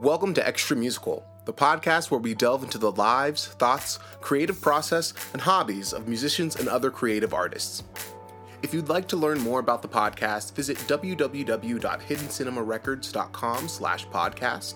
Welcome 0.00 0.34
to 0.34 0.44
Extra 0.46 0.76
Musical, 0.76 1.24
the 1.44 1.52
podcast 1.52 2.10
where 2.10 2.18
we 2.18 2.34
delve 2.34 2.64
into 2.64 2.78
the 2.78 2.90
lives, 2.90 3.46
thoughts, 3.46 4.00
creative 4.20 4.60
process, 4.60 5.14
and 5.32 5.40
hobbies 5.40 5.92
of 5.92 6.08
musicians 6.08 6.56
and 6.56 6.68
other 6.68 6.90
creative 6.90 7.32
artists. 7.32 7.84
If 8.62 8.74
you'd 8.74 8.88
like 8.88 9.06
to 9.08 9.16
learn 9.16 9.38
more 9.40 9.60
about 9.60 9.82
the 9.82 9.88
podcast, 9.88 10.54
visit 10.54 10.78
www.hiddencinemarecords.com 10.78 13.68
slash 13.68 14.08
podcast. 14.08 14.74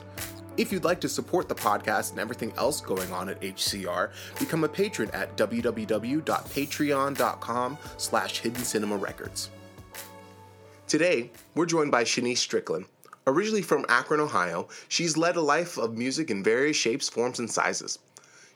If 0.56 0.70
you'd 0.72 0.84
like 0.84 1.00
to 1.00 1.08
support 1.08 1.48
the 1.48 1.56
podcast 1.56 2.12
and 2.12 2.20
everything 2.20 2.52
else 2.56 2.80
going 2.80 3.10
on 3.12 3.28
at 3.28 3.40
HCR, 3.40 4.10
become 4.38 4.62
a 4.62 4.68
patron 4.68 5.10
at 5.12 5.36
www.patreon.com 5.36 7.78
slash 7.96 8.42
hiddencinemarecords. 8.42 9.48
Today, 10.86 11.32
we're 11.54 11.66
joined 11.66 11.90
by 11.90 12.04
Shanyse 12.04 12.38
Strickland. 12.38 12.86
Originally 13.28 13.60
from 13.60 13.84
Akron, 13.90 14.20
Ohio, 14.20 14.68
she's 14.88 15.18
led 15.18 15.36
a 15.36 15.42
life 15.42 15.76
of 15.76 15.98
music 15.98 16.30
in 16.30 16.42
various 16.42 16.78
shapes, 16.78 17.10
forms, 17.10 17.38
and 17.38 17.50
sizes. 17.50 17.98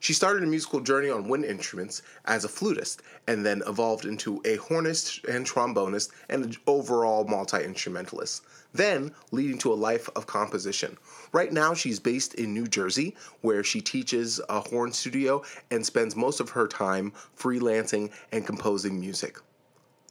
She 0.00 0.14
started 0.14 0.42
a 0.42 0.46
musical 0.46 0.80
journey 0.80 1.10
on 1.10 1.28
wind 1.28 1.44
instruments 1.44 2.00
as 2.24 2.42
a 2.42 2.48
flutist 2.48 3.02
and 3.26 3.44
then 3.44 3.62
evolved 3.66 4.06
into 4.06 4.40
a 4.46 4.56
hornist 4.56 5.26
and 5.26 5.44
trombonist 5.44 6.12
and 6.30 6.46
an 6.46 6.56
overall 6.66 7.24
multi 7.24 7.62
instrumentalist, 7.62 8.44
then 8.72 9.12
leading 9.30 9.58
to 9.58 9.70
a 9.70 9.74
life 9.74 10.08
of 10.16 10.26
composition. 10.26 10.96
Right 11.32 11.52
now, 11.52 11.74
she's 11.74 12.00
based 12.00 12.32
in 12.36 12.54
New 12.54 12.66
Jersey, 12.66 13.14
where 13.42 13.62
she 13.62 13.82
teaches 13.82 14.40
a 14.48 14.60
horn 14.60 14.92
studio 14.94 15.42
and 15.70 15.84
spends 15.84 16.16
most 16.16 16.40
of 16.40 16.48
her 16.48 16.66
time 16.66 17.12
freelancing 17.38 18.10
and 18.32 18.46
composing 18.46 18.98
music. 18.98 19.38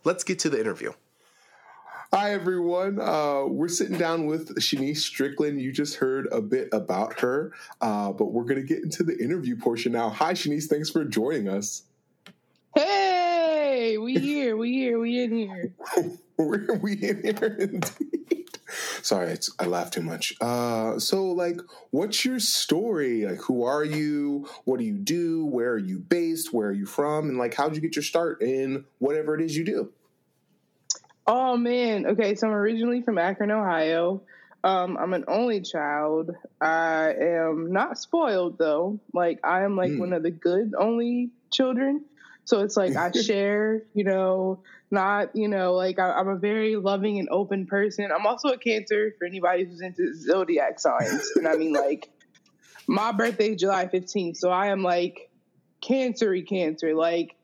Let's 0.03 0.23
get 0.23 0.37
to 0.37 0.51
the 0.51 0.59
interview. 0.59 0.91
Hi, 2.13 2.33
everyone. 2.33 2.99
Uh, 2.99 3.45
we're 3.47 3.69
sitting 3.69 3.97
down 3.97 4.25
with 4.25 4.53
Shanyse 4.57 4.97
Strickland. 4.97 5.61
You 5.61 5.71
just 5.71 5.95
heard 5.95 6.27
a 6.29 6.41
bit 6.41 6.67
about 6.73 7.21
her, 7.21 7.53
uh, 7.79 8.11
but 8.11 8.33
we're 8.33 8.43
going 8.43 8.59
to 8.59 8.67
get 8.67 8.83
into 8.83 9.03
the 9.03 9.17
interview 9.17 9.55
portion 9.55 9.93
now. 9.93 10.09
Hi, 10.09 10.33
Shanyse. 10.33 10.65
Thanks 10.65 10.89
for 10.89 11.05
joining 11.05 11.47
us. 11.47 11.83
Hey, 12.75 13.97
we 13.97 14.15
here. 14.19 14.57
We 14.57 14.73
here. 14.73 14.99
We 14.99 15.23
in 15.23 15.31
here. 15.31 15.73
we're 16.37 16.75
we 16.79 16.95
in 16.95 17.23
here 17.23 17.55
indeed. 17.59 18.49
Sorry, 19.01 19.37
I 19.57 19.65
laughed 19.67 19.93
too 19.93 20.01
much. 20.01 20.35
Uh, 20.41 20.99
so, 20.99 21.27
like, 21.27 21.61
what's 21.91 22.25
your 22.25 22.41
story? 22.41 23.25
Like, 23.25 23.39
who 23.39 23.63
are 23.63 23.85
you? 23.85 24.49
What 24.65 24.79
do 24.79 24.85
you 24.85 24.97
do? 24.97 25.45
Where 25.45 25.71
are 25.71 25.77
you 25.77 25.99
based? 25.99 26.51
Where 26.51 26.67
are 26.67 26.73
you 26.73 26.85
from? 26.85 27.29
And 27.29 27.37
like, 27.37 27.53
how'd 27.53 27.73
you 27.73 27.81
get 27.81 27.95
your 27.95 28.03
start 28.03 28.41
in 28.41 28.83
whatever 28.99 29.33
it 29.33 29.39
is 29.39 29.55
you 29.55 29.63
do? 29.63 29.93
Oh 31.33 31.55
man. 31.55 32.07
Okay, 32.07 32.35
so 32.35 32.47
I'm 32.47 32.53
originally 32.53 33.01
from 33.03 33.17
Akron, 33.17 33.51
Ohio. 33.51 34.21
Um, 34.65 34.97
I'm 34.97 35.13
an 35.13 35.23
only 35.29 35.61
child. 35.61 36.31
I 36.59 37.13
am 37.13 37.71
not 37.71 37.97
spoiled 37.97 38.57
though. 38.57 38.99
Like 39.13 39.39
I 39.41 39.63
am 39.63 39.77
like 39.77 39.91
mm. 39.91 39.99
one 39.99 40.11
of 40.11 40.23
the 40.23 40.29
good 40.29 40.73
only 40.77 41.29
children. 41.49 42.03
So 42.43 42.59
it's 42.63 42.75
like 42.75 42.97
I 42.97 43.11
share, 43.25 43.83
you 43.93 44.03
know, 44.03 44.61
not, 44.91 45.33
you 45.33 45.47
know, 45.47 45.75
like 45.75 45.99
I, 45.99 46.19
am 46.19 46.27
a 46.27 46.35
very 46.35 46.75
loving 46.75 47.17
and 47.17 47.29
open 47.31 47.65
person. 47.65 48.09
I'm 48.13 48.27
also 48.27 48.49
a 48.49 48.57
cancer 48.57 49.15
for 49.17 49.25
anybody 49.25 49.63
who's 49.63 49.79
into 49.79 50.13
zodiac 50.13 50.81
signs. 50.81 51.31
and 51.37 51.47
I 51.47 51.55
mean 51.55 51.71
like 51.71 52.09
my 52.87 53.13
birthday 53.13 53.51
is 53.51 53.61
July 53.61 53.85
15th. 53.85 54.35
So 54.35 54.49
I 54.49 54.67
am 54.67 54.83
like 54.83 55.29
cancery 55.81 56.45
cancer. 56.45 56.93
Like 56.93 57.37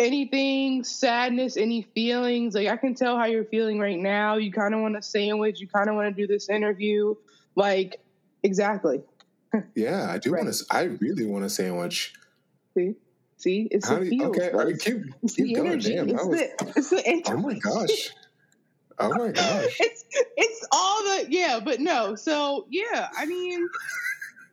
anything, 0.00 0.82
sadness, 0.82 1.56
any 1.56 1.82
feelings. 1.82 2.54
Like 2.54 2.68
I 2.68 2.76
can 2.76 2.94
tell 2.94 3.16
how 3.16 3.26
you're 3.26 3.44
feeling 3.44 3.78
right 3.78 3.98
now. 3.98 4.36
You 4.36 4.50
kind 4.50 4.74
of 4.74 4.80
want 4.80 4.96
a 4.96 5.02
sandwich. 5.02 5.60
You 5.60 5.68
kind 5.68 5.88
of 5.88 5.94
want 5.94 6.14
to 6.14 6.22
do 6.22 6.26
this 6.26 6.48
interview. 6.48 7.14
Like 7.54 8.00
exactly. 8.42 9.02
yeah, 9.74 10.10
I 10.10 10.18
do 10.18 10.32
right. 10.32 10.44
want 10.44 10.54
to. 10.54 10.64
I 10.70 10.82
really 10.82 11.26
want 11.26 11.44
a 11.44 11.50
sandwich. 11.50 12.14
See, 12.74 12.94
see, 13.36 13.68
it's 13.70 13.88
how 13.88 13.98
the 13.98 14.14
you, 14.14 14.24
okay. 14.26 14.50
Right, 14.52 14.78
keep 14.78 15.02
keep 15.28 15.54
going. 15.54 15.72
Energy. 15.72 15.94
Damn, 15.94 16.08
it's, 16.08 16.24
was, 16.24 16.38
the, 16.38 16.72
it's 16.76 16.90
the 16.90 17.22
Oh 17.28 17.36
my 17.36 17.54
gosh. 17.58 18.10
Oh 18.98 19.10
my 19.10 19.28
gosh. 19.32 19.76
it's 19.80 20.04
it's 20.36 20.66
all 20.72 21.02
the 21.02 21.26
yeah, 21.28 21.60
but 21.62 21.80
no. 21.80 22.14
So 22.14 22.66
yeah, 22.70 23.08
I 23.16 23.26
mean 23.26 23.68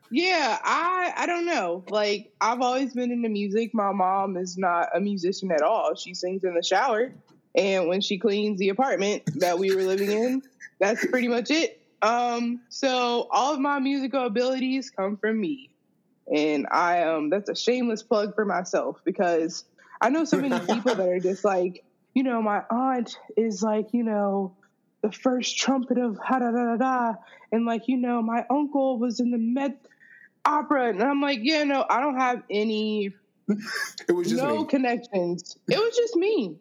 yeah, 0.09 0.59
I 0.63 1.13
I 1.15 1.25
don't 1.25 1.45
know. 1.45 1.83
Like 1.89 2.31
I've 2.39 2.61
always 2.61 2.93
been 2.93 3.11
into 3.11 3.29
music. 3.29 3.73
My 3.73 3.91
mom 3.91 4.37
is 4.37 4.57
not 4.57 4.89
a 4.95 4.99
musician 4.99 5.51
at 5.51 5.61
all. 5.61 5.95
She 5.95 6.13
sings 6.13 6.43
in 6.43 6.53
the 6.53 6.63
shower 6.63 7.13
and 7.55 7.87
when 7.87 8.01
she 8.01 8.19
cleans 8.19 8.59
the 8.59 8.69
apartment 8.69 9.23
that 9.39 9.57
we 9.57 9.75
were 9.75 9.81
living 9.81 10.11
in, 10.11 10.43
that's 10.79 11.05
pretty 11.07 11.27
much 11.27 11.49
it. 11.49 11.81
Um 12.01 12.61
so 12.69 13.27
all 13.31 13.55
of 13.55 13.59
my 13.59 13.79
musical 13.79 14.25
abilities 14.25 14.91
come 14.91 15.17
from 15.17 15.41
me. 15.41 15.69
And 16.33 16.67
I 16.69 17.03
um 17.03 17.29
that's 17.29 17.49
a 17.49 17.55
shameless 17.55 18.03
plug 18.03 18.35
for 18.35 18.45
myself 18.45 19.01
because 19.03 19.65
I 19.99 20.09
know 20.09 20.23
so 20.25 20.37
many 20.37 20.59
people 20.73 20.95
that 20.95 21.09
are 21.09 21.19
just 21.19 21.43
like, 21.43 21.83
you 22.13 22.23
know, 22.23 22.41
my 22.41 22.61
aunt 22.69 23.17
is 23.35 23.63
like, 23.63 23.93
you 23.93 24.03
know, 24.03 24.55
the 25.01 25.11
first 25.11 25.57
trumpet 25.57 25.97
of 25.97 26.17
ha 26.17 26.39
da 26.39 26.51
da 26.51 26.75
da 26.75 26.77
da, 26.77 27.13
and 27.51 27.65
like 27.65 27.87
you 27.87 27.97
know, 27.97 28.21
my 28.21 28.45
uncle 28.49 28.99
was 28.99 29.19
in 29.19 29.31
the 29.31 29.37
Met 29.37 29.79
opera. 30.47 30.89
And 30.89 31.03
I'm 31.03 31.21
like, 31.21 31.39
yeah, 31.41 31.63
no, 31.63 31.85
I 31.89 32.01
don't 32.01 32.17
have 32.17 32.43
any 32.49 33.13
it 34.07 34.11
was 34.11 34.29
just 34.29 34.43
no 34.43 34.59
me. 34.59 34.65
connections. 34.65 35.57
It 35.69 35.77
was 35.77 35.95
just 35.95 36.15
me. 36.15 36.57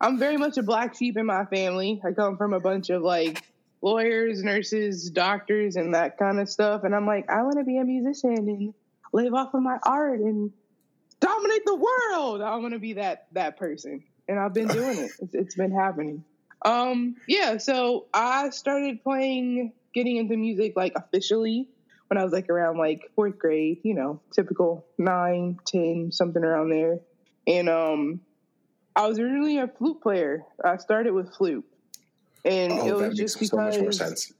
I'm 0.00 0.18
very 0.18 0.36
much 0.36 0.58
a 0.58 0.62
black 0.62 0.96
sheep 0.96 1.16
in 1.16 1.26
my 1.26 1.44
family. 1.44 2.00
I 2.04 2.12
come 2.12 2.36
from 2.36 2.52
a 2.52 2.60
bunch 2.60 2.90
of 2.90 3.02
like 3.02 3.42
lawyers, 3.80 4.42
nurses, 4.42 5.10
doctors, 5.10 5.76
and 5.76 5.94
that 5.94 6.18
kind 6.18 6.40
of 6.40 6.48
stuff. 6.48 6.84
And 6.84 6.94
I'm 6.94 7.06
like, 7.06 7.30
I 7.30 7.42
want 7.42 7.58
to 7.58 7.64
be 7.64 7.78
a 7.78 7.84
musician 7.84 8.36
and 8.36 8.74
live 9.12 9.34
off 9.34 9.54
of 9.54 9.62
my 9.62 9.78
art 9.82 10.18
and 10.18 10.52
dominate 11.20 11.64
the 11.64 11.76
world. 11.76 12.42
I 12.42 12.56
want 12.56 12.74
to 12.74 12.80
be 12.80 12.94
that 12.94 13.26
that 13.32 13.56
person, 13.56 14.02
and 14.28 14.38
I've 14.38 14.54
been 14.54 14.68
doing 14.68 14.98
it. 14.98 15.10
It's, 15.20 15.34
it's 15.34 15.54
been 15.54 15.72
happening. 15.72 16.24
Um, 16.64 17.16
yeah. 17.28 17.58
So 17.58 18.06
I 18.12 18.50
started 18.50 19.04
playing, 19.04 19.72
getting 19.94 20.16
into 20.16 20.36
music 20.36 20.74
like 20.76 20.94
officially 20.96 21.68
when 22.08 22.18
I 22.18 22.24
was 22.24 22.32
like 22.32 22.48
around 22.48 22.78
like 22.78 23.10
fourth 23.14 23.38
grade, 23.38 23.78
you 23.82 23.94
know, 23.94 24.20
typical 24.32 24.84
nine, 24.98 25.58
ten, 25.66 26.10
something 26.12 26.42
around 26.42 26.70
there. 26.70 27.00
And 27.46 27.68
um, 27.68 28.20
I 28.96 29.06
was 29.06 29.18
originally 29.18 29.58
a 29.58 29.68
flute 29.68 30.00
player. 30.00 30.44
I 30.64 30.76
started 30.76 31.12
with 31.12 31.34
flute, 31.34 31.64
and 32.44 32.72
oh, 32.72 32.86
it 32.86 32.94
was 32.94 33.18
just 33.18 33.36
because. 33.36 33.50
So 33.50 33.56
much 33.56 33.78
more 33.78 33.92
sense. 33.92 34.32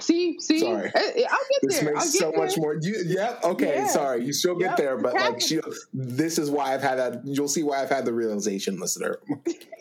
See, 0.00 0.40
see, 0.40 0.58
sorry. 0.58 0.90
I, 0.94 1.00
will 1.00 1.14
get 1.14 1.28
this 1.62 1.78
there. 1.78 1.94
makes 1.94 2.18
so 2.18 2.30
there. 2.32 2.44
much 2.44 2.58
more. 2.58 2.76
You, 2.80 3.04
yeah, 3.06 3.38
okay, 3.44 3.76
yeah. 3.76 3.86
sorry. 3.86 4.24
You 4.24 4.32
still 4.32 4.56
get 4.56 4.70
yep. 4.70 4.76
there, 4.76 4.96
but 4.96 5.14
like, 5.14 5.40
she, 5.40 5.60
this 5.92 6.36
is 6.36 6.50
why 6.50 6.74
I've 6.74 6.82
had 6.82 6.96
that. 6.96 7.24
You'll 7.24 7.48
see 7.48 7.62
why 7.62 7.80
I've 7.80 7.90
had 7.90 8.04
the 8.04 8.12
realization, 8.12 8.80
listener. 8.80 9.20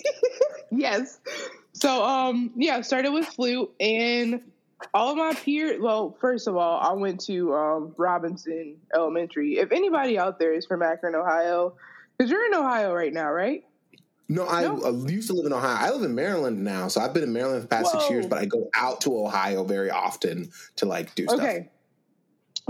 yes. 0.72 1.20
So, 1.74 2.04
um, 2.04 2.52
yeah, 2.56 2.80
started 2.82 3.12
with 3.12 3.26
flute, 3.26 3.72
and 3.80 4.42
all 4.94 5.12
of 5.12 5.18
my 5.18 5.34
peers 5.34 5.80
well 5.82 6.16
first 6.20 6.48
of 6.48 6.56
all 6.56 6.80
i 6.80 6.92
went 6.94 7.20
to 7.20 7.54
um, 7.54 7.94
robinson 7.98 8.76
elementary 8.96 9.58
if 9.58 9.72
anybody 9.72 10.18
out 10.18 10.40
there 10.40 10.54
is 10.54 10.66
from 10.66 10.82
akron 10.82 11.16
ohio 11.16 11.76
because 12.18 12.30
you're 12.32 12.46
in 12.46 12.54
ohio 12.54 12.94
right 12.94 13.14
now 13.14 13.32
right 13.32 13.64
no, 14.30 14.48
I, 14.48 14.64
no? 14.64 15.06
Used 15.08 15.28
to 15.28 15.34
live 15.34 15.46
in 15.46 15.54
Ohio. 15.54 15.76
I 15.78 15.92
live 15.92 16.04
in 16.04 16.16
Maryland 16.16 16.64
now, 16.64 16.88
so 16.88 17.02
I've 17.02 17.14
been 17.14 17.24
in 17.24 17.34
Maryland 17.34 17.62
for 17.62 17.68
the 17.68 17.76
past 17.76 17.94
Whoa. 17.94 18.00
six 18.00 18.10
years. 18.10 18.26
But 18.26 18.40
I 18.40 18.46
go 18.46 18.70
out 18.74 19.02
to 19.02 19.16
Ohio 19.16 19.64
very 19.64 19.92
often 19.92 20.50
to 20.78 20.86
like 20.86 21.14
do 21.16 21.26
stuff. 21.26 21.40
Okay, 21.40 21.70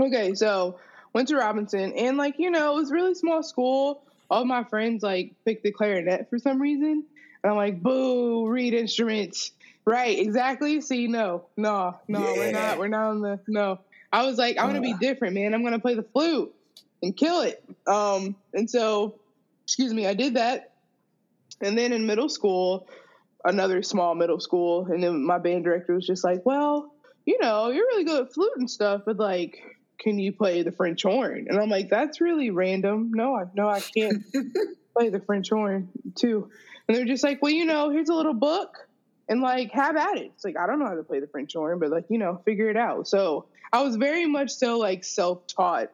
okay. 0.00 0.34
So 0.34 0.78
went 1.12 1.28
to 1.28 1.36
Robinson, 1.36 1.92
and 1.92 2.16
like 2.16 2.38
you 2.38 2.50
know, 2.50 2.72
it 2.72 2.80
was 2.80 2.90
really 2.90 3.14
small 3.14 3.42
school. 3.42 4.04
All 4.30 4.44
my 4.44 4.64
friends 4.64 5.02
like 5.02 5.34
picked 5.44 5.62
the 5.62 5.70
clarinet 5.70 6.28
for 6.28 6.38
some 6.38 6.60
reason, 6.60 7.04
and 7.42 7.50
I'm 7.50 7.56
like, 7.56 7.82
boo, 7.82 8.48
reed 8.48 8.74
instruments. 8.74 9.52
Right, 9.86 10.18
exactly. 10.18 10.80
See, 10.80 11.08
no, 11.08 11.46
no, 11.56 11.98
no, 12.08 12.20
yeah. 12.20 12.38
we're 12.38 12.52
not. 12.52 12.78
We're 12.78 12.88
not 12.88 13.10
on 13.10 13.20
the 13.20 13.40
no. 13.46 13.80
I 14.12 14.24
was 14.24 14.38
like, 14.38 14.58
I'm 14.58 14.68
gonna 14.68 14.80
be 14.80 14.94
different, 14.94 15.34
man. 15.34 15.54
I'm 15.54 15.62
gonna 15.62 15.78
play 15.78 15.94
the 15.94 16.02
flute 16.02 16.54
and 17.02 17.16
kill 17.16 17.42
it. 17.42 17.62
Um, 17.86 18.34
and 18.54 18.70
so, 18.70 19.20
excuse 19.64 19.92
me, 19.92 20.06
I 20.06 20.14
did 20.14 20.34
that. 20.34 20.72
And 21.60 21.76
then 21.76 21.92
in 21.92 22.06
middle 22.06 22.28
school, 22.28 22.88
another 23.44 23.82
small 23.82 24.14
middle 24.14 24.40
school, 24.40 24.86
and 24.86 25.02
then 25.02 25.24
my 25.24 25.38
band 25.38 25.64
director 25.64 25.94
was 25.94 26.06
just 26.06 26.24
like, 26.24 26.46
"Well, 26.46 26.92
you 27.26 27.38
know, 27.40 27.68
you're 27.68 27.84
really 27.86 28.04
good 28.04 28.26
at 28.26 28.32
flute 28.32 28.52
and 28.56 28.70
stuff, 28.70 29.02
but 29.04 29.18
like, 29.18 29.62
can 29.98 30.18
you 30.18 30.32
play 30.32 30.62
the 30.62 30.72
French 30.72 31.02
horn?" 31.02 31.46
And 31.48 31.58
I'm 31.58 31.68
like, 31.68 31.90
"That's 31.90 32.22
really 32.22 32.50
random. 32.50 33.12
No, 33.14 33.36
I 33.36 33.44
no, 33.54 33.68
I 33.68 33.80
can't 33.80 34.24
play 34.96 35.10
the 35.10 35.20
French 35.20 35.50
horn 35.50 35.90
too." 36.14 36.48
And 36.88 36.96
they're 36.96 37.04
just 37.04 37.22
like, 37.22 37.42
"Well, 37.42 37.52
you 37.52 37.66
know, 37.66 37.90
here's 37.90 38.08
a 38.08 38.14
little 38.14 38.34
book." 38.34 38.88
And 39.28 39.40
like 39.40 39.72
have 39.72 39.96
at 39.96 40.16
it. 40.16 40.32
It's 40.34 40.44
like 40.44 40.56
I 40.58 40.66
don't 40.66 40.78
know 40.78 40.86
how 40.86 40.94
to 40.94 41.02
play 41.02 41.20
the 41.20 41.26
French 41.26 41.52
horn, 41.54 41.78
but 41.78 41.90
like 41.90 42.06
you 42.08 42.18
know, 42.18 42.40
figure 42.44 42.68
it 42.68 42.76
out. 42.76 43.08
So 43.08 43.46
I 43.72 43.82
was 43.82 43.96
very 43.96 44.26
much 44.26 44.50
so 44.50 44.78
like 44.78 45.04
self 45.04 45.46
taught 45.46 45.90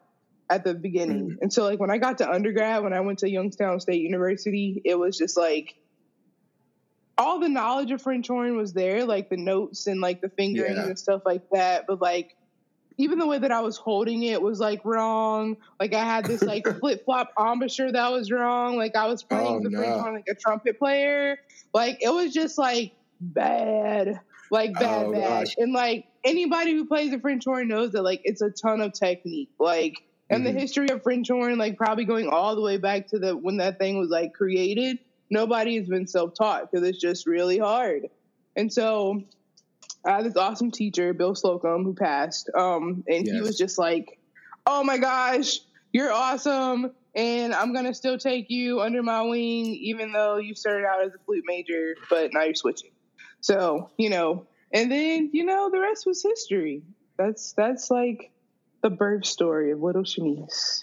at 0.49 0.65
the 0.65 0.75
beginning, 0.75 1.31
mm-hmm. 1.31 1.43
and 1.43 1.53
so 1.53 1.65
like 1.65 1.79
when 1.79 1.91
I 1.91 1.99
got 1.99 2.19
to 2.19 2.31
undergrad, 2.31 2.83
when 2.83 2.93
I 2.93 3.01
went 3.01 3.21
to 3.21 3.31
Youngstown 3.31 3.81
State 3.81 4.03
University, 4.03 4.81
it 4.85 4.99
was 4.99 5.17
just 5.17 5.37
like 5.37 5.77
all 7.19 7.39
the 7.39 7.49
knowledge 7.49 7.91
of 7.91 8.01
French 8.01 8.29
horn 8.29 8.57
was 8.57 8.73
there, 8.73 9.05
like 9.05 9.29
the 9.29 9.37
notes 9.37 9.87
and 9.87 10.01
like 10.01 10.21
the 10.21 10.31
fingering 10.31 10.77
yeah. 10.77 10.87
and 10.87 10.99
stuff 10.99 11.23
like 11.27 11.43
that. 11.51 11.87
But 11.87 12.01
like 12.01 12.37
even 12.97 13.19
the 13.19 13.27
way 13.27 13.39
that 13.39 13.53
I 13.53 13.61
was 13.61 13.77
holding 13.77 14.23
it 14.23 14.41
was 14.41 14.61
like 14.61 14.85
wrong. 14.85 15.57
Like 15.79 15.95
I 15.95 16.05
had 16.05 16.25
this 16.25 16.43
like 16.43 16.67
flip 16.81 17.05
flop 17.05 17.33
embouchure 17.39 17.93
that 17.93 18.13
was 18.13 18.31
wrong. 18.31 18.77
Like 18.77 18.97
I 18.97 19.07
was 19.07 19.23
playing 19.23 19.47
Oh, 19.47 19.61
the 19.61 19.71
French 19.71 20.01
horn 20.01 20.15
like 20.15 20.29
a 20.29 20.35
trumpet 20.35 20.79
player. 20.79 21.39
Like 21.73 21.99
it 22.03 22.13
was 22.13 22.33
just 22.33 22.59
like 22.59 22.93
bad, 23.21 24.21
like 24.51 24.75
bad, 24.75 25.07
Oh, 25.07 25.13
bad. 25.13 25.21
gosh. 25.45 25.55
And 25.59 25.73
like 25.73 26.07
anybody 26.25 26.73
who 26.73 26.87
plays 26.87 27.11
the 27.11 27.19
French 27.21 27.45
horn 27.45 27.69
knows 27.69 27.93
that 27.93 28.03
like 28.03 28.21
it's 28.25 28.43
a 28.43 28.51
ton 28.51 28.81
of 28.81 28.93
technique. 28.93 29.51
Like 29.59 29.95
and 30.29 30.43
Mhm. 30.43 30.53
the 30.53 30.53
history 30.61 30.89
of 30.91 31.03
French 31.03 31.29
horn, 31.29 31.59
like 31.59 31.77
probably 31.77 32.05
going 32.05 32.29
all 32.29 32.55
the 32.55 32.63
way 32.63 32.77
back 32.77 33.09
to 33.09 33.19
the 33.19 33.37
when 33.37 33.57
that 33.59 33.79
thing 33.79 33.99
was 33.99 34.09
like 34.11 34.33
created. 34.33 34.99
Nobody 35.31 35.77
has 35.77 35.89
been 35.89 36.07
self 36.07 36.35
taught 36.35 36.71
because 36.71 36.87
it's 36.87 37.01
just 37.01 37.27
really 37.27 37.59
hard. 37.59 38.09
And 38.57 38.73
so 38.73 39.23
I 40.05 40.13
had 40.17 40.25
this 40.25 40.37
awesome 40.37 40.71
teacher, 40.71 41.13
Bill 41.13 41.35
Slocum, 41.35 41.85
who 41.85 41.95
passed. 41.95 42.51
Um, 42.57 43.05
and 43.07 43.27
he 43.27 43.41
was 43.41 43.57
just 43.59 43.79
like, 43.79 44.19
"Oh 44.67 44.83
my 44.83 44.99
gosh, 44.99 45.59
you're 45.93 46.11
awesome, 46.13 46.93
and 47.15 47.53
I'm 47.55 47.73
gonna 47.75 47.93
still 47.95 48.17
take 48.19 48.51
you 48.51 48.81
under 48.81 49.03
my 49.03 49.23
wing, 49.23 49.67
even 49.67 50.13
though 50.13 50.39
you 50.39 50.55
started 50.55 50.87
out 50.87 51.05
as 51.05 51.13
a 51.15 51.19
flute 51.25 51.45
major, 51.47 51.95
but 52.09 52.33
now 52.33 52.43
you're 52.45 52.55
switching." 52.55 52.91
So 53.41 53.91
you 53.97 54.11
know, 54.11 54.47
and 54.73 54.91
then 54.91 55.31
you 55.33 55.45
know, 55.45 55.71
the 55.71 55.81
rest 55.81 56.07
was 56.07 56.23
history. 56.23 56.83
That's 57.17 57.53
that's 57.53 57.91
like 57.91 58.31
the 58.83 58.91
birth 58.91 59.27
story 59.27 59.73
of 59.73 59.83
little 59.83 60.03
Shanyse. 60.03 60.83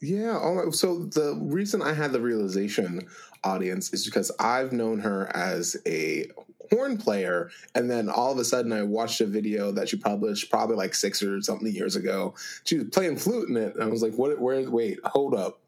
Yeah. 0.00 0.32
My- 0.32 0.70
so 0.70 1.04
the 1.04 1.38
reason 1.40 1.82
I 1.82 1.92
had 1.92 2.12
the 2.12 2.20
realization 2.20 3.06
audience 3.44 3.92
is 3.92 4.04
because 4.04 4.30
I've 4.38 4.72
known 4.72 5.00
her 5.00 5.34
as 5.34 5.76
a 5.86 6.30
horn 6.70 6.96
player, 6.98 7.50
and 7.74 7.90
then 7.90 8.08
all 8.08 8.32
of 8.32 8.38
a 8.38 8.44
sudden 8.44 8.72
I 8.72 8.82
watched 8.82 9.20
a 9.20 9.26
video 9.26 9.72
that 9.72 9.88
she 9.88 9.96
published 9.96 10.50
probably 10.50 10.76
like 10.76 10.94
six 10.94 11.22
or 11.22 11.40
something 11.42 11.72
years 11.72 11.96
ago. 11.96 12.34
She 12.64 12.78
was 12.78 12.88
playing 12.88 13.16
flute 13.16 13.48
in 13.48 13.56
it, 13.56 13.74
and 13.74 13.82
I 13.82 13.86
was 13.86 14.02
like, 14.02 14.14
"What? 14.14 14.38
Where? 14.40 14.70
Wait, 14.70 14.98
hold 15.04 15.34
up." 15.34 15.60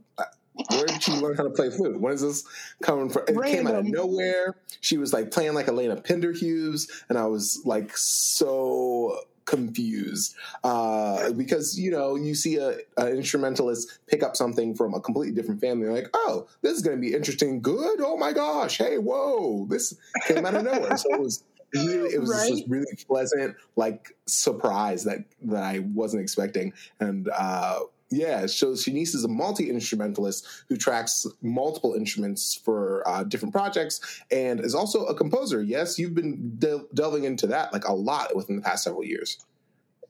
Where 0.68 0.86
did 0.86 1.02
she 1.02 1.12
learn 1.12 1.36
how 1.36 1.44
to 1.44 1.50
play 1.50 1.70
flute? 1.70 1.98
When 1.98 2.12
is 2.12 2.20
this 2.20 2.44
coming 2.82 3.08
from? 3.08 3.24
It 3.26 3.42
came 3.44 3.66
out 3.66 3.74
of 3.74 3.86
nowhere. 3.86 4.54
She 4.80 4.98
was 4.98 5.12
like 5.12 5.30
playing 5.30 5.54
like 5.54 5.68
Elena 5.68 5.96
Pinderhughes, 5.96 6.90
and 7.08 7.16
I 7.16 7.26
was 7.26 7.62
like 7.64 7.96
so 7.96 9.18
confused 9.44 10.36
uh, 10.62 11.32
because 11.32 11.78
you 11.78 11.90
know 11.90 12.16
you 12.16 12.34
see 12.34 12.56
a, 12.56 12.76
an 12.98 13.08
instrumentalist 13.16 13.98
pick 14.06 14.22
up 14.22 14.36
something 14.36 14.74
from 14.74 14.94
a 14.94 15.00
completely 15.00 15.34
different 15.34 15.60
family, 15.60 15.88
like, 15.88 16.08
oh, 16.14 16.46
this 16.60 16.72
is 16.72 16.82
going 16.82 16.96
to 16.96 17.00
be 17.00 17.14
interesting. 17.14 17.62
Good. 17.62 18.00
Oh 18.00 18.16
my 18.16 18.32
gosh. 18.32 18.76
Hey, 18.76 18.98
whoa! 18.98 19.66
This 19.70 19.94
came 20.26 20.44
out 20.44 20.54
of 20.54 20.64
nowhere. 20.64 20.96
So 20.98 21.14
it 21.14 21.20
was 21.20 21.44
really, 21.74 22.10
it 22.14 22.20
was 22.20 22.30
just 22.30 22.50
this 22.50 22.62
really 22.68 22.94
pleasant 23.08 23.56
like 23.74 24.14
surprise 24.26 25.04
that 25.04 25.24
that 25.44 25.62
I 25.62 25.78
wasn't 25.78 26.22
expecting, 26.22 26.74
and. 27.00 27.30
uh 27.34 27.80
yeah, 28.12 28.44
so 28.46 28.72
Shanice 28.72 29.14
is 29.14 29.24
a 29.24 29.28
multi 29.28 29.70
instrumentalist 29.70 30.46
who 30.68 30.76
tracks 30.76 31.26
multiple 31.40 31.94
instruments 31.94 32.54
for 32.54 33.02
uh, 33.08 33.24
different 33.24 33.54
projects 33.54 34.22
and 34.30 34.60
is 34.60 34.74
also 34.74 35.06
a 35.06 35.14
composer. 35.14 35.62
Yes, 35.62 35.98
you've 35.98 36.14
been 36.14 36.56
del- 36.58 36.86
delving 36.92 37.24
into 37.24 37.46
that 37.48 37.72
like 37.72 37.88
a 37.88 37.92
lot 37.92 38.36
within 38.36 38.56
the 38.56 38.62
past 38.62 38.84
several 38.84 39.02
years. 39.02 39.38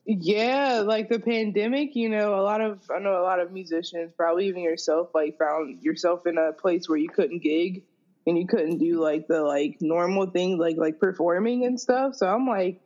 Yeah, 0.05 0.83
like 0.85 1.09
the 1.09 1.21
pandemic, 1.21 1.95
you 1.95 2.09
know, 2.09 2.35
a 2.35 2.43
lot 2.43 2.61
of 2.61 2.81
I 2.95 2.99
know 2.99 3.21
a 3.21 3.23
lot 3.23 3.39
of 3.39 3.53
musicians, 3.53 4.13
probably 4.17 4.49
even 4.49 4.63
yourself, 4.63 5.11
like 5.15 5.39
found 5.39 5.81
yourself 5.83 6.27
in 6.27 6.39
a 6.39 6.53
place 6.53 6.89
where 6.89 6.99
you 6.99 7.09
couldn't 7.09 7.39
gig 7.39 7.85
and 8.27 8.37
you 8.37 8.49
couldn't 8.49 8.79
do 8.79 9.01
like 9.01 9.29
the 9.29 9.43
like 9.43 9.77
normal 9.81 10.27
things 10.27 10.59
like 10.59 10.77
like 10.77 10.99
performing 10.99 11.65
and 11.65 11.81
stuff. 11.81 12.17
So 12.17 12.27
I'm 12.27 12.49
like, 12.49 12.81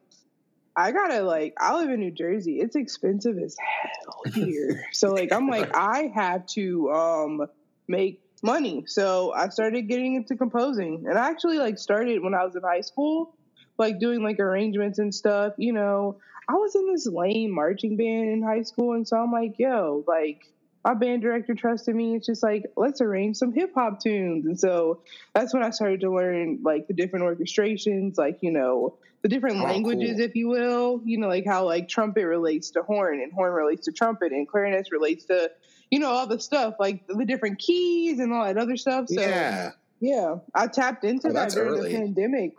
I 0.76 0.92
gotta 0.92 1.22
like 1.22 1.54
I 1.58 1.74
live 1.74 1.88
in 1.88 2.00
New 2.00 2.10
Jersey. 2.10 2.60
It's 2.60 2.76
expensive 2.76 3.38
as 3.38 3.56
hell 3.58 4.06
here. 4.32 4.84
so 4.93 5.11
like 5.11 5.32
I'm 5.32 5.49
like 5.49 5.70
I 5.76 6.12
have 6.14 6.46
to 6.49 6.90
um 6.90 7.46
make 7.88 8.20
money. 8.43 8.84
So 8.87 9.32
I 9.34 9.49
started 9.49 9.88
getting 9.88 10.14
into 10.14 10.37
composing. 10.37 11.05
And 11.08 11.19
I 11.19 11.28
actually 11.28 11.58
like 11.58 11.78
started 11.78 12.23
when 12.23 12.34
I 12.34 12.44
was 12.44 12.56
in 12.56 12.62
high 12.62 12.81
school, 12.81 13.34
like 13.78 13.99
doing 13.99 14.23
like 14.23 14.40
arrangements 14.40 14.99
and 14.99 15.14
stuff, 15.14 15.55
you 15.58 15.73
know. 15.73 16.19
I 16.49 16.55
was 16.55 16.76
in 16.76 16.87
this 16.93 17.06
lame 17.06 17.50
marching 17.50 17.96
band 17.96 18.31
in 18.31 18.43
high 18.43 18.62
school, 18.62 18.93
and 18.93 19.06
so 19.06 19.17
I'm 19.17 19.32
like, 19.32 19.58
yo, 19.58 20.05
like 20.06 20.43
my 20.86 20.94
band 20.94 21.20
director 21.20 21.52
trusted 21.52 21.96
me. 21.96 22.14
It's 22.14 22.26
just 22.26 22.44
like, 22.44 22.64
let's 22.76 23.00
arrange 23.00 23.36
some 23.36 23.52
hip 23.52 23.72
hop 23.74 24.00
tunes. 24.00 24.46
And 24.46 24.58
so 24.58 25.00
that's 25.34 25.52
when 25.52 25.64
I 25.64 25.70
started 25.70 26.00
to 26.02 26.14
learn 26.14 26.60
like 26.62 26.86
the 26.86 26.94
different 26.94 27.24
orchestrations, 27.24 28.16
like, 28.16 28.38
you 28.40 28.52
know, 28.52 28.96
the 29.22 29.28
different 29.28 29.56
Oh, 29.58 29.64
languages, 29.64 30.18
cool. 30.18 30.24
if 30.26 30.36
you 30.36 30.46
will, 30.46 31.00
you 31.04 31.18
know, 31.18 31.26
like 31.26 31.44
how 31.44 31.64
like 31.64 31.88
trumpet 31.88 32.24
relates 32.24 32.70
to 32.70 32.82
horn 32.84 33.20
and 33.20 33.32
horn 33.32 33.52
relates 33.52 33.86
to 33.86 33.92
trumpet 33.92 34.30
and 34.30 34.46
clarinet 34.46 34.86
relates 34.92 35.24
to, 35.24 35.50
you 35.90 35.98
know, 35.98 36.08
all 36.10 36.28
the 36.28 36.38
stuff, 36.38 36.74
like 36.78 37.04
the 37.08 37.24
different 37.24 37.58
keys 37.58 38.20
and 38.20 38.32
all 38.32 38.44
that 38.44 38.56
other 38.56 38.76
stuff. 38.76 39.08
So 39.08 39.20
yeah. 39.20 39.72
yeah, 39.98 40.36
I 40.54 40.68
tapped 40.68 41.02
into 41.02 41.30
Oh, 41.30 41.32
that 41.32 41.50
during 41.50 41.70
early. 41.80 41.92
the 41.92 41.98
pandemic. 41.98 42.52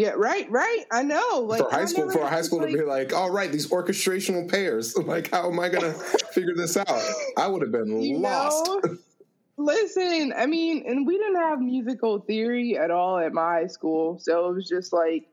Yeah, 0.00 0.14
right, 0.16 0.50
right. 0.50 0.86
I 0.90 1.02
know. 1.02 1.44
Like 1.46 1.60
for 1.60 1.70
high 1.70 1.84
school, 1.84 2.10
for 2.10 2.22
a 2.22 2.26
high 2.26 2.40
school 2.40 2.60
like, 2.60 2.70
to 2.70 2.78
be 2.78 2.84
like, 2.84 3.12
all 3.12 3.30
right, 3.30 3.52
these 3.52 3.68
orchestrational 3.68 4.50
pairs. 4.50 4.96
Like, 5.10 5.30
how 5.30 5.50
am 5.50 5.60
I 5.60 5.68
going 5.68 5.82
to 5.92 5.98
figure 6.32 6.54
this 6.56 6.78
out? 6.78 6.88
I 7.36 7.48
would 7.48 7.60
have 7.60 7.70
been 7.70 8.22
lost. 8.22 8.66
know 8.66 8.96
listen 9.58 10.32
i 10.38 10.46
mean 10.46 10.84
and 10.86 11.06
we 11.06 11.18
didn't 11.18 11.36
have 11.36 11.60
musical 11.60 12.18
theory 12.20 12.78
at 12.78 12.90
all 12.90 13.18
at 13.18 13.34
my 13.34 13.66
school 13.66 14.18
so 14.18 14.48
it 14.48 14.54
was 14.54 14.66
just 14.66 14.90
like 14.90 15.28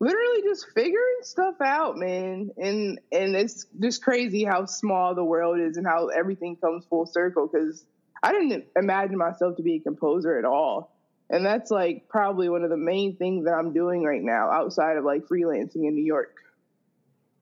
literally 0.00 0.40
just 0.44 0.66
figuring 0.74 1.18
stuff 1.20 1.56
out 1.60 1.98
man 1.98 2.50
and 2.56 2.98
and 3.12 3.36
it's 3.36 3.66
just 3.78 4.02
crazy 4.02 4.44
how 4.44 4.64
small 4.64 5.14
the 5.14 5.22
world 5.22 5.60
is 5.60 5.76
and 5.76 5.86
how 5.86 6.06
everything 6.06 6.56
comes 6.56 6.86
full 6.86 7.04
circle 7.04 7.46
because 7.46 7.84
i 8.22 8.32
didn't 8.32 8.64
imagine 8.76 9.18
myself 9.18 9.54
to 9.54 9.62
be 9.62 9.74
a 9.74 9.80
composer 9.80 10.38
at 10.38 10.46
all 10.46 10.95
and 11.30 11.44
that's 11.44 11.70
like 11.70 12.08
probably 12.08 12.48
one 12.48 12.62
of 12.62 12.70
the 12.70 12.76
main 12.76 13.16
things 13.16 13.44
that 13.44 13.52
i'm 13.52 13.72
doing 13.72 14.02
right 14.02 14.22
now 14.22 14.50
outside 14.50 14.96
of 14.96 15.04
like 15.04 15.22
freelancing 15.26 15.86
in 15.86 15.94
new 15.94 16.04
york 16.04 16.36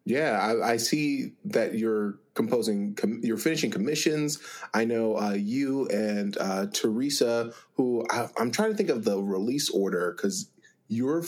Yeah, 0.07 0.39
I, 0.39 0.73
I 0.73 0.77
see 0.77 1.33
that 1.47 1.79
you're 1.79 2.19
composing, 2.35 2.95
com- 2.95 3.21
you're 3.23 3.39
finishing 3.39 3.71
commissions. 3.71 4.39
I 4.75 4.85
know 4.85 5.17
uh, 5.17 5.33
you 5.33 5.89
and 5.89 6.37
uh, 6.39 6.67
Teresa, 6.67 7.55
who 7.77 8.05
I, 8.11 8.29
I'm 8.37 8.51
trying 8.51 8.71
to 8.71 8.77
think 8.77 8.91
of 8.91 9.05
the 9.05 9.23
release 9.23 9.71
order 9.71 10.13
because 10.13 10.51
you're 10.89 11.25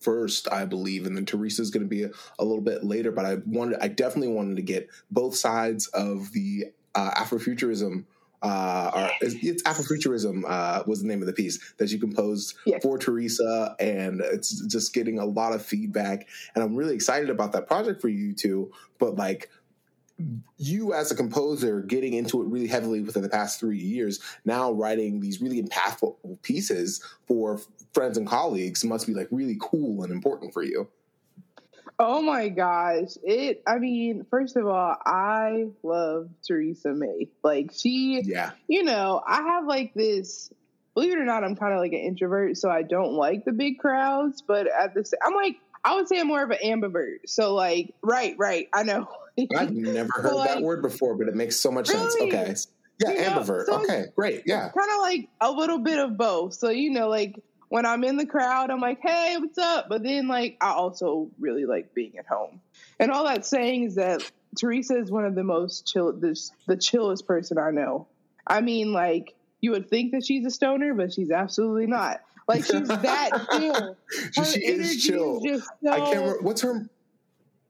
first, 0.00 0.52
I 0.52 0.64
believe, 0.64 1.06
and 1.06 1.16
then 1.16 1.24
Teresa's 1.24 1.70
going 1.70 1.82
to 1.82 1.88
be 1.88 2.04
a, 2.04 2.10
a 2.38 2.44
little 2.44 2.62
bit 2.62 2.84
later. 2.84 3.10
But 3.10 3.24
I 3.24 3.36
wanted, 3.46 3.78
I 3.80 3.88
definitely 3.88 4.34
wanted 4.34 4.56
to 4.56 4.62
get 4.62 4.88
both 5.10 5.34
sides 5.34 5.86
of 5.88 6.32
the 6.32 6.66
uh, 6.94 7.12
Afrofuturism. 7.12 8.04
Uh, 8.42 8.90
or 8.94 9.10
it's, 9.20 9.34
it's 9.42 9.62
Afrofuturism 9.64 10.44
uh, 10.48 10.82
was 10.86 11.02
the 11.02 11.08
name 11.08 11.20
of 11.20 11.26
the 11.26 11.32
piece 11.32 11.58
that 11.78 11.90
you 11.90 11.98
composed 11.98 12.56
Yes. 12.64 12.82
for 12.82 12.98
Teresa, 12.98 13.76
and 13.78 14.20
it's 14.20 14.60
just 14.66 14.94
getting 14.94 15.18
a 15.18 15.24
lot 15.24 15.52
of 15.52 15.64
feedback 15.64 16.26
and 16.54 16.64
I'm 16.64 16.74
really 16.74 16.94
excited 16.94 17.30
about 17.30 17.52
that 17.52 17.66
project 17.66 18.00
for 18.00 18.08
you 18.08 18.32
two. 18.34 18.72
But 18.98 19.16
like 19.16 19.50
you 20.58 20.92
as 20.92 21.10
a 21.10 21.14
composer 21.14 21.80
getting 21.80 22.12
into 22.12 22.42
it 22.42 22.46
really 22.48 22.66
heavily 22.66 23.00
within 23.00 23.22
the 23.22 23.28
past 23.28 23.58
three 23.58 23.78
years, 23.78 24.20
now 24.44 24.70
writing 24.70 25.20
these 25.20 25.40
really 25.40 25.62
impactful 25.62 26.42
pieces 26.42 27.02
for 27.26 27.60
friends 27.94 28.18
and 28.18 28.26
colleagues 28.26 28.84
must 28.84 29.06
be 29.06 29.14
like 29.14 29.28
really 29.30 29.56
cool 29.60 30.02
and 30.02 30.12
important 30.12 30.52
for 30.52 30.62
you. 30.62 30.88
Oh 32.02 32.22
my 32.22 32.48
gosh. 32.48 33.10
It 33.22 33.62
I 33.66 33.78
mean, 33.78 34.24
first 34.30 34.56
of 34.56 34.66
all, 34.66 34.96
I 35.04 35.66
love 35.82 36.30
Teresa 36.48 36.94
May. 36.94 37.28
Like 37.44 37.72
she, 37.74 38.22
Yeah. 38.24 38.52
you 38.68 38.84
know, 38.84 39.22
I 39.26 39.42
have 39.42 39.66
like 39.66 39.92
this 39.94 40.50
believe 40.94 41.12
it 41.12 41.18
or 41.18 41.24
not, 41.26 41.44
I'm 41.44 41.54
kind 41.56 41.72
of 41.74 41.78
like 41.78 41.92
an 41.92 42.00
introvert, 42.00 42.56
so 42.56 42.68
I 42.70 42.82
don't 42.82 43.12
like 43.12 43.44
the 43.44 43.52
big 43.52 43.78
crowds, 43.78 44.42
but 44.42 44.66
at 44.66 44.94
the 44.94 45.04
I'm 45.22 45.34
like 45.34 45.56
I 45.84 45.94
would 45.96 46.08
say 46.08 46.18
I'm 46.18 46.26
more 46.26 46.42
of 46.42 46.50
an 46.50 46.58
ambivert. 46.64 47.18
So 47.26 47.54
like, 47.54 47.94
right, 48.02 48.34
right. 48.38 48.68
I 48.72 48.82
know. 48.82 49.06
I've 49.56 49.70
never 49.70 50.08
heard 50.14 50.32
Like- 50.34 50.48
that 50.54 50.62
word 50.62 50.80
before, 50.82 51.14
but 51.16 51.28
it 51.28 51.34
makes 51.34 51.56
so 51.56 51.70
much 51.70 51.88
sense. 51.88 52.16
Okay. 52.18 52.54
Yeah, 52.98 53.10
You 53.12 53.16
know, 53.18 53.22
ambivert. 53.40 53.66
so- 53.66 53.82
okay, 53.82 54.06
great. 54.16 54.42
Yeah. 54.46 54.70
kind 54.76 54.90
of 54.90 55.00
like 55.00 55.28
a 55.40 55.50
little 55.50 55.78
bit 55.78 55.98
of 55.98 56.16
both. 56.16 56.54
So 56.54 56.70
you 56.70 56.90
know, 56.90 57.08
like 57.08 57.38
when 57.70 57.86
I'm 57.86 58.04
in 58.04 58.16
the 58.16 58.26
crowd, 58.26 58.70
I'm 58.70 58.80
like, 58.80 59.00
"Hey, 59.00 59.36
what's 59.38 59.56
up?" 59.56 59.88
But 59.88 60.02
then, 60.02 60.28
like, 60.28 60.58
I 60.60 60.72
also 60.72 61.30
really 61.38 61.64
like 61.64 61.94
being 61.94 62.18
at 62.18 62.26
home. 62.26 62.60
And 62.98 63.10
all 63.10 63.24
that 63.24 63.46
saying 63.46 63.84
is 63.84 63.94
that 63.94 64.30
Teresa 64.58 64.98
is 64.98 65.10
one 65.10 65.24
of 65.24 65.34
the 65.34 65.44
most 65.44 65.86
chill, 65.86 66.12
the, 66.12 66.38
the 66.66 66.76
chillest 66.76 67.26
person 67.26 67.56
I 67.56 67.70
know. 67.70 68.08
I 68.46 68.60
mean, 68.60 68.92
like, 68.92 69.34
you 69.60 69.70
would 69.70 69.88
think 69.88 70.12
that 70.12 70.26
she's 70.26 70.44
a 70.44 70.50
stoner, 70.50 70.92
but 70.94 71.12
she's 71.12 71.30
absolutely 71.30 71.86
not. 71.86 72.20
Like, 72.48 72.64
she's 72.64 72.88
that 72.88 73.30
chill. 73.58 73.96
She, 74.32 74.40
Her 74.40 74.44
she 74.46 74.66
is 74.66 75.02
chill. 75.04 75.40
just 75.40 75.68
so. 75.82 75.90
I 75.90 75.98
can't 75.98 76.16
remember 76.20 76.42
what's 76.42 76.60
her 76.62 76.90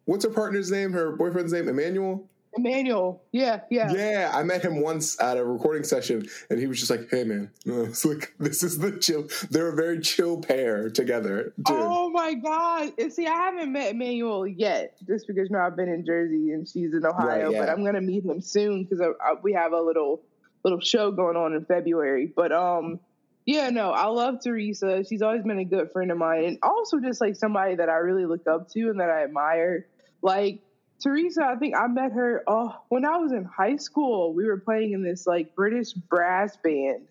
what's 0.07 0.25
her 0.25 0.31
partner's 0.31 0.71
name, 0.71 0.93
her 0.93 1.13
boyfriend's 1.13 1.53
name, 1.53 1.69
Emmanuel? 1.69 2.27
Emmanuel. 2.57 3.23
Yeah, 3.33 3.61
yeah. 3.71 3.93
Yeah, 3.93 4.31
I 4.35 4.43
met 4.43 4.65
him 4.65 4.81
once 4.81 5.21
at 5.21 5.37
a 5.37 5.45
recording 5.45 5.85
session 5.85 6.27
and 6.49 6.59
he 6.59 6.67
was 6.67 6.79
just 6.79 6.91
like, 6.91 7.09
hey 7.11 7.25
man. 7.25 7.51
It's 7.91 8.05
like 8.05 8.35
this 8.39 8.63
is 8.63 8.79
the 8.79 8.99
chill 8.99 9.29
they're 9.51 9.69
a 9.69 9.77
very 9.77 10.01
chill 10.01 10.41
pair 10.41 10.91
together. 10.91 11.53
Too. 11.67 11.75
Oh 11.75 12.11
my 12.11 12.35
god. 12.35 12.93
And 12.99 13.13
see, 13.13 13.27
I 13.27 13.35
haven't 13.35 13.73
met 13.73 13.93
Emmanuel 13.93 14.47
yet, 14.47 14.97
just 15.07 15.27
because 15.27 15.49
you 15.49 15.57
know 15.57 15.63
I've 15.63 15.77
been 15.77 15.89
in 15.89 16.05
Jersey 16.05 16.53
and 16.53 16.69
she's 16.69 16.93
in 16.93 17.05
Ohio, 17.05 17.45
right, 17.45 17.53
yeah. 17.53 17.61
but 17.61 17.69
I'm 17.69 17.85
gonna 17.85 18.01
meet 18.01 18.25
him 18.25 18.41
soon 18.41 18.85
because 18.85 19.01
we 19.43 19.53
have 19.53 19.73
a 19.73 19.81
little 19.81 20.23
little 20.65 20.81
show 20.81 21.11
going 21.11 21.37
on 21.37 21.55
in 21.55 21.65
February. 21.65 22.33
But 22.35 22.53
um 22.53 23.01
yeah, 23.47 23.71
no, 23.71 23.91
I 23.91 24.07
love 24.07 24.37
Teresa. 24.43 25.05
She's 25.09 25.23
always 25.23 25.43
been 25.43 25.59
a 25.59 25.65
good 25.65 25.91
friend 25.93 26.11
of 26.11 26.19
mine 26.19 26.45
and 26.45 26.59
also 26.63 27.01
just 27.01 27.21
like 27.21 27.37
somebody 27.37 27.77
that 27.77 27.89
I 27.89 27.97
really 27.97 28.27
look 28.27 28.47
up 28.47 28.71
to 28.73 28.91
and 28.91 29.01
that 29.01 29.11
I 29.11 29.25
admire. 29.25 29.87
Like 30.23 30.63
Teresa, 31.03 31.45
I 31.45 31.57
think 31.57 31.75
I 31.77 31.87
met 31.87 32.13
her 32.13 32.43
oh 32.47 32.77
when 32.89 33.05
I 33.05 33.17
was 33.17 33.33
in 33.33 33.45
high 33.45 33.77
school. 33.77 34.35
We 34.35 34.45
were 34.47 34.59
playing 34.59 34.93
in 34.93 35.03
this 35.03 35.27
like 35.27 35.55
British 35.55 35.93
brass 35.93 36.57
band. 36.57 37.07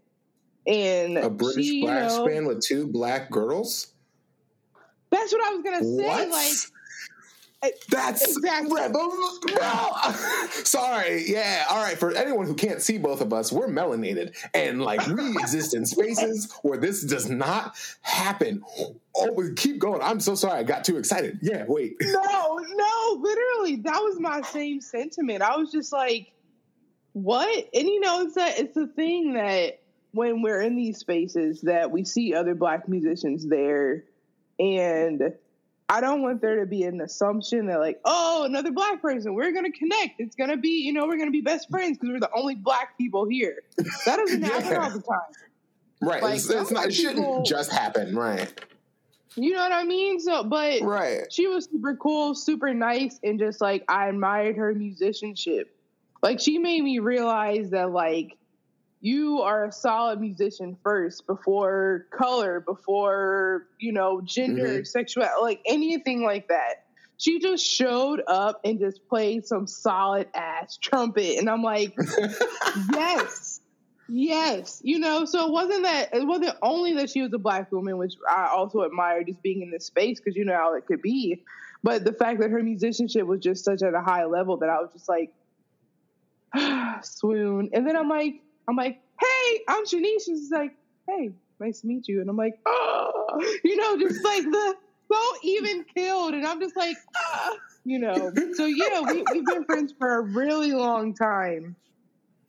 And 0.67 1.17
a 1.17 1.29
British 1.29 1.65
she, 1.65 1.83
brass 1.83 2.13
you 2.13 2.19
know, 2.19 2.25
band 2.27 2.47
with 2.47 2.61
two 2.61 2.85
black 2.87 3.31
girls? 3.31 3.93
That's 5.09 5.31
what 5.31 5.43
I 5.47 5.55
was 5.55 5.63
gonna 5.63 5.83
say. 5.83 6.05
What? 6.05 6.29
Like 6.29 6.53
that's 7.89 8.37
exactly. 8.37 8.81
No. 8.89 9.91
Sorry. 10.63 11.25
Yeah. 11.27 11.65
All 11.69 11.81
right. 11.81 11.97
For 11.97 12.11
anyone 12.11 12.45
who 12.45 12.55
can't 12.55 12.81
see 12.81 12.97
both 12.97 13.19
of 13.21 13.33
us, 13.33 13.51
we're 13.51 13.67
melanated 13.67 14.35
and 14.53 14.81
like 14.81 15.05
we 15.07 15.31
exist 15.31 15.73
in 15.73 15.85
spaces 15.85 16.51
where 16.61 16.77
this 16.77 17.03
does 17.03 17.29
not 17.29 17.75
happen. 18.01 18.63
Oh, 19.15 19.51
keep 19.57 19.79
going. 19.79 20.01
I'm 20.01 20.21
so 20.21 20.35
sorry. 20.35 20.59
I 20.59 20.63
got 20.63 20.85
too 20.85 20.97
excited. 20.97 21.39
Yeah. 21.41 21.65
Wait. 21.67 21.95
No, 22.01 22.59
no, 22.75 23.21
literally. 23.21 23.77
That 23.77 23.99
was 23.99 24.19
my 24.19 24.41
same 24.41 24.79
sentiment. 24.79 25.41
I 25.41 25.57
was 25.57 25.71
just 25.71 25.91
like, 25.91 26.31
what? 27.11 27.69
And 27.73 27.87
you 27.87 27.99
know, 27.99 28.21
it's 28.21 28.37
a, 28.37 28.61
it's 28.61 28.77
a 28.77 28.87
thing 28.87 29.33
that 29.33 29.81
when 30.11 30.41
we're 30.41 30.61
in 30.61 30.77
these 30.77 30.97
spaces 30.97 31.61
that 31.61 31.91
we 31.91 32.05
see 32.05 32.33
other 32.33 32.55
black 32.55 32.87
musicians 32.87 33.47
there 33.47 34.05
and 34.59 35.33
I 35.89 36.01
don't 36.01 36.21
want 36.21 36.39
there 36.39 36.59
to 36.59 36.67
be 36.67 36.83
an 36.83 37.01
assumption 37.01 37.65
that 37.65 37.79
like, 37.79 37.99
oh, 38.05 38.43
another 38.45 38.71
black 38.71 39.01
person, 39.01 39.33
we're 39.33 39.51
gonna 39.51 39.71
connect. 39.71 40.19
It's 40.19 40.35
gonna 40.35 40.55
be, 40.55 40.83
you 40.83 40.93
know, 40.93 41.07
we're 41.07 41.17
gonna 41.17 41.31
be 41.31 41.41
best 41.41 41.67
friends 41.69 41.97
because 41.97 42.13
we're 42.13 42.19
the 42.19 42.29
only 42.35 42.55
black 42.55 42.95
people 42.97 43.25
here. 43.25 43.63
That 44.05 44.17
doesn't 44.17 44.41
yeah. 44.43 44.47
happen 44.47 44.77
all 44.77 44.89
the 44.91 45.01
time. 45.01 45.19
Right. 46.01 46.21
Like, 46.21 46.35
it's, 46.35 46.49
it's 46.49 46.71
not. 46.71 46.87
It 46.87 46.93
shouldn't 46.93 47.17
people, 47.17 47.43
just 47.43 47.71
happen. 47.71 48.15
Right. 48.15 48.53
You 49.35 49.51
know 49.51 49.59
what 49.59 49.71
I 49.71 49.83
mean? 49.83 50.19
So, 50.19 50.43
but 50.43 50.81
right. 50.81 51.31
she 51.31 51.47
was 51.47 51.65
super 51.65 51.95
cool, 51.95 52.35
super 52.35 52.73
nice, 52.73 53.19
and 53.23 53.39
just 53.39 53.59
like 53.59 53.83
I 53.87 54.09
admired 54.09 54.57
her 54.57 54.73
musicianship. 54.73 55.75
Like 56.21 56.39
she 56.39 56.59
made 56.59 56.83
me 56.83 56.99
realize 56.99 57.71
that 57.71 57.91
like 57.91 58.37
you 59.01 59.41
are 59.41 59.65
a 59.65 59.71
solid 59.71 60.19
musician 60.19 60.77
first 60.83 61.25
before 61.25 62.07
color, 62.11 62.59
before, 62.59 63.67
you 63.79 63.93
know, 63.93 64.21
gender, 64.21 64.67
mm-hmm. 64.67 64.83
sexual, 64.83 65.25
like 65.41 65.61
anything 65.65 66.23
like 66.23 66.49
that. 66.49 66.85
She 67.17 67.39
just 67.39 67.65
showed 67.65 68.21
up 68.27 68.61
and 68.63 68.79
just 68.79 69.07
played 69.07 69.45
some 69.45 69.67
solid 69.67 70.27
ass 70.33 70.77
trumpet. 70.77 71.37
And 71.37 71.49
I'm 71.49 71.63
like, 71.63 71.93
yes, 72.93 73.61
yes. 74.07 74.81
You 74.83 74.99
know, 74.99 75.25
so 75.25 75.47
it 75.47 75.51
wasn't 75.51 75.83
that, 75.83 76.13
it 76.13 76.25
wasn't 76.25 76.55
only 76.61 76.93
that 76.95 77.09
she 77.09 77.21
was 77.21 77.33
a 77.33 77.37
black 77.37 77.71
woman, 77.71 77.97
which 77.97 78.13
I 78.29 78.49
also 78.53 78.83
admire 78.83 79.23
just 79.23 79.41
being 79.41 79.61
in 79.61 79.71
this 79.71 79.85
space 79.85 80.19
because 80.19 80.35
you 80.35 80.45
know 80.45 80.55
how 80.55 80.75
it 80.75 80.85
could 80.85 81.01
be. 81.01 81.43
But 81.83 82.03
the 82.03 82.13
fact 82.13 82.41
that 82.41 82.51
her 82.51 82.61
musicianship 82.61 83.25
was 83.25 83.39
just 83.39 83.63
such 83.63 83.81
at 83.81 83.93
a 83.93 84.01
high 84.01 84.25
level 84.25 84.57
that 84.57 84.69
I 84.69 84.79
was 84.81 84.89
just 84.93 85.07
like, 85.07 85.31
swoon. 87.03 87.69
And 87.73 87.87
then 87.87 87.95
I'm 87.95 88.09
like, 88.09 88.41
I'm 88.69 88.75
like, 88.75 89.01
hey, 89.19 89.59
I'm 89.67 89.85
Shanyse. 89.85 90.25
She's 90.25 90.51
like, 90.51 90.75
hey, 91.07 91.31
nice 91.59 91.81
to 91.81 91.87
meet 91.87 92.07
you. 92.07 92.21
And 92.21 92.29
I'm 92.29 92.37
like, 92.37 92.59
oh, 92.65 93.57
you 93.63 93.75
know, 93.77 93.97
just 93.97 94.23
like 94.23 94.43
the 94.43 94.75
so 95.11 95.19
even 95.43 95.85
killed. 95.95 96.33
And 96.33 96.45
I'm 96.45 96.59
just 96.59 96.75
like, 96.75 96.95
ah, 97.17 97.55
you 97.83 97.99
know. 97.99 98.31
So 98.53 98.65
yeah, 98.65 99.01
we, 99.01 99.23
we've 99.31 99.45
been 99.45 99.65
friends 99.65 99.93
for 99.97 100.19
a 100.19 100.21
really 100.21 100.71
long 100.71 101.13
time. 101.13 101.75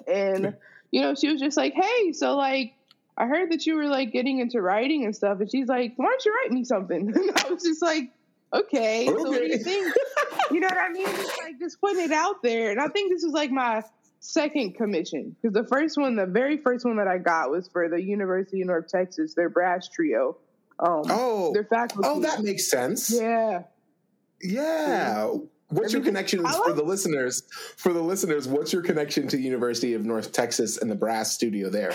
And, 0.07 0.55
you 0.91 1.03
know, 1.03 1.15
she 1.15 1.31
was 1.31 1.41
just 1.41 1.57
like, 1.57 1.75
hey, 1.75 2.13
so 2.13 2.37
like, 2.37 2.75
I 3.17 3.27
heard 3.27 3.53
that 3.53 3.67
you 3.67 3.77
were 3.77 3.87
like 3.87 4.13
getting 4.13 4.41
into 4.41 4.61
writing 4.61 5.05
and 5.05 5.15
stuff. 5.15 5.41
And 5.41 5.51
she's 5.51 5.69
like, 5.69 5.95
why 5.97 6.07
don't 6.07 6.25
you 6.25 6.35
write 6.43 6.53
me 6.53 6.65
something? 6.65 7.13
And 7.17 7.33
I 7.37 7.51
was 7.51 7.63
just 7.63 7.83
like, 7.83 8.11
okay, 8.53 9.09
okay. 9.09 9.23
so 9.23 9.31
what 9.31 9.41
do 9.41 9.47
you 9.47 9.59
think? 9.59 9.95
you 10.51 10.61
know 10.61 10.69
what 10.69 10.79
I 10.79 10.91
mean? 10.91 11.07
Just 11.07 11.39
like 11.39 11.59
just 11.59 11.81
putting 11.81 12.05
it 12.05 12.13
out 12.13 12.43
there. 12.43 12.71
And 12.71 12.81
I 12.81 12.89
think 12.89 13.13
this 13.13 13.23
was 13.23 13.33
like 13.33 13.51
my 13.51 13.83
second 14.21 14.75
commission 14.77 15.35
because 15.41 15.55
the 15.55 15.67
first 15.67 15.99
one, 15.99 16.15
the 16.15 16.27
very 16.27 16.59
first 16.59 16.85
one 16.85 16.97
that 16.99 17.09
I 17.09 17.19
got 17.19 17.51
was 17.51 17.69
for 17.69 17.89
the 17.89 18.01
University 18.01 18.61
of 18.61 18.69
North 18.69 18.89
Texas, 18.89 19.35
their 19.35 19.49
brass 19.49 19.89
trio. 19.89 20.37
Um, 20.79 21.03
oh, 21.11 21.53
their 21.53 21.65
faculty. 21.65 22.09
Oh, 22.09 22.21
that 22.21 22.43
makes 22.43 22.71
sense. 22.71 23.11
Yeah. 23.11 23.65
Yeah. 24.41 25.35
What's 25.69 25.93
your 25.93 26.03
connection 26.03 26.43
like, 26.43 26.55
for 26.65 26.73
the 26.73 26.83
listeners? 26.83 27.43
For 27.77 27.93
the 27.93 28.01
listeners, 28.01 28.49
what's 28.49 28.73
your 28.73 28.83
connection 28.83 29.29
to 29.29 29.39
University 29.39 29.95
of 29.95 30.05
North 30.05 30.33
Texas 30.33 30.79
and 30.79 30.91
the 30.91 30.97
brass 30.97 31.33
studio 31.33 31.69
there? 31.69 31.95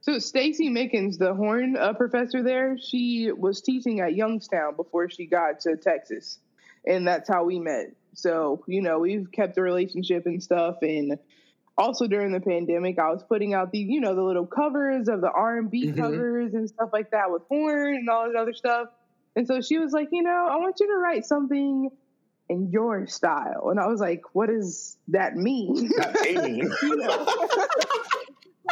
So 0.00 0.18
Stacy 0.18 0.70
Mickens, 0.70 1.18
the 1.18 1.34
horn 1.34 1.76
uh, 1.76 1.92
professor 1.94 2.42
there, 2.42 2.78
she 2.78 3.32
was 3.32 3.60
teaching 3.60 4.00
at 4.00 4.14
Youngstown 4.14 4.76
before 4.76 5.10
she 5.10 5.26
got 5.26 5.60
to 5.60 5.76
Texas, 5.76 6.38
and 6.86 7.06
that's 7.06 7.28
how 7.28 7.44
we 7.44 7.58
met. 7.58 7.92
So, 8.18 8.64
you 8.66 8.82
know, 8.82 8.98
we've 8.98 9.30
kept 9.30 9.54
the 9.54 9.62
relationship 9.62 10.26
and 10.26 10.42
stuff. 10.42 10.76
And 10.82 11.18
also 11.76 12.06
during 12.06 12.32
the 12.32 12.40
pandemic, 12.40 12.98
I 12.98 13.10
was 13.10 13.22
putting 13.22 13.54
out 13.54 13.70
the, 13.70 13.78
you 13.78 14.00
know, 14.00 14.14
the 14.14 14.22
little 14.22 14.46
covers 14.46 15.08
of 15.08 15.20
the 15.20 15.30
R 15.30 15.58
and 15.58 15.70
B 15.70 15.86
mm-hmm. 15.86 16.00
covers 16.00 16.54
and 16.54 16.68
stuff 16.68 16.90
like 16.92 17.12
that 17.12 17.30
with 17.30 17.42
horn 17.48 17.94
and 17.94 18.08
all 18.08 18.26
that 18.26 18.36
other 18.36 18.54
stuff. 18.54 18.88
And 19.36 19.46
so 19.46 19.60
she 19.60 19.78
was 19.78 19.92
like, 19.92 20.08
you 20.10 20.22
know, 20.22 20.48
I 20.50 20.56
want 20.56 20.80
you 20.80 20.88
to 20.88 20.96
write 20.96 21.24
something 21.24 21.90
in 22.48 22.70
your 22.72 23.06
style. 23.06 23.68
And 23.70 23.78
I 23.78 23.86
was 23.86 24.00
like, 24.00 24.22
what 24.32 24.48
does 24.48 24.96
that 25.08 25.36
mean? 25.36 25.76
you 26.24 26.96
know? 26.96 27.48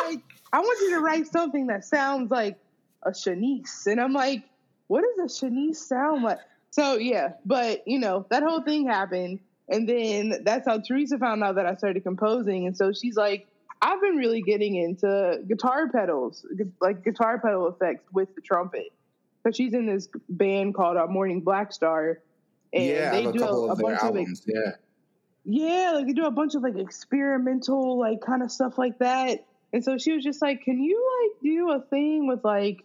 like, 0.03 0.23
I 0.53 0.61
want 0.61 0.81
you 0.81 0.91
to 0.97 1.01
write 1.01 1.29
something 1.29 1.69
that 1.69 1.85
sounds 1.85 2.31
like 2.31 2.59
a 3.05 3.11
Shanyse. 3.11 3.87
And 3.87 4.01
I'm 4.01 4.13
like, 4.13 4.43
what 4.89 5.05
does 5.05 5.41
a 5.41 5.47
Shanyse 5.47 5.77
sound 5.77 6.25
like? 6.25 6.39
So 6.77 6.99
yeah, 6.99 7.33
but 7.47 7.89
you 7.89 7.99
know 7.99 8.27
that 8.29 8.43
whole 8.43 8.61
thing 8.61 8.87
happened, 8.87 9.41
and 9.67 9.89
then 9.89 10.43
that's 10.45 10.69
how 10.69 10.79
Teresa 10.79 11.17
found 11.17 11.43
out 11.43 11.55
that 11.55 11.65
I 11.65 11.75
started 11.75 12.03
composing, 12.03 12.67
and 12.67 12.77
so 12.77 12.93
she's 12.93 13.17
like, 13.17 13.47
I've 13.81 13.99
been 14.03 14.17
really 14.17 14.43
getting 14.43 14.77
into 14.77 15.41
guitar 15.49 15.89
pedals, 15.89 16.45
like 16.83 17.03
guitar 17.03 17.41
pedal 17.41 17.67
effects 17.69 18.05
with 18.13 18.35
the 18.35 18.43
trumpet. 18.43 18.93
So 19.43 19.53
she's 19.53 19.73
in 19.73 19.87
this 19.87 20.09
band 20.29 20.75
called 20.75 20.99
uh, 20.99 21.07
Morning 21.07 21.41
Black 21.41 21.73
Star, 21.73 22.19
and 22.75 22.85
yeah, 22.85 23.11
they 23.11 23.33
do 23.33 23.43
a, 23.43 23.73
a 23.73 23.77
bunch 23.77 24.03
albums, 24.03 24.41
of 24.41 24.55
like, 24.55 24.57
yeah, 25.47 25.83
yeah, 25.83 25.93
like 25.93 26.09
they 26.09 26.13
do 26.13 26.27
a 26.27 26.31
bunch 26.31 26.57
of 26.57 26.63
like 26.63 26.77
experimental 26.77 27.99
like 27.99 28.21
kind 28.21 28.43
of 28.43 28.53
stuff 28.53 28.77
like 28.77 28.99
that. 28.99 29.47
And 29.73 29.83
so 29.83 29.97
she 29.97 30.13
was 30.13 30.23
just 30.23 30.43
like, 30.43 30.65
"Can 30.65 30.79
you 30.83 31.03
like 31.23 31.43
do 31.43 31.71
a 31.71 31.81
thing 31.81 32.27
with 32.27 32.45
like 32.45 32.85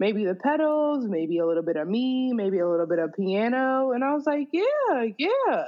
maybe 0.00 0.24
the 0.24 0.34
pedals, 0.34 1.04
maybe 1.04 1.38
a 1.38 1.46
little 1.46 1.62
bit 1.62 1.76
of 1.76 1.86
me, 1.86 2.32
maybe 2.32 2.58
a 2.58 2.68
little 2.68 2.86
bit 2.86 2.98
of 2.98 3.14
piano. 3.14 3.92
And 3.92 4.02
I 4.02 4.14
was 4.14 4.24
like, 4.26 4.48
yeah, 4.50 5.04
yeah. 5.18 5.64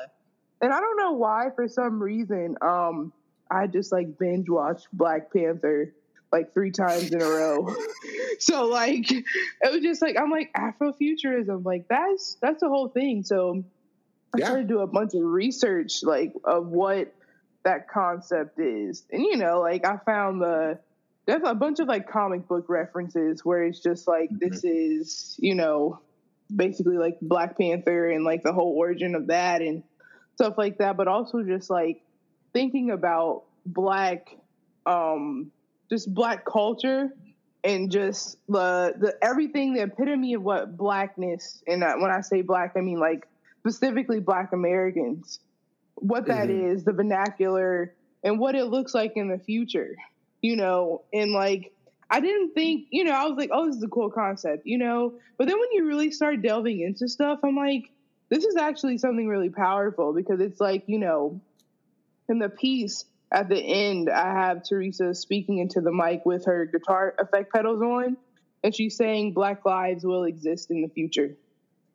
And 0.60 0.72
I 0.72 0.80
don't 0.80 0.96
know 0.96 1.12
why, 1.12 1.48
for 1.54 1.68
some 1.68 2.02
reason, 2.02 2.56
um, 2.62 3.12
I 3.50 3.66
just 3.66 3.92
like 3.92 4.18
binge 4.18 4.48
watched 4.48 4.88
Black 4.92 5.32
Panther 5.32 5.94
like 6.32 6.54
three 6.54 6.70
times 6.70 7.12
in 7.12 7.20
a 7.20 7.26
row. 7.26 7.76
so 8.38 8.66
like 8.66 9.10
it 9.10 9.24
was 9.70 9.82
just 9.82 10.00
like 10.00 10.16
I'm 10.18 10.30
like 10.30 10.50
Afrofuturism, 10.54 11.64
like 11.64 11.86
that's 11.88 12.38
that's 12.40 12.60
the 12.60 12.68
whole 12.68 12.88
thing. 12.88 13.24
So 13.24 13.62
I 14.34 14.38
yeah. 14.38 14.46
started 14.46 14.68
to 14.68 14.74
do 14.74 14.80
a 14.80 14.86
bunch 14.86 15.12
of 15.14 15.22
research 15.22 16.02
like 16.02 16.32
of 16.44 16.68
what 16.68 17.14
that 17.64 17.88
concept 17.88 18.58
is. 18.58 19.04
And 19.12 19.20
you 19.20 19.36
know, 19.36 19.60
like 19.60 19.86
I 19.86 19.98
found 19.98 20.40
the 20.40 20.78
there's 21.26 21.42
a 21.44 21.54
bunch 21.54 21.78
of 21.80 21.88
like 21.88 22.08
comic 22.08 22.46
book 22.48 22.68
references 22.68 23.44
where 23.44 23.62
it's 23.64 23.80
just 23.80 24.08
like 24.08 24.30
mm-hmm. 24.30 24.48
this 24.48 24.64
is 24.64 25.36
you 25.38 25.54
know 25.54 26.00
basically 26.54 26.98
like 26.98 27.18
black 27.22 27.56
panther 27.56 28.10
and 28.10 28.24
like 28.24 28.42
the 28.42 28.52
whole 28.52 28.74
origin 28.76 29.14
of 29.14 29.28
that 29.28 29.62
and 29.62 29.82
stuff 30.34 30.54
like 30.58 30.78
that 30.78 30.96
but 30.96 31.08
also 31.08 31.42
just 31.42 31.70
like 31.70 32.02
thinking 32.52 32.90
about 32.90 33.44
black 33.64 34.36
um 34.86 35.50
just 35.88 36.12
black 36.12 36.44
culture 36.44 37.10
and 37.64 37.90
just 37.90 38.36
the 38.48 38.92
the 38.98 39.14
everything 39.22 39.74
the 39.74 39.82
epitome 39.82 40.34
of 40.34 40.42
what 40.42 40.76
blackness 40.76 41.62
and 41.66 41.80
when 41.80 42.10
i 42.10 42.20
say 42.20 42.42
black 42.42 42.72
i 42.76 42.80
mean 42.80 42.98
like 42.98 43.26
specifically 43.60 44.18
black 44.20 44.52
americans 44.52 45.38
what 46.02 46.26
that 46.26 46.48
mm-hmm. 46.48 46.70
is, 46.70 46.84
the 46.84 46.92
vernacular 46.92 47.94
and 48.24 48.38
what 48.38 48.54
it 48.54 48.64
looks 48.64 48.94
like 48.94 49.12
in 49.16 49.28
the 49.28 49.38
future 49.38 49.96
you 50.42 50.56
know, 50.56 51.02
and 51.12 51.32
like 51.32 51.72
I 52.10 52.20
didn't 52.20 52.52
think, 52.52 52.88
you 52.90 53.04
know, 53.04 53.12
I 53.12 53.24
was 53.24 53.38
like, 53.38 53.48
oh, 53.50 53.66
this 53.66 53.76
is 53.76 53.82
a 53.82 53.88
cool 53.88 54.10
concept, 54.10 54.66
you 54.66 54.76
know. 54.76 55.14
But 55.38 55.48
then 55.48 55.58
when 55.58 55.72
you 55.72 55.86
really 55.86 56.10
start 56.10 56.42
delving 56.42 56.80
into 56.80 57.08
stuff, 57.08 57.38
I'm 57.42 57.56
like, 57.56 57.90
this 58.28 58.44
is 58.44 58.56
actually 58.56 58.98
something 58.98 59.26
really 59.26 59.48
powerful 59.48 60.12
because 60.12 60.40
it's 60.40 60.60
like, 60.60 60.84
you 60.86 60.98
know, 60.98 61.40
in 62.28 62.38
the 62.38 62.50
piece 62.50 63.06
at 63.30 63.48
the 63.48 63.58
end, 63.58 64.10
I 64.10 64.32
have 64.32 64.62
Teresa 64.62 65.14
speaking 65.14 65.58
into 65.58 65.80
the 65.80 65.90
mic 65.90 66.26
with 66.26 66.44
her 66.44 66.66
guitar 66.66 67.14
effect 67.18 67.50
pedals 67.50 67.80
on, 67.80 68.18
and 68.62 68.74
she's 68.74 68.96
saying 68.96 69.32
Black 69.32 69.64
lives 69.64 70.04
will 70.04 70.24
exist 70.24 70.70
in 70.70 70.82
the 70.82 70.88
future. 70.88 71.34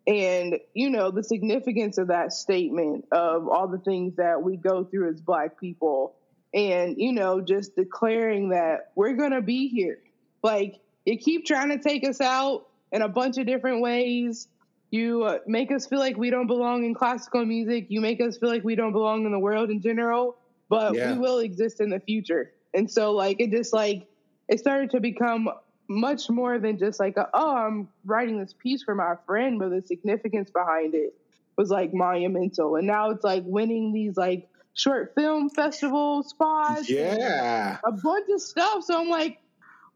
And, 0.08 0.60
you 0.74 0.90
know, 0.90 1.12
the 1.12 1.24
significance 1.24 1.98
of 1.98 2.08
that 2.08 2.34
statement 2.34 3.06
of 3.12 3.48
all 3.48 3.68
the 3.68 3.78
things 3.78 4.16
that 4.16 4.42
we 4.42 4.58
go 4.58 4.84
through 4.84 5.10
as 5.10 5.22
Black 5.22 5.60
people, 5.60 6.16
and, 6.54 6.98
you 6.98 7.12
know, 7.14 7.42
just 7.42 7.76
declaring 7.76 8.50
that 8.50 8.92
we're 8.96 9.14
going 9.14 9.32
to 9.32 9.42
be 9.42 9.68
here. 9.68 10.00
Like, 10.44 10.80
you 11.06 11.18
keep 11.18 11.46
trying 11.46 11.70
to 11.70 11.80
take 11.80 12.08
us 12.08 12.22
out 12.22 12.68
in 12.92 13.02
a 13.02 13.08
bunch 13.08 13.38
of 13.38 13.46
different 13.46 13.82
ways. 13.82 14.48
You 14.92 15.24
uh, 15.24 15.40
make 15.46 15.72
us 15.72 15.86
feel 15.86 16.00
like 16.00 16.18
we 16.18 16.30
don't 16.30 16.48
belong 16.48 16.86
in 16.86 16.94
classical 16.94 17.46
music. 17.46 17.88
You 17.90 18.02
make 18.02 18.22
us 18.22 18.38
feel 18.38 18.50
like 18.50 18.64
we 18.64 18.76
don't 18.76 18.94
belong 18.94 19.26
in 19.26 19.32
the 19.32 19.40
world 19.40 19.70
in 19.70 19.82
general 19.82 20.38
but 20.70 20.96
yeah. 20.96 21.14
we 21.14 21.20
will 21.20 21.40
exist 21.40 21.80
in 21.82 21.90
the 21.90 22.00
future. 22.00 22.52
And 22.74 22.90
so 22.90 23.14
like 23.14 23.40
it 23.40 23.52
just 23.52 23.74
like 23.74 24.08
it 24.48 24.60
started 24.60 24.92
to 24.92 25.00
become 25.00 25.50
much 25.90 26.30
more 26.30 26.60
than 26.60 26.78
just 26.78 27.00
like 27.00 27.18
a, 27.18 27.30
oh 27.34 27.56
I'm 27.56 27.88
writing 28.06 28.40
this 28.40 28.54
piece 28.54 28.84
for 28.84 28.96
my 28.96 29.16
friend, 29.26 29.60
but 29.60 29.70
the 29.70 29.82
significance 29.82 30.50
behind 30.50 30.96
it 30.96 31.16
was 31.58 31.70
like 31.70 31.94
monumental. 31.94 32.76
And 32.76 32.88
now 32.88 33.10
it's 33.12 33.24
like 33.24 33.44
winning 33.46 33.94
these 33.94 34.18
like 34.18 34.50
short 34.78 35.14
film 35.16 35.50
festival 35.50 36.24
spots. 36.24 36.90
Yeah. 36.90 37.78
A 37.86 37.92
bunch 37.92 38.30
of 38.34 38.42
stuff. 38.42 38.84
So 38.84 39.02
I'm 39.02 39.10
like, 39.10 39.42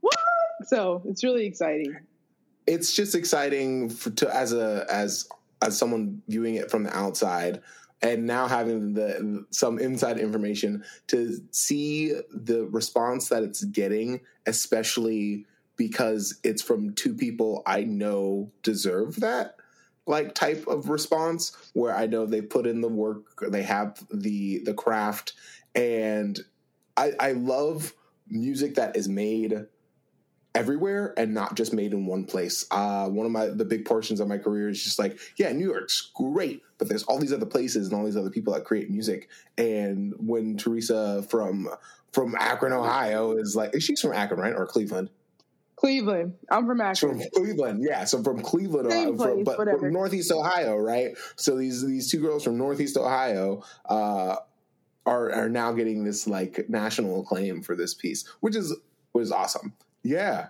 what? 0.01 0.17
So 0.65 1.01
it's 1.05 1.23
really 1.23 1.45
exciting. 1.45 1.95
It's 2.67 2.93
just 2.93 3.15
exciting 3.15 3.89
for, 3.89 4.09
to 4.11 4.35
as 4.35 4.53
a 4.53 4.85
as 4.91 5.29
as 5.61 5.77
someone 5.77 6.21
viewing 6.27 6.55
it 6.55 6.69
from 6.69 6.83
the 6.83 6.95
outside 6.95 7.61
and 8.01 8.25
now 8.25 8.47
having 8.47 8.93
the 8.93 9.45
some 9.51 9.79
inside 9.79 10.17
information 10.19 10.83
to 11.07 11.39
see 11.51 12.13
the 12.33 12.65
response 12.65 13.29
that 13.29 13.43
it's 13.43 13.63
getting, 13.63 14.21
especially 14.47 15.45
because 15.77 16.39
it's 16.43 16.61
from 16.61 16.93
two 16.93 17.13
people 17.13 17.63
I 17.65 17.83
know 17.83 18.51
deserve 18.63 19.17
that 19.17 19.55
like 20.11 20.35
type 20.35 20.67
of 20.67 20.89
response 20.89 21.55
where 21.73 21.95
I 21.95 22.05
know 22.05 22.27
they 22.27 22.41
put 22.41 22.67
in 22.67 22.81
the 22.81 22.87
work, 22.87 23.23
they 23.49 23.63
have 23.63 24.05
the 24.11 24.59
the 24.59 24.75
craft, 24.75 25.33
and 25.73 26.39
I, 26.95 27.13
I 27.19 27.31
love 27.31 27.93
music 28.27 28.75
that 28.75 28.95
is 28.95 29.09
made 29.09 29.65
everywhere 30.53 31.13
and 31.17 31.33
not 31.33 31.55
just 31.55 31.73
made 31.73 31.93
in 31.93 32.05
one 32.05 32.25
place. 32.25 32.65
Uh, 32.71 33.07
one 33.07 33.25
of 33.25 33.31
my 33.31 33.47
the 33.47 33.65
big 33.65 33.85
portions 33.85 34.19
of 34.19 34.27
my 34.27 34.37
career 34.37 34.69
is 34.69 34.83
just 34.83 34.99
like, 34.99 35.17
yeah, 35.37 35.51
New 35.51 35.71
York's 35.71 36.11
great, 36.13 36.61
but 36.77 36.89
there's 36.89 37.03
all 37.03 37.17
these 37.17 37.33
other 37.33 37.45
places 37.45 37.87
and 37.87 37.95
all 37.95 38.05
these 38.05 38.17
other 38.17 38.29
people 38.29 38.53
that 38.53 38.65
create 38.65 38.91
music. 38.91 39.29
And 39.57 40.13
when 40.17 40.57
Teresa 40.57 41.23
from 41.23 41.69
from 42.11 42.35
Akron, 42.37 42.73
Ohio, 42.73 43.37
is 43.37 43.55
like, 43.55 43.73
she's 43.79 44.01
from 44.01 44.11
Akron, 44.11 44.41
right, 44.41 44.53
or 44.53 44.67
Cleveland? 44.67 45.09
Cleveland. 45.81 46.35
I'm 46.51 46.67
from 46.67 46.79
Akron. 46.79 47.19
From 47.19 47.29
Cleveland, 47.33 47.83
yeah. 47.83 48.03
So 48.03 48.21
from 48.21 48.39
Cleveland, 48.43 48.91
Same 48.91 49.19
uh, 49.19 49.23
from, 49.23 49.43
place, 49.43 49.57
but 49.57 49.79
from 49.79 49.91
Northeast 49.91 50.31
Ohio, 50.31 50.77
right? 50.77 51.17
So 51.37 51.57
these 51.57 51.83
these 51.83 52.11
two 52.11 52.21
girls 52.21 52.43
from 52.43 52.59
Northeast 52.59 52.97
Ohio 52.97 53.63
uh, 53.89 54.35
are 55.07 55.31
are 55.31 55.49
now 55.49 55.71
getting 55.71 56.03
this 56.03 56.27
like 56.27 56.69
national 56.69 57.21
acclaim 57.21 57.63
for 57.63 57.75
this 57.75 57.95
piece, 57.95 58.27
which 58.41 58.55
is 58.55 58.75
was 59.13 59.31
awesome. 59.31 59.73
Yeah. 60.03 60.49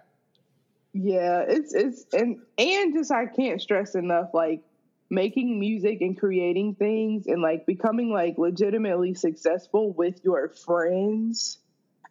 Yeah, 0.93 1.45
it's 1.47 1.73
it's 1.73 2.05
and 2.11 2.41
and 2.57 2.93
just 2.93 3.09
I 3.09 3.25
can't 3.25 3.61
stress 3.61 3.95
enough 3.95 4.31
like 4.33 4.63
making 5.09 5.61
music 5.61 6.01
and 6.01 6.19
creating 6.19 6.75
things 6.75 7.27
and 7.27 7.41
like 7.41 7.65
becoming 7.65 8.11
like 8.11 8.38
legitimately 8.38 9.13
successful 9.13 9.93
with 9.93 10.19
your 10.25 10.50
friends. 10.50 11.57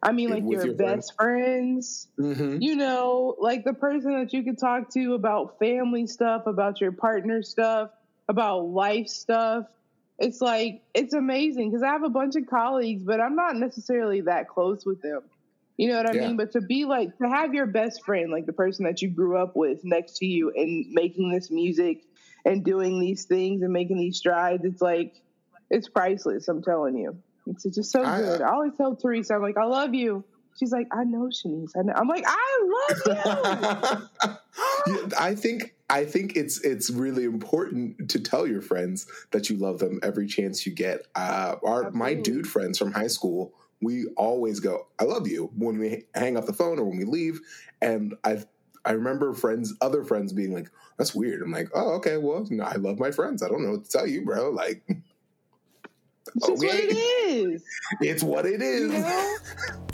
I 0.03 0.11
mean, 0.11 0.29
like 0.29 0.43
your, 0.43 0.65
your, 0.65 0.73
best 0.73 1.13
friends. 1.15 2.07
friends. 2.17 2.37
Mm-hmm. 2.39 2.61
You 2.61 2.75
know, 2.75 3.35
like 3.39 3.63
the 3.63 3.73
person 3.73 4.19
that 4.19 4.33
you 4.33 4.43
could 4.43 4.57
talk 4.57 4.89
to 4.93 5.13
about 5.13 5.59
family 5.59 6.07
stuff, 6.07 6.47
about 6.47 6.81
your 6.81 6.91
partner 6.91 7.43
stuff, 7.43 7.91
about 8.27 8.61
life 8.69 9.07
stuff. 9.07 9.65
It's 10.17 10.41
like, 10.41 10.81
it's 10.93 11.13
amazing 11.13 11.69
because 11.69 11.83
I 11.83 11.89
have 11.89 12.03
a 12.03 12.09
bunch 12.09 12.35
of 12.35 12.47
colleagues, 12.47 13.03
but 13.03 13.19
I'm 13.19 13.35
not 13.35 13.55
necessarily 13.55 14.21
that 14.21 14.47
close 14.47 14.85
with 14.85 15.01
them. 15.01 15.21
You 15.77 15.89
know 15.89 15.97
what 15.97 16.09
I 16.09 16.13
yeah. 16.13 16.27
mean? 16.27 16.37
But 16.37 16.51
to 16.53 16.61
be 16.61 16.85
like 16.85 17.17
to 17.17 17.27
have 17.27 17.53
your 17.53 17.65
best 17.65 18.03
friend, 18.05 18.31
like 18.31 18.45
the 18.45 18.53
person 18.53 18.85
that 18.85 19.01
you 19.01 19.09
grew 19.09 19.37
up 19.37 19.55
with 19.55 19.79
next 19.83 20.17
to 20.17 20.25
you 20.25 20.51
and 20.55 20.91
making 20.91 21.31
this 21.31 21.49
music 21.49 22.03
and 22.45 22.63
doing 22.63 22.99
these 22.99 23.25
things 23.25 23.61
and 23.61 23.73
making 23.73 23.97
these 23.97 24.17
strides, 24.17 24.63
it's 24.63 24.81
like 24.81 25.15
it's 25.69 25.89
priceless, 25.89 26.47
I'm 26.47 26.61
telling 26.61 26.97
you. 26.97 27.17
It's 27.51 27.75
just 27.75 27.91
so 27.91 28.03
I, 28.03 28.17
good. 28.19 28.41
I 28.41 28.49
always 28.49 28.73
tell 28.75 28.95
Teresa, 28.95 29.35
I'm 29.35 29.41
like, 29.41 29.57
I 29.57 29.65
love 29.65 29.93
you. 29.93 30.23
She's 30.59 30.71
like, 30.71 30.87
I 30.91 31.03
know 31.03 31.29
Shanyse. 31.29 31.71
I 31.77 31.83
know. 31.83 31.93
I'm 31.93 32.07
like, 32.07 32.25
I 32.27 32.87
love 33.05 34.09
you. 34.87 35.09
I 35.17 35.35
think 35.35 35.73
I 35.89 36.05
think 36.05 36.35
it's 36.35 36.59
it's 36.61 36.89
really 36.89 37.23
important 37.23 38.09
to 38.09 38.19
tell 38.19 38.45
your 38.45 38.61
friends 38.61 39.07
that 39.31 39.49
you 39.49 39.57
love 39.57 39.79
them 39.79 39.99
every 40.03 40.27
chance 40.27 40.65
you 40.65 40.73
get. 40.73 41.07
Uh, 41.15 41.55
our 41.63 41.91
my 41.91 42.13
dude 42.13 42.47
friends 42.47 42.77
from 42.77 42.91
high 42.91 43.07
school 43.07 43.53
we 43.81 44.05
always 44.15 44.59
go, 44.59 44.87
I 44.99 45.05
love 45.05 45.27
you 45.27 45.51
when 45.55 45.79
we 45.79 46.05
hang 46.13 46.37
up 46.37 46.45
the 46.45 46.53
phone 46.53 46.79
or 46.79 46.85
when 46.85 46.97
we 46.97 47.05
leave. 47.05 47.41
And 47.81 48.15
I 48.23 48.43
I 48.83 48.93
remember 48.93 49.33
friends, 49.33 49.75
other 49.81 50.03
friends 50.03 50.33
being 50.33 50.53
like, 50.53 50.69
that's 50.97 51.13
weird. 51.13 51.41
I'm 51.43 51.51
like, 51.51 51.69
oh, 51.75 51.93
okay, 51.95 52.17
well, 52.17 52.47
you 52.49 52.57
know, 52.57 52.63
I 52.63 52.75
love 52.75 52.99
my 52.99 53.11
friends. 53.11 53.43
I 53.43 53.47
don't 53.47 53.63
know 53.63 53.71
what 53.71 53.85
to 53.85 53.91
tell 53.91 54.07
you, 54.07 54.25
bro. 54.25 54.49
Like, 54.49 54.83
it's 56.35 56.49
okay. 56.49 56.67
what 56.67 56.75
it 56.75 56.95
is. 56.95 57.63
It's 58.01 58.23
what 58.23 58.45
it 58.45 58.61
is. 58.61 58.91
You 58.93 58.99
know? 58.99 59.35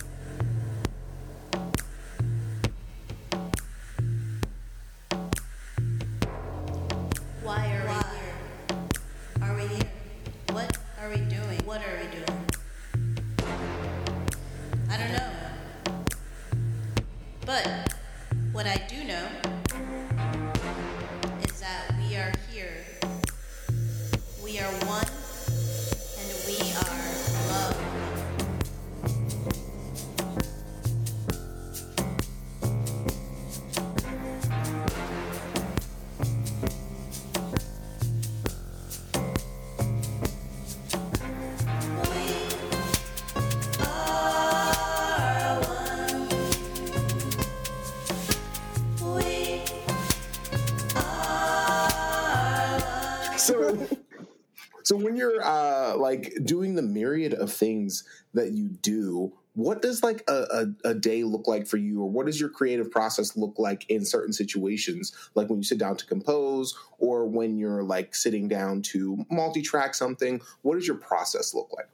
like 56.08 56.34
doing 56.46 56.76
the 56.76 56.82
myriad 56.82 57.34
of 57.34 57.52
things 57.52 58.06
that 58.34 58.52
you 58.54 58.70
do, 58.82 59.34
what 59.56 59.82
does 59.82 60.04
like 60.04 60.24
a, 60.30 60.46
a, 60.86 60.90
a, 60.92 60.94
day 60.94 61.24
look 61.24 61.48
like 61.48 61.68
for 61.68 61.76
you, 61.76 62.02
or 62.02 62.10
what 62.10 62.28
does 62.28 62.40
your 62.40 62.48
creative 62.50 62.90
process 62.90 63.36
look 63.36 63.56
like 63.58 63.90
in 63.90 64.06
certain 64.06 64.32
situations, 64.32 65.12
like 65.36 65.50
when 65.50 65.58
you 65.58 65.64
sit 65.64 65.80
down 65.80 65.98
to 65.98 66.06
compose, 66.06 66.78
or 66.98 67.26
when 67.26 67.58
you're 67.58 67.84
like 67.84 68.16
sitting 68.16 68.48
down 68.48 68.82
to 68.84 69.26
multi-track 69.30 69.96
something? 69.96 70.40
What 70.62 70.76
does 70.76 70.88
your 70.88 70.96
process 70.96 71.54
look 71.54 71.70
like? 71.76 71.90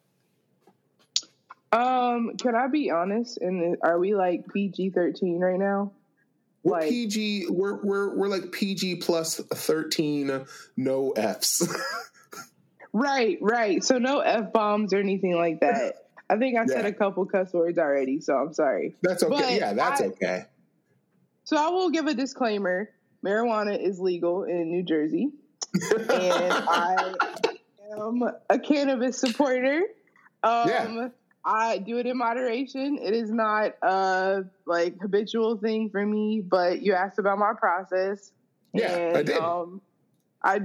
Um, 1.81 2.37
can 2.37 2.53
I 2.53 2.67
be 2.67 2.91
honest? 2.91 3.39
And 3.39 3.77
are 3.81 3.97
we 3.97 4.13
like 4.13 4.45
PG 4.53 4.91
thirteen 4.91 5.39
right 5.39 5.57
now? 5.57 5.91
We're 6.61 6.79
like, 6.79 6.89
PG. 6.89 7.47
We're 7.49 7.81
we're 7.81 8.15
we're 8.15 8.27
like 8.27 8.51
PG 8.51 8.97
plus 8.97 9.37
thirteen. 9.37 10.45
No 10.77 11.11
Fs. 11.11 11.67
Right, 12.93 13.39
right. 13.41 13.83
So 13.83 13.97
no 13.97 14.19
f 14.19 14.53
bombs 14.53 14.93
or 14.93 14.99
anything 14.99 15.35
like 15.35 15.59
that. 15.61 15.95
I 16.29 16.37
think 16.37 16.57
I 16.57 16.61
yeah. 16.61 16.67
said 16.67 16.85
a 16.85 16.93
couple 16.93 17.25
cuss 17.25 17.51
words 17.51 17.77
already, 17.77 18.21
so 18.21 18.35
I'm 18.35 18.53
sorry. 18.53 18.95
That's 19.01 19.23
okay. 19.23 19.35
But 19.35 19.51
yeah, 19.53 19.73
that's 19.73 20.01
I, 20.01 20.05
okay. 20.05 20.45
So 21.43 21.57
I 21.57 21.69
will 21.69 21.89
give 21.89 22.05
a 22.05 22.13
disclaimer: 22.13 22.89
marijuana 23.25 23.79
is 23.79 23.99
legal 23.99 24.43
in 24.43 24.71
New 24.71 24.83
Jersey, 24.83 25.31
and 25.73 26.09
I 26.11 27.13
am 27.97 28.23
a 28.49 28.59
cannabis 28.59 29.17
supporter. 29.17 29.81
Um, 30.43 30.69
yeah. 30.69 31.07
I 31.45 31.79
do 31.79 31.97
it 31.97 32.05
in 32.05 32.17
moderation. 32.17 32.99
It 33.01 33.13
is 33.13 33.29
not 33.29 33.73
a 33.81 34.43
like 34.65 35.01
habitual 35.01 35.57
thing 35.57 35.89
for 35.89 36.05
me. 36.05 36.41
But 36.41 36.81
you 36.81 36.93
asked 36.93 37.19
about 37.19 37.37
my 37.37 37.53
process. 37.57 38.31
Yeah, 38.71 38.95
and, 38.95 39.17
I 39.17 39.23
did. 39.23 39.37
Um, 39.37 39.81
I 40.41 40.59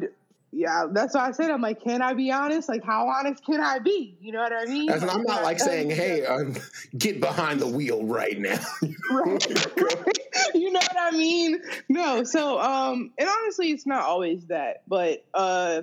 yeah, 0.51 0.87
that's 0.91 1.15
why 1.15 1.29
I 1.29 1.33
said 1.33 1.51
I'm 1.51 1.61
like, 1.61 1.83
can 1.83 2.01
I 2.01 2.15
be 2.15 2.31
honest? 2.33 2.69
Like, 2.69 2.83
how 2.83 3.07
honest 3.09 3.45
can 3.45 3.61
I 3.61 3.79
be? 3.81 4.17
You 4.21 4.33
know 4.33 4.41
what 4.41 4.53
I 4.53 4.65
mean? 4.65 4.91
And 4.91 5.05
I'm 5.05 5.23
not 5.23 5.43
like 5.43 5.59
saying, 5.59 5.91
"Hey, 6.03 6.25
um, 6.25 6.57
get 6.97 7.21
behind 7.21 7.61
the 7.61 7.67
wheel 7.67 8.05
right 8.05 8.39
now." 8.39 8.59
right. 9.11 10.19
you 10.55 10.73
know 10.73 10.81
what 10.81 10.97
I 10.99 11.11
mean? 11.11 11.61
No. 11.89 12.25
So, 12.25 12.59
um, 12.61 13.13
and 13.19 13.29
honestly, 13.29 13.71
it's 13.71 13.87
not 13.87 14.03
always 14.03 14.47
that, 14.47 14.83
but 14.87 15.25
uh, 15.35 15.83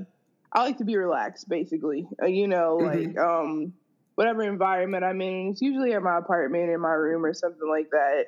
I 0.51 0.61
like 0.63 0.77
to 0.79 0.85
be 0.85 0.97
relaxed, 0.97 1.47
basically. 1.47 2.07
Uh, 2.21 2.25
you 2.27 2.47
know, 2.47 2.79
Mhm. 2.81 3.07
like 3.07 3.17
um, 3.19 3.73
whatever 4.15 4.41
environment 4.43 5.03
I'm 5.03 5.21
in. 5.21 5.49
It's 5.51 5.61
usually 5.61 5.93
at 5.93 6.01
my 6.01 6.17
apartment, 6.17 6.71
in 6.71 6.79
my 6.81 6.93
room, 6.93 7.23
or 7.23 7.33
something 7.33 7.67
like 7.69 7.89
that. 7.91 8.25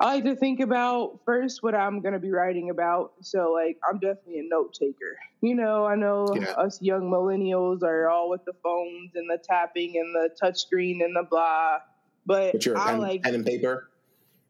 I 0.00 0.14
like 0.14 0.24
to 0.24 0.34
think 0.34 0.60
about 0.60 1.20
first 1.26 1.62
what 1.62 1.74
I'm 1.74 2.00
going 2.00 2.14
to 2.14 2.18
be 2.20 2.30
writing 2.30 2.70
about. 2.70 3.12
So, 3.20 3.52
like, 3.52 3.78
I'm 3.88 3.98
definitely 3.98 4.40
a 4.40 4.48
note 4.48 4.72
taker. 4.72 5.18
You 5.42 5.54
know, 5.54 5.84
I 5.86 5.94
know 5.96 6.34
Yeah. 6.40 6.52
us 6.56 6.80
young 6.80 7.10
millennials 7.10 7.82
are 7.82 8.08
all 8.08 8.30
with 8.30 8.44
the 8.46 8.54
phones 8.62 9.12
and 9.14 9.28
the 9.28 9.38
tapping 9.46 9.98
and 9.98 10.14
the 10.14 10.30
touchscreen 10.42 11.04
and 11.04 11.14
the 11.14 11.24
blah. 11.30 11.78
But 12.26 12.52
But 12.52 12.76
I 12.76 12.92
pen, 12.92 13.00
like 13.00 13.22
pen 13.22 13.34
and 13.34 13.46
paper. 13.46 13.90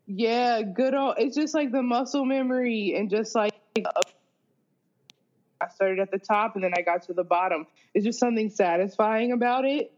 yeah, 0.06 0.62
good 0.62 0.94
old. 0.94 1.16
It's 1.18 1.36
just 1.36 1.54
like 1.54 1.72
the 1.72 1.82
muscle 1.82 2.24
memory 2.24 2.94
and 2.96 3.10
just 3.10 3.34
like 3.34 3.52
I 5.60 5.68
started 5.74 6.00
at 6.00 6.10
the 6.10 6.18
top 6.18 6.54
and 6.54 6.64
then 6.64 6.72
I 6.76 6.82
got 6.82 7.02
to 7.04 7.12
the 7.12 7.24
bottom. 7.24 7.66
It's 7.94 8.04
just 8.04 8.18
something 8.20 8.50
satisfying 8.50 9.32
about 9.32 9.64
it. 9.64 9.92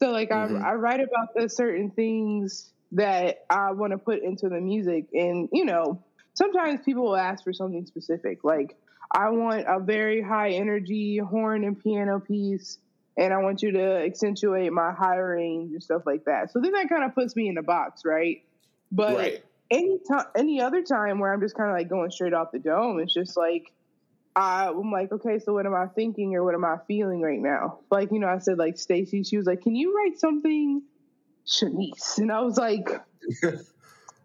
So 0.00 0.10
like 0.10 0.30
Mhm. 0.30 0.62
I, 0.62 0.70
I 0.70 0.74
write 0.74 1.00
about 1.00 1.28
the 1.34 1.48
certain 1.48 1.90
things 1.90 2.72
that 2.92 3.44
I 3.50 3.72
want 3.72 3.92
to 3.92 3.98
put 3.98 4.22
into 4.22 4.48
the 4.48 4.60
music, 4.60 5.06
and 5.12 5.48
you 5.52 5.64
know, 5.64 6.02
sometimes 6.34 6.80
people 6.84 7.04
will 7.04 7.16
ask 7.16 7.44
for 7.44 7.52
something 7.52 7.86
specific. 7.86 8.44
Like 8.44 8.76
I 9.12 9.30
want 9.30 9.64
a 9.66 9.80
very 9.80 10.22
high 10.22 10.50
energy 10.50 11.18
horn 11.18 11.64
and 11.64 11.82
piano 11.82 12.20
piece. 12.20 12.78
And 13.18 13.32
I 13.32 13.38
want 13.38 13.62
you 13.62 13.72
to 13.72 14.04
accentuate 14.04 14.70
my 14.72 14.92
high 14.92 15.16
range 15.16 15.72
and 15.72 15.82
stuff 15.82 16.02
like 16.04 16.26
that. 16.26 16.52
So 16.52 16.60
then 16.60 16.72
that 16.72 16.90
kind 16.90 17.02
of 17.02 17.14
puts 17.14 17.34
me 17.34 17.48
in 17.48 17.56
a 17.56 17.62
box, 17.62 18.02
right? 18.04 18.42
But 18.92 19.16
right. 19.16 19.44
any 19.70 19.98
time, 20.06 20.26
any 20.36 20.60
other 20.60 20.82
time 20.82 21.18
where 21.18 21.32
I'm 21.32 21.40
just 21.40 21.56
kind 21.56 21.70
of 21.70 21.76
like 21.76 21.88
going 21.88 22.10
straight 22.10 22.34
off 22.34 22.52
the 22.52 22.58
dome, 22.58 23.00
it's 23.00 23.14
just 23.14 23.34
like 23.34 23.72
I, 24.36 24.68
I'm 24.68 24.92
like, 24.92 25.12
okay, 25.12 25.38
so 25.38 25.54
what 25.54 25.64
am 25.64 25.74
I 25.74 25.86
thinking 25.86 26.34
or 26.34 26.44
what 26.44 26.54
am 26.54 26.64
I 26.66 26.76
feeling 26.86 27.22
right 27.22 27.40
now? 27.40 27.78
Like, 27.90 28.12
you 28.12 28.18
know, 28.18 28.28
I 28.28 28.36
said 28.38 28.58
like 28.58 28.76
Stacy, 28.76 29.22
she 29.22 29.38
was 29.38 29.46
like, 29.46 29.62
can 29.62 29.74
you 29.74 29.96
write 29.96 30.18
something, 30.18 30.82
Shanyse? 31.46 32.18
And 32.18 32.32
I 32.32 32.40
was 32.40 32.56
like, 32.56 32.88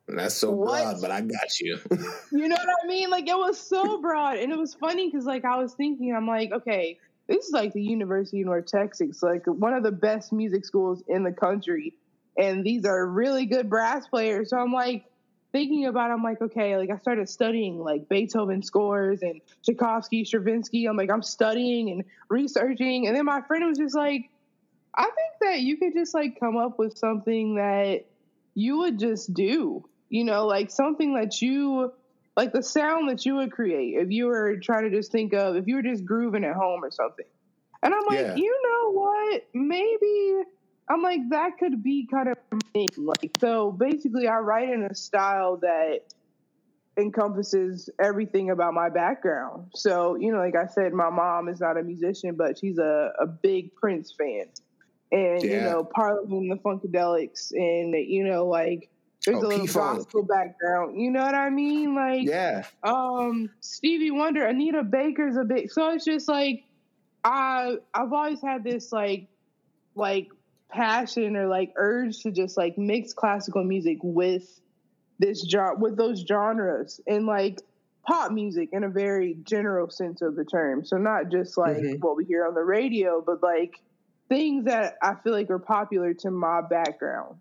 That's 0.08 0.36
so 0.36 0.52
What? 0.52 0.84
broad, 0.84 1.02
but 1.02 1.12
I 1.12 1.22
got 1.22 1.60
you. 1.60 1.80
you 2.32 2.48
know 2.48 2.56
what 2.56 2.70
I 2.84 2.88
mean? 2.88 3.10
Like 3.10 3.28
it 3.28 3.38
was 3.38 3.60
so 3.60 4.02
broad, 4.02 4.38
and 4.38 4.52
it 4.52 4.58
was 4.58 4.74
funny 4.74 5.10
because 5.10 5.26
like 5.26 5.46
I 5.46 5.58
was 5.58 5.74
thinking, 5.74 6.14
I'm 6.14 6.28
like, 6.28 6.52
okay, 6.52 7.00
this 7.28 7.46
is 7.46 7.52
like 7.52 7.74
the 7.74 7.82
University 7.82 8.42
of 8.42 8.48
North 8.48 8.66
Texas, 8.66 9.24
like 9.24 9.46
one 9.46 9.74
of 9.74 9.84
the 9.84 9.92
best 9.92 10.34
music 10.34 10.66
schools 10.66 11.04
in 11.08 11.24
the 11.24 11.32
country, 11.32 11.94
and 12.38 12.64
these 12.64 12.86
are 12.86 13.06
really 13.06 13.46
good 13.46 13.70
brass 13.70 14.08
players. 14.08 14.50
So 14.50 14.58
I'm 14.58 14.74
like 14.74 15.06
thinking 15.54 15.86
about, 15.86 16.10
it, 16.10 16.14
I'm 16.14 16.24
like, 16.24 16.42
okay, 16.42 16.78
like 16.78 16.90
I 16.90 16.98
started 16.98 17.30
studying 17.30 17.80
like 17.80 18.10
Beethoven 18.10 18.64
scores 18.64 19.22
and 19.22 19.40
Tchaikovsky, 19.64 20.26
Stravinsky. 20.26 20.86
I'm 20.88 20.98
like, 20.98 21.12
I'm 21.12 21.24
studying 21.24 21.90
and 21.90 22.04
researching, 22.30 23.08
and 23.08 23.16
then 23.16 23.26
my 23.26 23.42
friend 23.42 23.66
was 23.66 23.78
just 23.78 23.96
like, 23.96 24.30
I 24.96 25.04
think 25.04 25.34
that 25.42 25.60
you 25.62 25.78
could 25.78 25.94
just 25.94 26.14
like 26.14 26.40
come 26.40 26.58
up 26.58 26.78
with 26.78 26.98
something 26.98 27.56
that 27.56 28.06
you 28.54 28.80
would 28.80 29.00
just 29.00 29.34
do, 29.34 29.86
you 30.10 30.24
know, 30.24 30.46
like 30.46 30.70
something 30.72 31.16
that 31.16 31.42
you 31.42 31.94
like 32.36 32.54
the 32.54 32.64
sound 32.64 33.10
that 33.10 33.26
you 33.26 33.36
would 33.36 33.52
create 33.52 33.96
if 33.96 34.10
you 34.12 34.26
were 34.28 34.58
trying 34.58 34.90
to 34.90 34.96
just 34.96 35.12
think 35.12 35.34
of 35.34 35.56
if 35.56 35.68
you 35.68 35.76
were 35.76 35.82
just 35.82 36.06
grooving 36.06 36.44
at 36.44 36.56
home 36.56 36.84
or 36.84 36.92
something. 36.92 37.26
And 37.84 37.94
I'm 37.94 38.06
like, 38.06 38.20
Yeah. 38.20 38.36
you 38.36 38.60
know 38.64 38.92
what? 38.92 39.44
Maybe 39.54 40.44
I'm 40.90 41.02
like 41.02 41.22
that 41.30 41.58
could 41.58 41.82
be 41.82 42.08
kind 42.12 42.30
of 42.30 42.38
thing. 42.74 42.90
Like 42.98 43.32
so 43.40 43.72
basically 43.72 44.28
I 44.28 44.40
write 44.40 44.70
in 44.70 44.84
a 44.84 44.96
style 44.96 45.58
that 45.58 46.02
encompasses 46.98 47.90
everything 48.04 48.50
about 48.50 48.74
my 48.74 48.90
background. 48.90 49.72
So, 49.74 50.16
you 50.16 50.32
know, 50.32 50.40
like 50.40 50.56
I 50.56 50.68
said, 50.68 50.94
my 50.94 51.10
mom 51.10 51.48
is 51.48 51.62
not 51.62 51.78
a 51.78 51.84
musician, 51.84 52.36
but 52.36 52.58
she's 52.60 52.78
a, 52.78 53.14
a 53.20 53.26
big 53.26 53.74
Prince 53.76 54.14
fan. 54.18 54.48
And, 55.12 55.52
you 55.52 55.60
Yeah. 55.60 55.62
know, 55.62 55.84
Parliament 55.84 56.50
the 56.50 56.58
Funkadelics 56.64 57.52
and, 57.52 57.94
you 57.94 58.24
know, 58.24 58.48
like 58.48 58.90
there's 59.26 59.42
Oh, 59.42 59.44
a 59.44 59.48
little 59.48 59.68
P-Funk. 59.68 60.08
gospel 60.08 60.24
background. 60.24 61.00
You 61.00 61.12
know 61.12 61.22
what 61.24 61.36
I 61.36 61.50
mean? 61.50 61.96
Like 61.96 62.30
yeah. 62.30 62.64
um 62.84 63.50
Stevie 63.62 64.12
Wonder, 64.12 64.46
Anita 64.46 64.84
Baker's 64.84 65.38
a 65.38 65.44
big 65.44 65.72
so 65.72 65.92
it's 65.92 66.06
just 66.06 66.28
like 66.28 66.64
I 67.24 67.78
I've 67.94 68.14
always 68.14 68.42
had 68.42 68.64
this 68.64 68.92
like 68.92 69.30
like 69.96 70.30
passion 70.72 71.36
or 71.36 71.48
like 71.48 71.74
urge 71.76 72.20
to 72.22 72.32
just 72.32 72.58
like 72.58 72.78
mix 72.78 73.14
classical 73.14 73.64
music 73.64 73.98
with 74.04 74.62
this 75.20 75.48
genre 75.50 75.78
with 75.80 75.98
those 75.98 76.26
genres 76.28 77.00
and 77.08 77.26
like 77.26 77.62
pop 78.08 78.32
music 78.32 78.70
in 78.72 78.84
a 78.84 78.90
very 78.90 79.36
general 79.44 79.90
sense 79.90 80.22
of 80.22 80.36
the 80.36 80.46
term. 80.46 80.86
So 80.86 80.98
not 80.98 81.32
just 81.32 81.58
like 81.58 81.84
Mhm. 81.84 81.98
what 82.00 82.18
we 82.18 82.26
hear 82.26 82.48
on 82.48 82.56
the 82.56 82.64
radio, 82.64 83.22
but 83.26 83.44
like 83.44 83.82
things 84.32 84.66
that 84.66 84.96
I 85.02 85.16
feel 85.16 85.34
like 85.34 85.50
are 85.50 85.60
popular 85.60 86.14
to 86.14 86.32
my 86.32 86.62
background. 86.62 87.36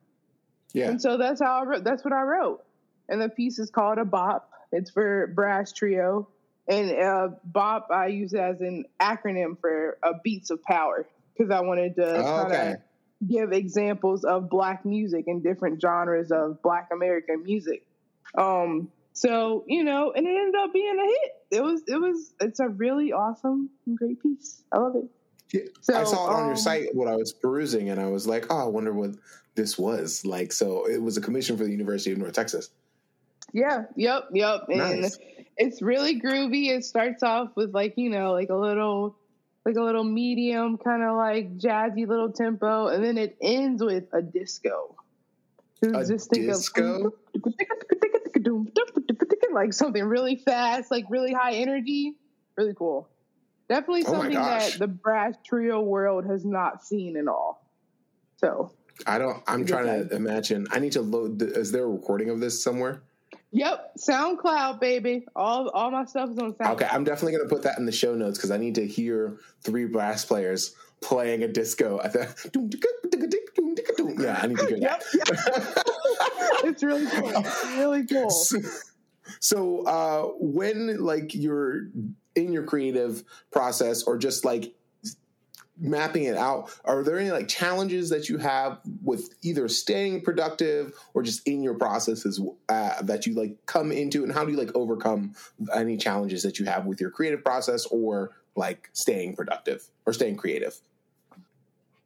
Yeah. 0.72 0.88
And 0.88 1.00
so 1.00 1.16
that's 1.18 1.40
how 1.40 1.61
I 1.61 1.64
wrote. 1.64 1.85
That's 1.85 2.05
what 2.05 2.12
I 2.12 2.22
wrote. 2.22 2.64
And 3.09 3.20
the 3.22 3.29
piece 3.29 3.61
is 3.61 3.70
called 3.70 3.98
a 3.98 4.05
bop. 4.05 4.50
It's 4.72 4.90
for 4.90 5.29
brass 5.29 5.72
trio. 5.72 6.29
And 6.68 6.90
uh, 6.90 7.29
bop 7.44 7.88
I 7.92 8.09
use 8.09 8.35
as 8.35 8.61
an 8.61 8.87
acronym 9.00 9.59
for 9.61 9.98
uh, 10.03 10.14
beats 10.24 10.50
of 10.50 10.62
power 10.64 11.07
because 11.37 11.53
I 11.53 11.61
wanted 11.61 11.94
to 11.96 12.18
Oh, 12.18 12.22
kind 12.22 12.53
okay. 12.53 12.72
of 12.72 13.29
give 13.29 13.53
examples 13.53 14.24
of 14.24 14.50
black 14.50 14.85
music 14.85 15.24
and 15.29 15.42
different 15.44 15.81
genres 15.81 16.33
of 16.33 16.61
black 16.62 16.88
American 16.92 17.44
music. 17.44 17.87
Um, 18.37 18.90
so 19.12 19.64
you 19.66 19.85
know, 19.85 20.12
and 20.12 20.26
it 20.26 20.31
ended 20.31 20.55
up 20.61 20.72
being 20.72 20.98
a 20.98 21.07
hit. 21.07 21.59
It 21.59 21.62
was. 21.62 21.83
It 21.87 22.00
was. 22.00 22.33
It's 22.40 22.61
a 22.61 22.68
really 22.68 23.12
awesome 23.12 23.70
and 23.87 23.96
great 23.98 24.20
piece. 24.22 24.62
I 24.72 24.79
love 24.79 24.96
it. 24.96 25.05
Yeah, 25.52 25.62
So, 25.80 25.94
I 25.94 26.04
saw 26.04 26.28
it 26.28 26.34
on 26.34 26.44
your 26.44 26.50
um, 26.50 26.56
site 26.56 26.94
when 26.94 27.08
I 27.08 27.16
was 27.16 27.32
perusing, 27.32 27.90
and 27.90 28.00
I 28.00 28.06
was 28.06 28.26
like, 28.26 28.46
"Oh, 28.50 28.58
I 28.58 28.64
wonder 28.64 28.92
what 28.92 29.12
this 29.54 29.78
was 29.78 30.24
like." 30.24 30.52
So 30.52 30.88
it 30.88 31.02
was 31.02 31.16
a 31.16 31.20
commission 31.20 31.56
for 31.56 31.64
the 31.64 31.70
University 31.70 32.12
of 32.12 32.18
North 32.18 32.34
Texas. 32.34 32.70
Yeah, 33.52 33.84
yep, 33.96 34.28
yep. 34.32 34.66
And 34.68 35.06
it's 35.56 35.82
really 35.82 36.20
groovy. 36.20 36.68
It 36.68 36.84
starts 36.84 37.22
off 37.22 37.50
with 37.56 37.74
like, 37.74 37.94
you 37.96 38.10
know, 38.10 38.32
like 38.32 38.50
a 38.50 38.54
little 38.54 39.16
like 39.64 39.76
a 39.76 39.82
little 39.82 40.04
medium 40.04 40.78
kind 40.78 41.02
of 41.02 41.16
like 41.16 41.58
jazzy 41.58 42.06
little 42.06 42.32
tempo 42.32 42.88
and 42.88 43.04
then 43.04 43.18
it 43.18 43.36
ends 43.42 43.82
with 43.82 44.04
a 44.12 44.22
disco. 44.22 44.94
A 45.82 46.04
disco? 46.04 47.06
of 47.06 47.12
like 49.52 49.72
something 49.72 50.04
really 50.04 50.36
fast, 50.36 50.90
like 50.90 51.04
really 51.10 51.32
high 51.32 51.54
energy, 51.54 52.14
really 52.56 52.74
cool. 52.74 53.08
Definitely 53.70 54.02
Oh 54.09 54.12
something 54.14 54.33
gosh. 54.33 54.72
that 54.72 54.78
the 54.80 54.88
brass 54.88 55.37
trio 55.46 55.80
world 55.80 56.26
has 56.26 56.44
not 56.44 56.85
seen 56.85 57.16
at 57.16 57.28
all. 57.28 57.64
So, 58.37 58.72
I 59.06 59.16
don't. 59.16 59.40
I'm 59.46 59.64
trying 59.64 59.87
time. 59.87 60.09
to 60.09 60.16
imagine. 60.16 60.66
I 60.72 60.80
need 60.80 60.92
to 60.92 61.02
load. 61.02 61.40
Is 61.40 61.70
there 61.70 61.85
a 61.85 61.88
recording 61.88 62.30
of 62.30 62.40
this 62.40 62.62
somewhere? 62.62 63.02
yep, 63.52 63.92
SoundCloud 63.96 64.80
baby. 64.80 65.24
All 65.37 65.68
all 65.70 65.92
my 65.92 66.04
stuff 66.04 66.30
is 66.30 66.38
on 66.38 66.52
SoundCloud. 66.54 66.72
Okay, 66.72 66.88
I'm 66.90 67.04
definitely 67.04 67.38
going 67.38 67.48
to 67.48 67.54
put 67.54 67.62
that 67.62 67.78
in 67.78 67.87
the 67.87 67.92
show 67.92 68.14
notes 68.16 68.38
because 68.38 68.50
I 68.50 68.56
need 68.56 68.74
to 68.74 68.87
hear 68.87 69.38
three 69.62 69.85
brass 69.87 70.24
players 70.24 70.74
playing 71.00 71.44
a 71.44 71.48
disco. 71.48 72.00
at 72.02 72.12
the- 72.12 74.16
Yeah, 74.18 74.40
I 74.42 74.46
need 74.48 74.59
to 74.59 74.66
hear 74.66 74.76
Yep, 74.78 75.02
that. 75.12 75.85
it's 76.64 76.83
really 76.83 77.06
cool. 77.06 77.30
It's 77.37 77.64
really 77.76 78.04
cool. 78.06 78.30
So, 79.40 79.84
uh, 79.84 80.32
when 80.38 81.02
like 81.02 81.34
you're 81.34 81.88
in 82.34 82.52
your 82.52 82.64
creative 82.64 83.24
process 83.50 84.02
or 84.02 84.18
just 84.18 84.44
like 84.44 84.74
mapping 85.78 86.24
it 86.24 86.36
out, 86.36 86.70
are 86.84 87.02
there 87.02 87.18
any 87.18 87.30
like 87.30 87.48
challenges 87.48 88.10
that 88.10 88.28
you 88.28 88.38
have 88.38 88.80
with 89.02 89.34
either 89.42 89.66
staying 89.68 90.22
productive 90.22 90.92
or 91.14 91.22
just 91.22 91.46
in 91.48 91.62
your 91.62 91.74
processes 91.74 92.40
uh, 92.68 93.00
that 93.02 93.26
you 93.26 93.34
like 93.34 93.56
come 93.66 93.90
into, 93.90 94.22
and 94.22 94.32
how 94.32 94.44
do 94.44 94.52
you 94.52 94.58
like 94.58 94.74
overcome 94.74 95.34
any 95.74 95.96
challenges 95.96 96.42
that 96.42 96.58
you 96.58 96.66
have 96.66 96.86
with 96.86 97.00
your 97.00 97.10
creative 97.10 97.42
process 97.42 97.86
or 97.86 98.32
like 98.56 98.90
staying 98.92 99.34
productive 99.34 99.88
or 100.06 100.12
staying 100.12 100.36
creative? 100.36 100.80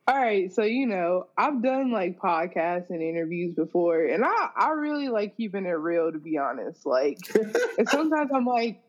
All 0.06 0.14
right, 0.14 0.52
so 0.52 0.62
you 0.62 0.86
know, 0.86 1.28
I've 1.38 1.62
done 1.62 1.90
like 1.90 2.18
podcasts 2.18 2.90
and 2.90 3.02
interviews 3.02 3.54
before, 3.54 4.04
and 4.04 4.22
I 4.22 4.50
I 4.54 4.70
really 4.72 5.08
like 5.08 5.34
keeping 5.34 5.64
it 5.64 5.70
real 5.70 6.12
to 6.12 6.18
be 6.18 6.36
honest. 6.36 6.84
Like, 6.84 7.18
and 7.78 7.88
sometimes 7.88 8.30
I'm 8.34 8.44
like, 8.44 8.82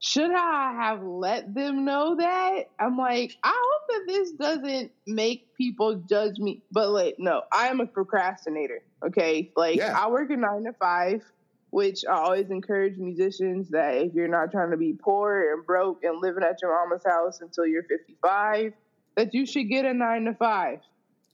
should 0.00 0.32
I 0.32 0.74
have 0.74 1.04
let 1.04 1.54
them 1.54 1.84
know 1.84 2.16
that? 2.16 2.64
I'm 2.80 2.96
like, 2.98 3.36
I 3.44 3.54
hope 3.54 3.82
that 3.88 4.12
this 4.12 4.32
doesn't 4.32 4.90
make 5.06 5.54
people 5.56 5.96
judge 6.08 6.38
me. 6.38 6.62
But 6.72 6.90
like, 6.90 7.16
no, 7.18 7.42
I 7.52 7.68
am 7.68 7.78
a 7.78 7.86
procrastinator. 7.86 8.82
Okay, 9.06 9.52
like 9.56 9.76
Yeah. 9.76 9.96
I 9.96 10.08
work 10.08 10.30
a 10.30 10.36
nine 10.36 10.64
to 10.64 10.72
five, 10.72 11.22
which 11.70 12.04
I 12.04 12.14
always 12.14 12.50
encourage 12.50 12.96
musicians 12.96 13.70
that 13.70 13.94
if 13.94 14.14
you're 14.14 14.26
not 14.26 14.50
trying 14.50 14.72
to 14.72 14.76
be 14.76 14.94
poor 14.94 15.52
and 15.52 15.64
broke 15.64 16.02
and 16.02 16.20
living 16.20 16.42
at 16.42 16.60
your 16.60 16.74
mama's 16.74 17.04
house 17.04 17.40
until 17.40 17.66
you're 17.66 17.84
55, 17.84 18.72
that 19.18 19.34
you 19.34 19.44
should 19.44 19.68
get 19.68 19.84
a 19.84 19.92
nine 19.92 20.26
to 20.26 20.34
five. 20.34 20.78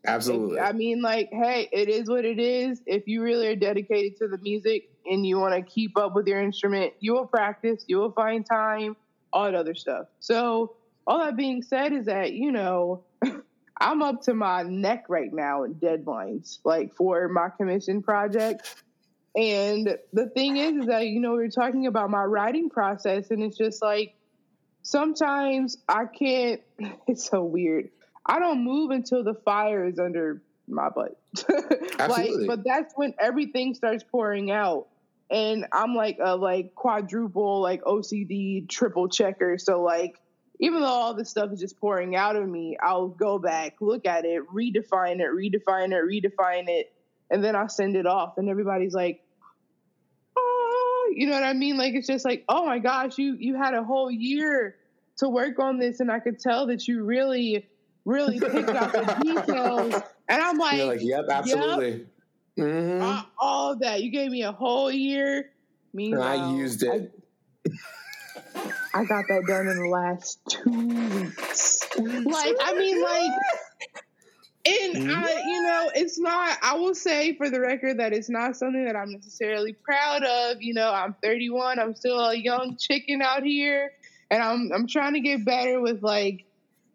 Absolutely. 0.07 0.59
I 0.59 0.73
mean, 0.73 1.03
like, 1.03 1.29
hey, 1.31 1.69
it 1.71 1.91
is 1.91 2.09
what 2.09 2.25
it 2.25 2.39
is. 2.39 2.81
If 2.87 3.07
you 3.07 3.23
really 3.23 3.47
are 3.49 3.57
dedicated 3.57 4.17
to 4.21 4.29
the 4.29 4.39
music 4.39 4.89
and 5.05 5.27
you 5.27 5.39
want 5.39 5.55
to 5.55 5.61
keep 5.61 5.99
up 5.99 6.15
with 6.15 6.27
your 6.27 6.41
instrument, 6.41 6.95
you 7.01 7.13
will 7.13 7.27
practice, 7.27 7.85
you 7.87 7.99
will 7.99 8.13
find 8.13 8.45
time, 8.47 8.97
all 9.35 9.45
that 9.45 9.55
other 9.55 9.75
stuff. 9.75 10.07
So, 10.21 10.77
all 11.07 11.19
that 11.19 11.37
being 11.37 11.61
said, 11.61 11.93
is 11.93 12.07
that, 12.07 12.33
you 12.33 12.53
know, 12.53 13.05
I'm 13.79 14.01
up 14.01 14.23
to 14.23 14.33
my 14.33 14.63
neck 14.63 15.05
right 15.11 15.33
now 15.33 15.65
in 15.65 15.75
deadlines, 15.75 16.61
like 16.65 16.95
for 16.95 17.29
my 17.29 17.51
commission 17.51 18.03
project. 18.03 18.83
And 19.37 19.99
the 20.15 20.31
thing 20.31 20.57
is, 20.57 20.77
is 20.77 20.87
that, 20.87 21.07
you 21.09 21.21
know, 21.21 21.35
we 21.35 21.45
are 21.45 21.51
talking 21.51 21.87
about 21.87 22.09
my 22.09 22.25
writing 22.25 22.71
process, 22.71 23.31
and 23.31 23.43
it's 23.43 23.59
just 23.59 23.83
like 23.83 24.15
sometimes 24.85 25.77
I 25.89 26.05
can't, 26.05 26.61
it's 27.09 27.29
so 27.29 27.43
weird. 27.43 27.91
I 28.25 28.39
don't 28.39 28.65
move 28.65 28.93
until 28.93 29.25
the 29.25 29.35
fire 29.35 29.85
is 29.87 29.99
under 29.99 30.41
my 30.69 30.89
butt. 30.89 31.19
like, 31.99 32.31
but 32.47 32.65
that's 32.65 32.95
when 32.97 33.15
everything 33.19 33.75
starts 33.75 34.05
pouring 34.05 34.51
out. 34.51 34.87
And 35.31 35.67
I'm 35.73 35.95
like 35.95 36.19
a 36.23 36.37
like 36.37 36.75
quadruple, 36.75 37.61
like 37.61 37.83
OCD 37.83 38.69
triple 38.69 39.09
checker. 39.09 39.59
So 39.59 39.83
like 39.83 40.21
even 40.61 40.81
though 40.81 40.87
all 40.87 41.15
this 41.15 41.31
stuff 41.31 41.53
is 41.53 41.61
just 41.61 41.79
pouring 41.81 42.15
out 42.15 42.37
of 42.37 42.49
me, 42.49 42.77
I'll 42.81 43.09
go 43.09 43.39
back, 43.39 43.77
look 43.81 44.07
at 44.07 44.25
it, 44.25 44.43
redefine 44.49 45.21
it, 45.21 45.29
redefine 45.35 45.93
it, 45.93 46.05
redefine 46.05 46.69
it, 46.69 46.93
and 47.31 47.43
then 47.43 47.57
I'll 47.57 47.69
send 47.69 47.97
it 47.97 48.07
off. 48.07 48.39
And 48.39 48.49
everybody's 48.49 48.95
like, 48.95 49.24
you 51.13 51.27
know 51.27 51.35
what 51.35 51.45
I 51.45 51.53
mean? 51.53 51.77
Like 51.77 51.95
it's 51.95 52.07
just 52.07 52.25
like, 52.25 52.45
oh 52.49 52.67
my 52.67 52.79
gosh, 52.79 53.19
you 53.19 53.37
you 53.39 53.57
had 53.57 53.75
a 53.75 53.83
whole 53.83 54.11
year 54.11 54.77
to 55.19 55.29
work 55.29 55.59
on 55.59 55.79
this, 55.79 56.01
and 56.01 56.11
I 56.11 56.21
could 56.21 56.39
tell 56.39 56.67
that 56.67 56.87
you 56.89 57.05
really 57.05 57.69
really 58.05 58.39
picked 58.39 58.71
out 58.71 58.93
the 58.93 59.19
details. 59.23 59.95
And 60.29 60.43
I'm 60.43 60.59
like, 60.59 60.77
You're 60.77 60.87
like, 60.87 61.03
yep, 61.03 61.25
absolutely. 61.31 62.07
Yep, 62.57 62.67
mm-hmm. 62.67 63.03
uh, 63.03 63.23
all 63.39 63.73
of 63.73 63.81
that. 63.81 64.03
You 64.03 64.11
gave 64.11 64.31
me 64.31 64.43
a 64.43 64.53
whole 64.53 64.91
year. 64.91 65.51
Meanwhile, 65.93 66.23
I 66.23 66.53
used 66.53 66.83
it. 66.83 67.13
I, 67.67 67.71
I 68.95 69.05
got 69.05 69.27
that 69.29 69.45
done 69.47 69.67
in 69.69 69.83
the 69.83 69.89
last 69.89 70.39
two 70.49 70.71
weeks. 70.71 71.87
like, 71.99 72.57
I 72.61 72.75
mean, 72.77 73.03
like, 73.03 73.31
and 74.67 75.13
I, 75.13 75.43
you 75.47 75.63
know, 75.63 75.91
it's 75.95 76.19
not, 76.19 76.59
I 76.63 76.77
will 76.77 76.95
say 76.95 77.35
for 77.37 77.51
the 77.51 77.61
record 77.61 77.99
that 77.99 78.13
it's 78.13 78.31
not 78.31 78.57
something 78.57 78.85
that 78.85 78.97
I'm 78.97 79.13
necessarily 79.13 79.73
proud 79.73 80.25
of. 80.25 80.63
You 80.63 80.75
know, 80.75 80.93
I'm 80.93 81.15
31, 81.23 81.79
I'm 81.79 81.95
still 81.95 82.19
a 82.19 82.35
young 82.35 82.77
chicken 82.77 83.21
out 83.23 83.43
here, 83.43 83.93
and 84.31 84.43
I'm, 84.43 84.71
I'm 84.73 84.87
trying 84.87 85.15
to 85.15 85.21
get 85.21 85.45
better 85.45 85.81
with 85.81 86.03
like, 86.03 86.45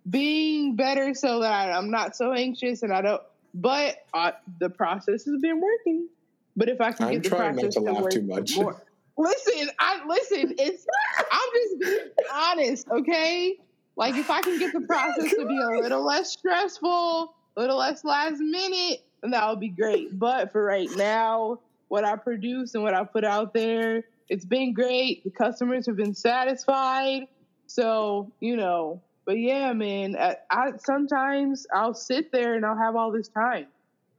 being 0.09 0.75
better 0.75 1.13
so 1.13 1.41
that 1.41 1.73
I'm 1.73 1.91
not 1.91 2.15
so 2.15 2.33
anxious 2.33 2.83
and 2.83 2.93
I 2.93 3.01
don't. 3.01 3.21
But 3.53 3.97
uh, 4.13 4.31
the 4.59 4.69
process 4.69 5.25
has 5.25 5.41
been 5.41 5.61
working. 5.61 6.07
But 6.55 6.69
if 6.69 6.81
I 6.81 6.91
can 6.91 7.07
I'm 7.07 7.13
get 7.13 7.23
the 7.23 7.29
process 7.29 7.73
to, 7.75 7.81
to 7.81 7.93
work 7.93 8.11
too 8.11 8.21
much. 8.21 8.55
more, 8.55 8.81
listen, 9.17 9.69
I 9.79 10.01
listen. 10.07 10.55
It's 10.57 10.85
I'm 11.31 11.49
just 11.53 11.79
being 11.79 12.09
honest, 12.33 12.87
okay? 12.89 13.57
Like 13.95 14.15
if 14.15 14.29
I 14.29 14.41
can 14.41 14.59
get 14.59 14.73
the 14.73 14.81
process 14.81 15.29
to 15.31 15.45
be 15.45 15.57
a 15.57 15.79
little 15.81 16.05
less 16.05 16.31
stressful, 16.31 17.33
little 17.55 17.77
less 17.77 18.03
last 18.03 18.39
minute, 18.39 19.03
and 19.23 19.33
that 19.33 19.47
would 19.49 19.59
be 19.59 19.69
great. 19.69 20.17
But 20.17 20.51
for 20.51 20.63
right 20.63 20.89
now, 20.95 21.59
what 21.87 22.05
I 22.05 22.15
produce 22.15 22.75
and 22.75 22.83
what 22.83 22.93
I 22.93 23.03
put 23.03 23.23
out 23.23 23.53
there, 23.53 24.03
it's 24.29 24.45
been 24.45 24.73
great. 24.73 25.23
The 25.23 25.31
customers 25.31 25.85
have 25.87 25.97
been 25.97 26.13
satisfied. 26.13 27.27
So, 27.67 28.31
you 28.39 28.55
know, 28.55 29.01
but 29.25 29.37
yeah, 29.37 29.73
man, 29.73 30.15
I, 30.17 30.37
I 30.49 30.71
sometimes 30.83 31.67
I'll 31.73 31.93
sit 31.93 32.31
there 32.31 32.55
and 32.55 32.65
I'll 32.65 32.77
have 32.77 32.95
all 32.95 33.11
this 33.11 33.27
time. 33.27 33.67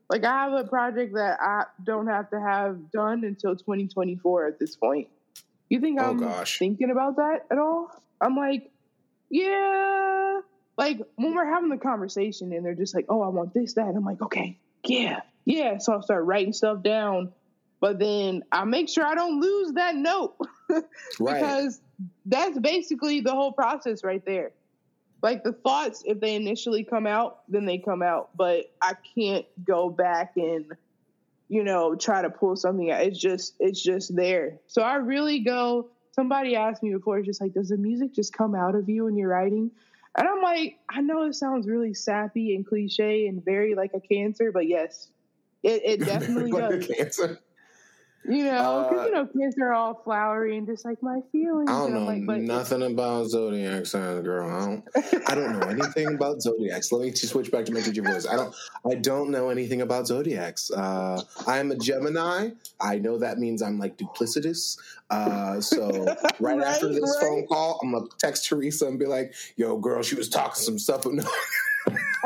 Like 0.09 0.25
I 0.25 0.45
have 0.45 0.53
a 0.53 0.65
project 0.65 1.15
that 1.15 1.39
I 1.41 1.65
don't 1.85 2.09
have 2.09 2.31
to 2.31 2.41
have 2.41 2.91
done 2.91 3.25
until 3.25 3.55
2024 3.55 4.47
at 4.47 4.59
this 4.59 4.77
point. 4.77 5.09
You 5.69 5.81
think 5.81 6.01
oh, 6.01 6.11
I'm 6.11 6.19
gosh. 6.19 6.59
thinking 6.59 6.91
about 6.91 7.17
that 7.17 7.47
at 7.51 7.59
all? 7.59 7.91
I'm 8.21 8.37
like, 8.37 8.71
yeah. 9.31 10.41
Like 10.81 10.99
when 11.17 11.35
we're 11.35 11.45
having 11.45 11.69
the 11.69 11.77
conversation 11.77 12.55
and 12.55 12.65
they're 12.65 12.75
just 12.75 12.95
like, 12.95 13.05
oh, 13.11 13.21
I 13.21 13.29
want 13.29 13.53
this, 13.53 13.75
that. 13.75 13.85
I'm 13.85 14.03
like, 14.03 14.23
okay, 14.23 14.59
yeah, 14.83 15.21
yeah. 15.45 15.77
So 15.77 15.93
I'll 15.93 16.01
start 16.01 16.25
writing 16.25 16.55
stuff 16.55 16.83
down. 16.83 17.35
But 17.81 17.99
then 17.99 18.45
I 18.51 18.65
make 18.65 18.89
sure 18.89 19.05
I 19.05 19.15
don't 19.15 19.43
lose 19.43 19.73
that 19.73 19.95
note. 19.95 20.37
right. 20.71 20.85
Because 21.19 21.83
that's 22.25 22.59
basically 22.59 23.21
the 23.21 23.33
whole 23.33 23.53
process 23.53 24.03
right 24.03 24.25
there 24.25 24.53
like 25.23 25.45
the 25.45 25.53
thoughts 25.53 26.03
if 26.07 26.19
they 26.19 26.35
initially 26.35 26.83
come 26.83 27.07
out 27.07 27.43
then 27.47 27.67
they 27.67 27.77
come 27.77 28.03
out 28.03 28.31
but 28.35 28.73
i 28.81 28.95
can't 29.15 29.45
go 29.63 29.91
back 29.91 30.33
and 30.37 30.65
you 31.51 31.63
know 31.63 31.95
try 31.95 32.23
to 32.23 32.31
pull 32.31 32.57
something 32.57 32.91
out 32.91 33.03
it's 33.03 33.19
just 33.19 33.55
it's 33.61 33.83
just 33.83 34.17
there 34.17 34.59
so 34.67 34.81
i 34.81 34.95
really 34.95 35.41
go 35.41 35.91
somebody 36.13 36.57
asked 36.57 36.83
me 36.83 36.91
before 36.91 37.19
it's 37.19 37.27
just 37.27 37.41
like 37.41 37.53
does 37.53 37.69
the 37.69 37.77
music 37.77 38.15
just 38.15 38.33
come 38.33 38.55
out 38.55 38.75
of 38.75 38.89
you 38.89 39.05
when 39.05 39.15
you're 39.15 39.29
writing 39.29 39.71
and 40.17 40.29
i'm 40.29 40.43
like 40.43 40.79
i 40.89 41.01
know 41.01 41.27
it 41.27 41.35
sounds 41.35 41.67
really 41.67 41.95
sappy 41.95 42.55
and 42.55 42.67
cliche 42.67 43.27
and 43.27 43.45
very 43.45 43.75
like 43.75 43.93
a 43.95 44.01
cancer 44.01 44.51
but 44.53 44.67
yes 44.67 45.09
it, 45.63 45.83
it 45.85 46.01
definitely 46.07 46.53
like 46.53 46.71
does. 46.71 46.87
cancer 46.87 47.39
you 48.29 48.45
know, 48.45 48.87
because 48.89 49.05
uh, 49.05 49.07
you 49.07 49.13
know, 49.13 49.27
kids 49.27 49.57
are 49.59 49.73
all 49.73 50.03
flowery 50.05 50.59
and 50.59 50.67
just 50.67 50.85
like 50.85 51.03
my 51.03 51.21
feelings. 51.33 51.71
I 51.71 51.79
don't 51.79 51.95
know 51.95 52.05
like, 52.05 52.41
nothing 52.43 52.83
about 52.83 53.29
zodiac 53.29 53.87
signs, 53.87 54.23
girl. 54.25 54.51
I 54.51 54.67
don't. 54.67 55.31
I 55.31 55.35
don't 55.35 55.59
know 55.59 55.67
anything 55.69 56.15
about 56.15 56.43
zodiacs. 56.43 56.93
Let 56.93 57.01
me 57.03 57.13
switch 57.13 57.51
back 57.51 57.65
to 57.67 57.73
my 57.73 57.81
teacher 57.81 58.03
voice. 58.03 58.27
I 58.27 58.37
don't. 58.37 58.55
I 58.91 58.97
don't 58.97 59.31
know 59.31 59.49
anything 59.49 59.81
about 59.81 60.07
zodiacs. 60.07 60.71
Uh, 60.71 61.23
I'm 61.47 61.71
a 61.71 61.77
Gemini. 61.77 62.51
I 62.79 62.99
know 62.99 63.17
that 63.19 63.39
means 63.39 63.63
I'm 63.63 63.79
like 63.79 63.97
duplicitous. 63.97 64.79
Uh, 65.09 65.61
so 65.61 66.05
right, 66.05 66.19
right, 66.41 66.61
after 66.61 66.89
this 66.89 67.01
right. 67.01 67.21
phone 67.23 67.47
call, 67.47 67.81
I'm 67.83 67.93
gonna 67.93 68.07
text 68.19 68.47
Teresa 68.47 68.87
and 68.87 68.99
be 68.99 69.07
like, 69.07 69.35
"Yo, 69.57 69.79
girl, 69.79 70.03
she 70.03 70.15
was 70.15 70.29
talking 70.29 70.63
some 70.63 70.79
stuff." 70.79 71.05
But 71.05 71.15
no. 71.15 71.25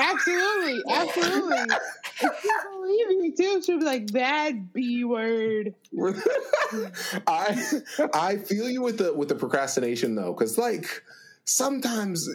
absolutely, 0.01 0.83
absolutely. 0.93 1.77
She 2.17 2.29
believe 2.73 3.11
you 3.11 3.35
too. 3.37 3.63
She'll 3.63 3.79
be 3.79 3.85
like 3.85 4.07
that 4.09 4.73
B 4.73 5.05
word. 5.05 5.75
I 7.27 7.81
I 8.13 8.37
feel 8.37 8.69
you 8.69 8.83
with 8.83 8.99
the 8.99 9.13
with 9.13 9.29
the 9.29 9.35
procrastination 9.35 10.15
though, 10.15 10.33
because 10.33 10.59
like 10.59 11.03
sometimes 11.45 12.29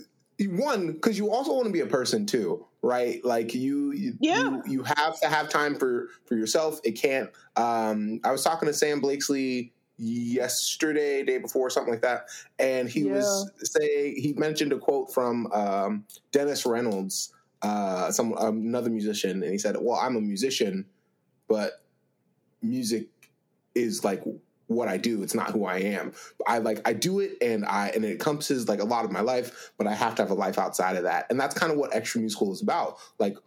one 0.47 0.93
because 0.93 1.17
you 1.17 1.31
also 1.31 1.53
want 1.53 1.65
to 1.65 1.71
be 1.71 1.81
a 1.81 1.85
person 1.85 2.25
too 2.25 2.65
right 2.81 3.23
like 3.25 3.53
you 3.53 3.91
you, 3.91 4.13
yeah. 4.21 4.41
you 4.41 4.63
you 4.65 4.83
have 4.83 5.19
to 5.19 5.27
have 5.27 5.49
time 5.49 5.75
for 5.75 6.07
for 6.25 6.35
yourself 6.35 6.79
it 6.83 6.91
can't 6.91 7.29
um 7.57 8.21
i 8.23 8.31
was 8.31 8.43
talking 8.43 8.67
to 8.67 8.73
sam 8.73 9.01
blakesley 9.01 9.73
yesterday 9.97 11.23
day 11.23 11.37
before 11.39 11.69
something 11.69 11.91
like 11.91 12.01
that 12.01 12.27
and 12.57 12.87
he 12.87 13.01
yeah. 13.01 13.15
was 13.15 13.51
say 13.63 14.13
he 14.13 14.33
mentioned 14.33 14.71
a 14.71 14.77
quote 14.77 15.13
from 15.13 15.51
um 15.51 16.05
dennis 16.31 16.65
reynolds 16.65 17.33
uh, 17.61 18.11
some 18.11 18.33
another 18.37 18.89
musician, 18.89 19.43
and 19.43 19.51
he 19.51 19.57
said, 19.57 19.75
"Well, 19.79 19.99
I'm 19.99 20.15
a 20.15 20.21
musician, 20.21 20.85
but 21.47 21.83
music 22.61 23.07
is 23.75 24.03
like 24.03 24.23
what 24.67 24.87
I 24.87 24.97
do. 24.97 25.23
It's 25.23 25.33
not 25.33 25.51
who 25.51 25.65
I 25.65 25.79
am. 25.79 26.13
I 26.47 26.59
like 26.59 26.87
I 26.87 26.93
do 26.93 27.19
it, 27.19 27.37
and 27.41 27.65
I 27.65 27.89
and 27.89 28.05
it 28.05 28.11
encompasses 28.11 28.67
like 28.69 28.79
a 28.79 28.85
lot 28.85 29.05
of 29.05 29.11
my 29.11 29.21
life, 29.21 29.71
but 29.77 29.87
I 29.87 29.93
have 29.93 30.15
to 30.15 30.21
have 30.21 30.31
a 30.31 30.35
life 30.35 30.57
outside 30.57 30.95
of 30.95 31.03
that, 31.03 31.27
and 31.29 31.39
that's 31.39 31.55
kind 31.55 31.71
of 31.71 31.77
what 31.77 31.93
extra 31.93 32.21
musical 32.21 32.51
is 32.53 32.61
about. 32.61 32.97
Like, 33.17 33.37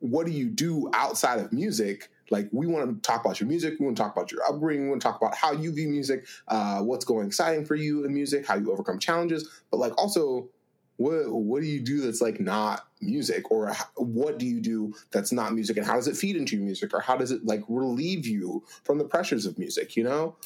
what 0.00 0.26
do 0.26 0.32
you 0.32 0.48
do 0.48 0.90
outside 0.92 1.40
of 1.40 1.52
music?" 1.52 2.10
Like 2.30 2.48
we 2.52 2.66
want 2.66 2.90
to 2.90 3.00
talk 3.00 3.24
about 3.24 3.40
your 3.40 3.48
music, 3.48 3.76
we 3.78 3.86
want 3.86 3.96
to 3.96 4.02
talk 4.02 4.14
about 4.14 4.30
your 4.30 4.42
upbringing, 4.44 4.84
we 4.84 4.90
want 4.90 5.00
to 5.00 5.08
talk 5.08 5.20
about 5.20 5.34
how 5.34 5.52
you 5.52 5.72
view 5.72 5.88
music, 5.88 6.26
uh, 6.48 6.82
what's 6.82 7.04
going 7.04 7.26
exciting 7.26 7.64
for 7.64 7.74
you 7.74 8.04
in 8.04 8.12
music, 8.12 8.46
how 8.46 8.56
you 8.56 8.70
overcome 8.70 8.98
challenges, 8.98 9.48
but 9.70 9.78
like 9.78 9.96
also 9.96 10.50
what 10.98 11.30
what 11.30 11.62
do 11.62 11.68
you 11.68 11.80
do 11.80 12.00
that's 12.00 12.20
like 12.20 12.40
not 12.40 12.86
music? 13.00 13.50
Or 13.50 13.72
what 13.96 14.38
do 14.38 14.46
you 14.46 14.60
do 14.60 14.92
that's 15.10 15.32
not 15.32 15.54
music? 15.54 15.76
And 15.76 15.86
how 15.86 15.94
does 15.94 16.08
it 16.08 16.16
feed 16.16 16.36
into 16.36 16.56
your 16.56 16.64
music? 16.64 16.92
Or 16.92 17.00
how 17.00 17.16
does 17.16 17.30
it 17.30 17.46
like 17.46 17.62
relieve 17.68 18.26
you 18.26 18.64
from 18.84 18.98
the 18.98 19.04
pressures 19.04 19.46
of 19.46 19.58
music 19.58 19.96
you 19.96 20.04
know? 20.04 20.36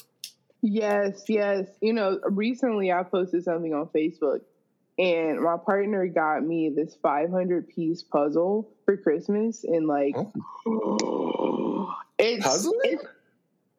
Yes 0.61 1.25
yes. 1.27 1.67
You 1.81 1.93
know 1.93 2.19
recently 2.23 2.91
i 2.91 3.03
posted 3.03 3.43
something 3.43 3.73
on 3.73 3.87
facebook 3.87 4.41
and 4.99 5.41
my 5.41 5.57
partner 5.57 6.05
got 6.05 6.43
me 6.43 6.69
this 6.69 6.95
500 7.01 7.67
piece 7.67 8.03
puzzle 8.03 8.69
for 8.85 8.95
christmas 8.95 9.63
and 9.63 9.87
like 9.87 10.15
oh. 10.15 11.95
it's, 12.19 12.45
puzzle 12.45 12.73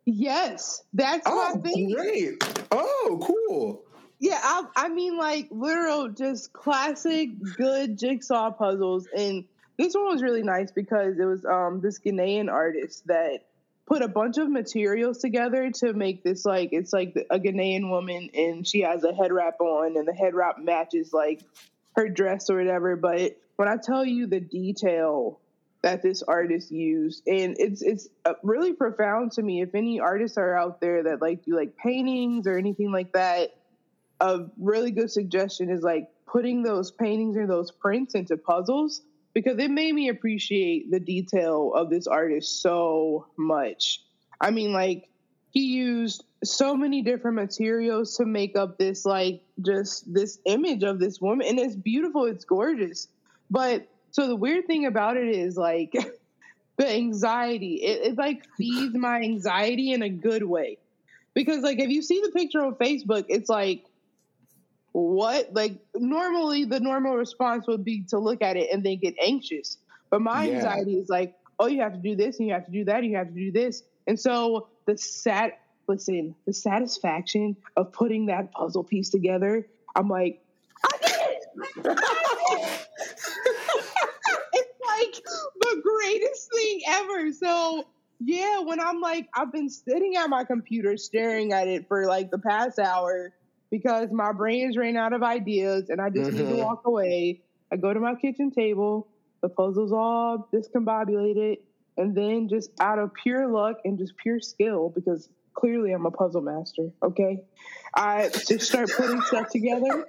yes. 0.07 0.83
That's 0.93 1.23
oh, 1.25 1.55
my 1.55 1.61
thing. 1.63 1.95
great. 1.95 2.67
Oh 2.73 3.21
cool 3.23 3.85
yeah, 4.19 4.41
I, 4.43 4.65
I 4.77 4.89
mean, 4.89 5.17
like 5.17 5.49
literal, 5.51 6.09
just 6.09 6.53
classic 6.53 7.31
good 7.57 7.99
jigsaw 7.99 8.51
puzzles. 8.53 9.09
And 9.15 9.45
this 9.79 9.95
one 9.95 10.07
was 10.07 10.23
really 10.23 10.43
nice 10.43 10.71
because 10.73 11.19
it 11.19 11.25
was 11.25 11.45
um 11.45 11.81
this 11.81 11.99
Ghanaian 11.99 12.51
artist 12.51 13.07
that 13.07 13.41
put 13.87 14.03
a 14.03 14.09
bunch 14.09 14.39
of 14.39 14.49
materials 14.49 15.19
together 15.19 15.71
to 15.71 15.93
make 15.93 16.23
this 16.23 16.45
like 16.45 16.71
it's 16.73 16.93
like 16.93 17.15
a 17.31 17.39
Ghanaian 17.39 17.91
woman 17.91 18.31
and 18.35 18.67
she 18.67 18.81
has 18.81 19.05
a 19.05 19.13
head 19.13 19.31
wrap 19.31 19.61
on 19.61 19.97
and 19.97 20.09
the 20.09 20.15
head 20.15 20.35
wrap 20.35 20.59
matches 20.59 21.13
like 21.13 21.43
her 21.97 22.09
dress 22.09 22.49
or 22.51 22.57
whatever. 22.57 22.97
But 22.97 23.37
when 23.57 23.69
I 23.69 23.77
tell 23.77 24.05
you 24.05 24.27
the 24.27 24.41
detail 24.41 25.41
that 25.83 26.03
this 26.03 26.23
artist 26.23 26.71
used, 26.71 27.27
and 27.27 27.57
it's 27.59 27.83
it's 27.83 28.09
uh, 28.25 28.33
really 28.43 28.73
profound 28.73 29.33
to 29.33 29.43
me. 29.43 29.61
If 29.61 29.75
any 29.75 30.01
artists 30.01 30.39
are 30.39 30.57
out 30.57 30.81
there 30.81 31.03
that 31.05 31.21
like 31.21 31.45
do 31.45 31.55
like 31.55 31.77
paintings 31.77 32.47
or 32.47 32.57
anything 32.57 32.91
like 32.91 33.13
that, 33.13 33.55
a 34.25 34.47
really 34.59 34.91
good 34.91 35.11
suggestion 35.11 35.69
is 35.71 35.83
like 35.83 36.09
putting 36.27 36.63
those 36.63 36.91
paintings 36.91 37.37
or 37.37 37.47
those 37.47 37.71
prints 37.71 38.15
into 38.15 38.37
puzzles 38.39 39.03
because 39.35 39.59
it 39.59 39.71
made 39.71 39.95
me 39.95 40.09
appreciate 40.09 40.91
the 40.91 40.99
detail 40.99 41.73
of 41.75 41.91
this 41.91 42.07
artist 42.07 42.63
so 42.63 43.27
much. 43.37 44.01
I 44.41 44.51
mean, 44.51 44.73
like 44.73 45.09
he 45.51 45.67
used 45.67 46.25
so 46.43 46.75
many 46.75 47.03
different 47.03 47.37
materials 47.37 48.17
to 48.17 48.25
make 48.25 48.57
up 48.57 48.79
this 48.79 49.05
like 49.05 49.43
just 49.61 50.13
this 50.13 50.39
image 50.47 50.83
of 50.83 50.99
this 50.99 51.21
woman 51.21 51.47
and 51.47 51.59
it's 51.59 51.77
beautiful 51.77 52.25
it's 52.25 52.45
gorgeous. 52.45 53.09
But 53.51 53.87
so 54.11 54.27
the 54.27 54.37
weird 54.37 54.67
thing 54.67 54.87
about 54.87 55.19
it 55.19 55.29
is 55.29 55.57
like 55.57 55.93
the 56.79 56.89
anxiety. 56.89 57.75
It, 57.75 58.13
it 58.13 58.19
like 58.19 58.47
feeds 58.57 58.97
my 58.97 59.21
anxiety 59.21 59.93
in 59.93 60.03
a 60.03 60.09
good 60.09 60.45
way. 60.45 60.79
Because 61.35 61.63
like 61.63 61.79
if 61.79 61.91
you 61.91 62.01
see 62.01 62.23
the 62.25 62.31
picture 62.31 62.65
on 62.65 62.75
facebook 62.77 63.27
it's 63.29 63.51
like 63.51 63.85
what 64.95 65.53
like 65.53 65.77
normally 65.97 66.65
the 66.65 66.79
normal 66.79 67.17
response 67.17 67.67
would 67.67 67.85
be 67.85 68.05
to 68.09 68.17
look 68.19 68.41
at 68.43 68.57
it 68.57 68.71
and 68.73 68.85
then 68.87 68.97
get 69.03 69.13
anxious 69.21 69.77
but 70.09 70.21
my 70.23 70.45
Yeah. 70.47 70.55
anxiety 70.55 70.95
is 70.95 71.09
like 71.09 71.35
oh 71.59 71.67
you 71.67 71.81
have 71.81 71.95
to 71.95 71.99
do 71.99 72.15
this 72.15 72.39
and 72.39 72.47
you 72.47 72.55
have 72.55 72.65
to 72.67 72.71
do 72.71 72.85
that 72.85 72.99
and 72.99 73.07
you 73.11 73.17
have 73.17 73.27
to 73.27 73.35
do 73.35 73.51
this 73.51 73.83
and 74.07 74.19
so 74.19 74.69
the 74.87 74.97
sad 74.97 75.51
listen 75.89 76.37
the 76.47 76.53
satisfaction 76.55 77.57
of 77.77 77.93
putting 77.93 78.27
that 78.27 78.53
puzzle 78.53 78.85
piece 78.85 79.11
together 79.11 79.67
i'm 79.97 80.09
like 80.09 80.41
i 80.85 80.97
did 81.03 81.11
it 81.11 81.45
I 81.61 82.57
did 82.57 82.63
it! 82.63 82.89
it's 84.53 84.79
like 84.87 85.25
the 85.61 85.83
greatest 85.83 86.51
thing 86.55 86.81
ever 86.89 87.33
so 87.33 87.85
yeah 88.21 88.61
when 88.61 88.79
i'm 88.79 89.01
like 89.01 89.27
i've 89.35 89.53
been 89.53 89.69
sitting 89.69 90.15
at 90.17 90.31
my 90.31 90.45
computer 90.45 90.97
staring 90.97 91.53
at 91.53 91.67
it 91.67 91.89
for 91.89 92.07
like 92.07 92.31
the 92.31 92.39
past 92.39 92.79
hour 92.79 93.33
because 93.71 94.11
my 94.13 94.33
brain's 94.33 94.77
ran 94.77 94.97
out 94.97 95.13
of 95.13 95.23
ideas 95.23 95.89
and 95.91 96.01
I 96.01 96.11
just 96.11 96.33
need 96.33 96.39
to 96.39 96.45
Mhm. 96.55 96.65
walk 96.65 96.83
away. 96.85 97.43
I 97.73 97.77
go 97.77 97.93
to 97.93 98.01
my 98.01 98.15
kitchen 98.15 98.51
table, 98.51 99.09
the 99.43 99.49
puzzle's 99.49 99.93
all 99.93 100.49
discombobulated, 100.53 101.59
and 101.97 102.15
then 102.15 102.49
just 102.49 102.71
out 102.81 102.99
of 102.99 103.13
pure 103.15 103.49
luck 103.49 103.79
and 103.85 103.99
just 103.99 104.17
pure 104.17 104.41
skill, 104.41 104.91
because 104.91 105.29
clearly 105.55 105.93
I'm 105.93 106.07
a 106.07 106.11
puzzle 106.11 106.43
master, 106.43 106.91
okay? 107.03 107.39
I 107.95 108.29
just 108.49 108.63
start 108.63 108.91
putting 108.97 109.21
stuff 109.23 109.49
together 109.51 110.07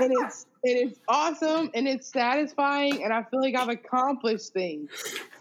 and 0.00 0.12
it's 0.12 0.46
and 0.64 0.76
it's 0.76 1.00
awesome 1.08 1.70
and 1.74 1.88
it's 1.88 2.08
satisfying 2.12 3.02
and 3.02 3.12
I 3.12 3.22
feel 3.24 3.40
like 3.40 3.56
I've 3.56 3.68
accomplished 3.68 4.52
things. 4.52 4.88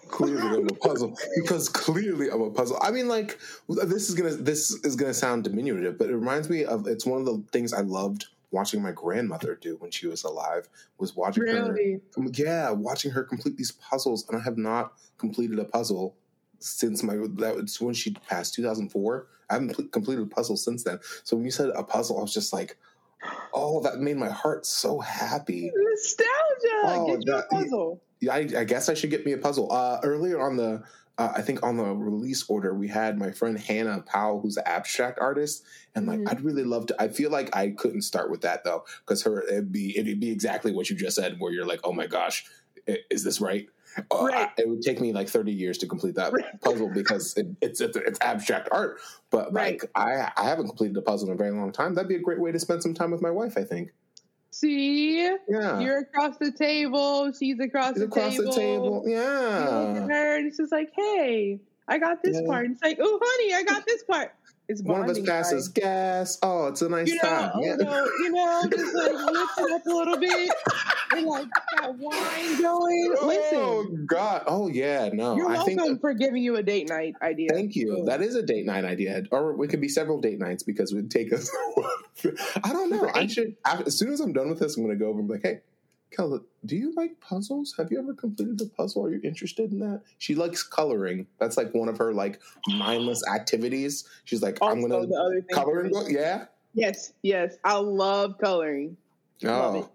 Clearly 0.10 0.42
I'm 0.60 0.68
a 0.68 0.74
puzzle 0.74 1.18
because 1.36 1.70
clearly 1.70 2.30
I'm 2.30 2.42
a 2.42 2.50
puzzle. 2.52 2.78
I 2.82 2.92
mean, 2.92 3.08
like 3.08 3.38
this 3.70 4.10
is 4.10 4.16
gonna 4.16 4.32
this 4.36 4.72
is 4.84 4.96
gonna 4.96 5.14
sound 5.14 5.44
diminutive, 5.44 5.98
but 5.98 6.10
it 6.10 6.16
reminds 6.16 6.50
me 6.50 6.66
of 6.66 6.88
it's 6.88 7.06
one 7.06 7.20
of 7.20 7.26
the 7.26 7.44
things 7.52 7.74
I 7.74 7.82
loved 7.82 8.26
watching 8.52 8.82
my 8.82 8.92
grandmother 8.92 9.56
do 9.56 9.76
when 9.78 9.92
she 9.92 10.08
was 10.08 10.24
alive 10.24 10.70
was 11.00 11.16
watching 11.16 11.44
Really? 11.44 12.00
her. 12.16 12.24
Yeah, 12.34 12.72
watching 12.72 13.12
her 13.12 13.24
complete 13.24 13.58
these 13.58 13.72
puzzles, 13.74 14.28
and 14.30 14.40
I 14.40 14.44
have 14.44 14.58
not 14.58 14.94
completed 15.18 15.60
a 15.60 15.66
puzzle 15.66 16.16
since 16.60 17.04
my 17.04 17.16
that 17.16 17.56
was 17.56 17.80
when 17.82 17.94
she 17.94 18.12
passed 18.14 18.54
2004. 18.56 19.28
I 19.50 19.54
haven't 19.54 19.76
pl- 19.76 19.88
completed 19.88 20.24
a 20.24 20.28
puzzle 20.28 20.58
since 20.58 20.84
then. 20.84 21.00
So 21.24 21.36
when 21.36 21.46
you 21.46 21.52
said 21.52 21.70
a 21.76 21.84
puzzle, 21.84 22.18
I 22.20 22.22
was 22.22 22.34
just 22.34 22.52
like, 22.54 22.78
oh, 23.54 23.82
that 23.84 24.00
made 24.00 24.18
my 24.18 24.30
heart 24.30 24.66
so 24.66 25.00
happy. 25.00 25.72
Nostalgia. 25.74 26.82
Oh, 26.84 27.08
Get 27.18 27.26
you 27.28 27.36
a 27.36 27.44
puzzle. 27.44 28.02
I, 28.32 28.40
I 28.58 28.64
guess 28.64 28.90
I 28.90 28.94
should 28.94 29.10
get 29.10 29.26
me 29.26 29.32
a 29.34 29.38
puzzle. 29.38 29.72
Uh, 29.72 30.00
earlier 30.04 30.40
on 30.42 30.58
the, 30.58 30.84
uh, 31.18 31.34
I 31.36 31.42
think 31.42 31.64
on 31.64 31.78
the 31.78 31.84
release 31.86 32.48
order, 32.50 32.74
we 32.74 32.88
had 32.88 33.18
my 33.18 33.32
friend 33.32 33.60
Hannah 33.60 34.02
Powell, 34.06 34.40
who's 34.42 34.58
an 34.58 34.64
abstract 34.66 35.20
artist, 35.20 35.64
and 35.96 36.06
like 36.08 36.20
Mhm. 36.20 36.30
I'd 36.32 36.42
really 36.42 36.64
love 36.64 36.86
to. 36.88 37.02
I 37.02 37.08
feel 37.08 37.32
like 37.32 37.56
I 37.56 37.70
couldn't 37.72 38.04
start 38.04 38.30
with 38.30 38.42
that 38.42 38.64
though, 38.64 38.84
because 39.06 39.24
her 39.24 39.42
it'd 39.44 39.72
be 39.72 39.98
it'd 39.98 40.20
be 40.20 40.30
exactly 40.32 40.72
what 40.72 40.90
you 40.90 40.96
just 40.96 41.16
said, 41.16 41.38
where 41.40 41.52
you're 41.52 41.66
like, 41.66 41.80
oh 41.84 41.94
my 41.94 42.06
gosh, 42.08 42.46
is 43.10 43.24
this 43.24 43.42
right? 43.42 43.68
Uh, 44.12 44.26
Right. 44.26 44.50
I- 44.56 44.62
it 44.62 44.70
would 44.70 44.84
take 44.84 45.02
me 45.02 45.12
like 45.12 45.28
30 45.28 45.52
years 45.52 45.80
to 45.80 45.88
complete 45.88 46.14
that 46.16 46.32
Right. 46.34 46.46
puzzle 46.62 46.92
because 46.94 47.36
it, 47.36 47.48
it's, 47.62 47.82
it's 47.82 47.98
it's 47.98 48.20
abstract 48.22 48.70
art. 48.72 49.00
But 49.32 49.52
Right. 49.52 49.82
like 49.82 49.90
I 49.96 50.32
I 50.38 50.44
haven't 50.44 50.68
completed 50.68 50.98
a 50.98 51.02
puzzle 51.02 51.30
in 51.30 51.34
a 51.34 51.38
very 51.38 51.50
long 51.52 51.72
time. 51.72 51.96
That'd 51.96 52.10
be 52.10 52.16
a 52.16 52.20
great 52.22 52.40
way 52.40 52.52
to 52.52 52.60
spend 52.60 52.84
some 52.84 52.94
time 52.94 53.10
with 53.10 53.22
my 53.22 53.32
wife. 53.32 53.58
I 53.58 53.64
think. 53.64 53.92
See? 54.60 55.22
Yeah. 55.48 55.80
You're 55.80 56.00
across 56.00 56.38
the 56.38 56.52
table. 56.52 57.32
She's 57.32 57.60
across, 57.60 57.90
She's 57.94 58.00
the, 58.00 58.06
across 58.06 58.32
table. 58.34 58.52
the 58.52 58.58
table. 58.60 59.04
Yeah. 59.06 60.02
at 60.04 60.10
her 60.10 60.38
and 60.38 60.48
it's 60.48 60.58
just 60.58 60.72
like, 60.72 60.90
hey, 60.96 61.60
I 61.88 62.00
got 62.00 62.24
this 62.24 62.38
Yeah. 62.42 62.48
part. 62.48 62.66
And 62.66 62.74
it's 62.74 62.84
like, 62.84 62.98
oh, 63.00 63.20
honey, 63.24 63.54
I 63.54 63.64
got 63.64 63.86
this 63.86 64.04
part. 64.04 64.34
It's 64.70 64.82
One 64.84 65.02
of 65.02 65.10
us 65.10 65.20
passes 65.22 65.70
gas. 65.70 66.38
Oh, 66.44 66.68
it's 66.68 66.82
a 66.82 66.90
nice 66.90 67.08
You 67.08 67.16
know, 67.16 67.22
time. 67.22 67.52
you 67.62 67.68
Yeah. 67.70 67.76
know, 67.78 68.06
you 68.06 68.32
know, 68.32 68.64
just 68.70 68.96
like 68.96 69.14
lift 69.14 69.52
it 69.60 69.72
up 69.72 69.86
a 69.86 69.90
little 69.90 70.18
bit 70.18 70.52
and 71.16 71.26
like 71.26 71.48
got 71.78 71.98
wine 71.98 72.62
going. 72.62 73.16
Oh 73.22 73.28
Listen, 73.28 74.06
God! 74.06 74.44
Oh 74.46 74.68
yeah, 74.68 75.10
no. 75.14 75.36
you're 75.38 75.50
I 75.50 75.54
welcome 75.64 76.00
for 76.00 76.14
giving 76.14 76.44
you 76.44 76.58
a 76.58 76.64
date 76.64 76.90
night 76.90 77.16
idea. 77.22 77.50
Thank 77.52 77.76
you. 77.76 78.04
That 78.06 78.22
is 78.22 78.36
a 78.36 78.44
date 78.44 78.66
night 78.66 78.84
idea, 78.84 79.24
or 79.32 79.64
it 79.64 79.68
could 79.70 79.80
be 79.82 79.88
several 79.88 80.20
date 80.20 80.40
nights 80.40 80.64
because 80.64 80.92
it 80.92 80.96
would 80.96 81.10
take 81.12 81.32
us. 81.32 81.50
I 82.64 82.74
don't 82.74 82.90
know. 82.90 83.04
I 83.08 83.12
Right. 83.22 83.32
should. 83.32 83.56
As 83.66 83.98
soon 83.98 84.12
as 84.12 84.20
I'm 84.20 84.34
done 84.34 84.50
with 84.50 84.60
this, 84.60 84.76
I'm 84.76 84.84
going 84.84 84.98
to 84.98 85.02
go 85.04 85.10
over 85.10 85.20
and 85.20 85.28
be 85.30 85.36
like, 85.36 85.44
"Hey, 85.44 85.60
Kelly, 86.12 86.40
do 86.66 86.76
you 86.76 86.94
like 86.96 87.20
puzzles? 87.20 87.76
Have 87.78 87.92
you 87.92 88.00
ever 88.00 88.14
completed 88.14 88.62
a 88.62 88.66
puzzle? 88.66 89.06
Are 89.06 89.12
you 89.12 89.22
interested 89.24 89.72
in 89.72 89.80
that?" 89.80 90.02
She 90.18 90.36
likes 90.36 90.64
coloring. 90.64 91.28
That's 91.40 91.58
like 91.58 91.74
one 91.74 91.90
of 91.90 91.98
her 91.98 92.14
like 92.14 92.42
mindless 92.68 93.22
activities. 93.28 94.08
She's 94.26 94.42
like, 94.42 94.58
"I'm 94.62 94.84
Also, 94.84 94.88
going 94.88 95.10
the 95.10 95.16
to 95.16 95.22
other 95.22 95.42
thing. 95.42 95.56
coloring 95.56 95.92
book." 95.92 96.08
Yeah. 96.10 96.46
Yes, 96.74 97.14
yes. 97.24 97.58
I 97.64 97.78
love 97.78 98.38
coloring. 98.38 98.98
Love 99.42 99.76
oh. 99.76 99.80
it. 99.80 99.86
Oh. 99.86 99.92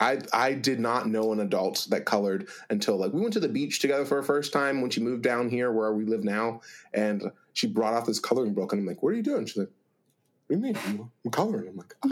I 0.00 0.18
I 0.32 0.54
did 0.54 0.80
not 0.80 1.08
know 1.08 1.32
an 1.32 1.40
adult 1.40 1.86
that 1.90 2.04
colored 2.04 2.48
until 2.68 2.96
like 2.96 3.12
we 3.12 3.20
went 3.20 3.32
to 3.34 3.40
the 3.40 3.48
beach 3.48 3.80
together 3.80 4.04
for 4.04 4.20
the 4.20 4.26
first 4.26 4.52
time 4.52 4.80
when 4.80 4.90
she 4.90 5.00
moved 5.00 5.22
down 5.22 5.48
here 5.48 5.70
where 5.70 5.92
we 5.92 6.04
live 6.04 6.24
now, 6.24 6.60
and 6.92 7.30
she 7.52 7.66
brought 7.68 7.94
out 7.94 8.04
this 8.06 8.18
coloring 8.18 8.54
book, 8.54 8.72
and 8.72 8.80
I'm 8.80 8.86
like, 8.86 9.02
"What 9.02 9.10
are 9.10 9.16
you 9.16 9.22
doing?" 9.22 9.46
She's 9.46 9.56
like, 9.56 9.70
"What 10.48 10.60
do 10.60 10.66
you 10.66 10.74
mean? 10.74 11.10
I'm 11.24 11.30
coloring." 11.30 11.68
I'm 11.68 11.76
like, 11.76 11.94
"I, 12.02 12.08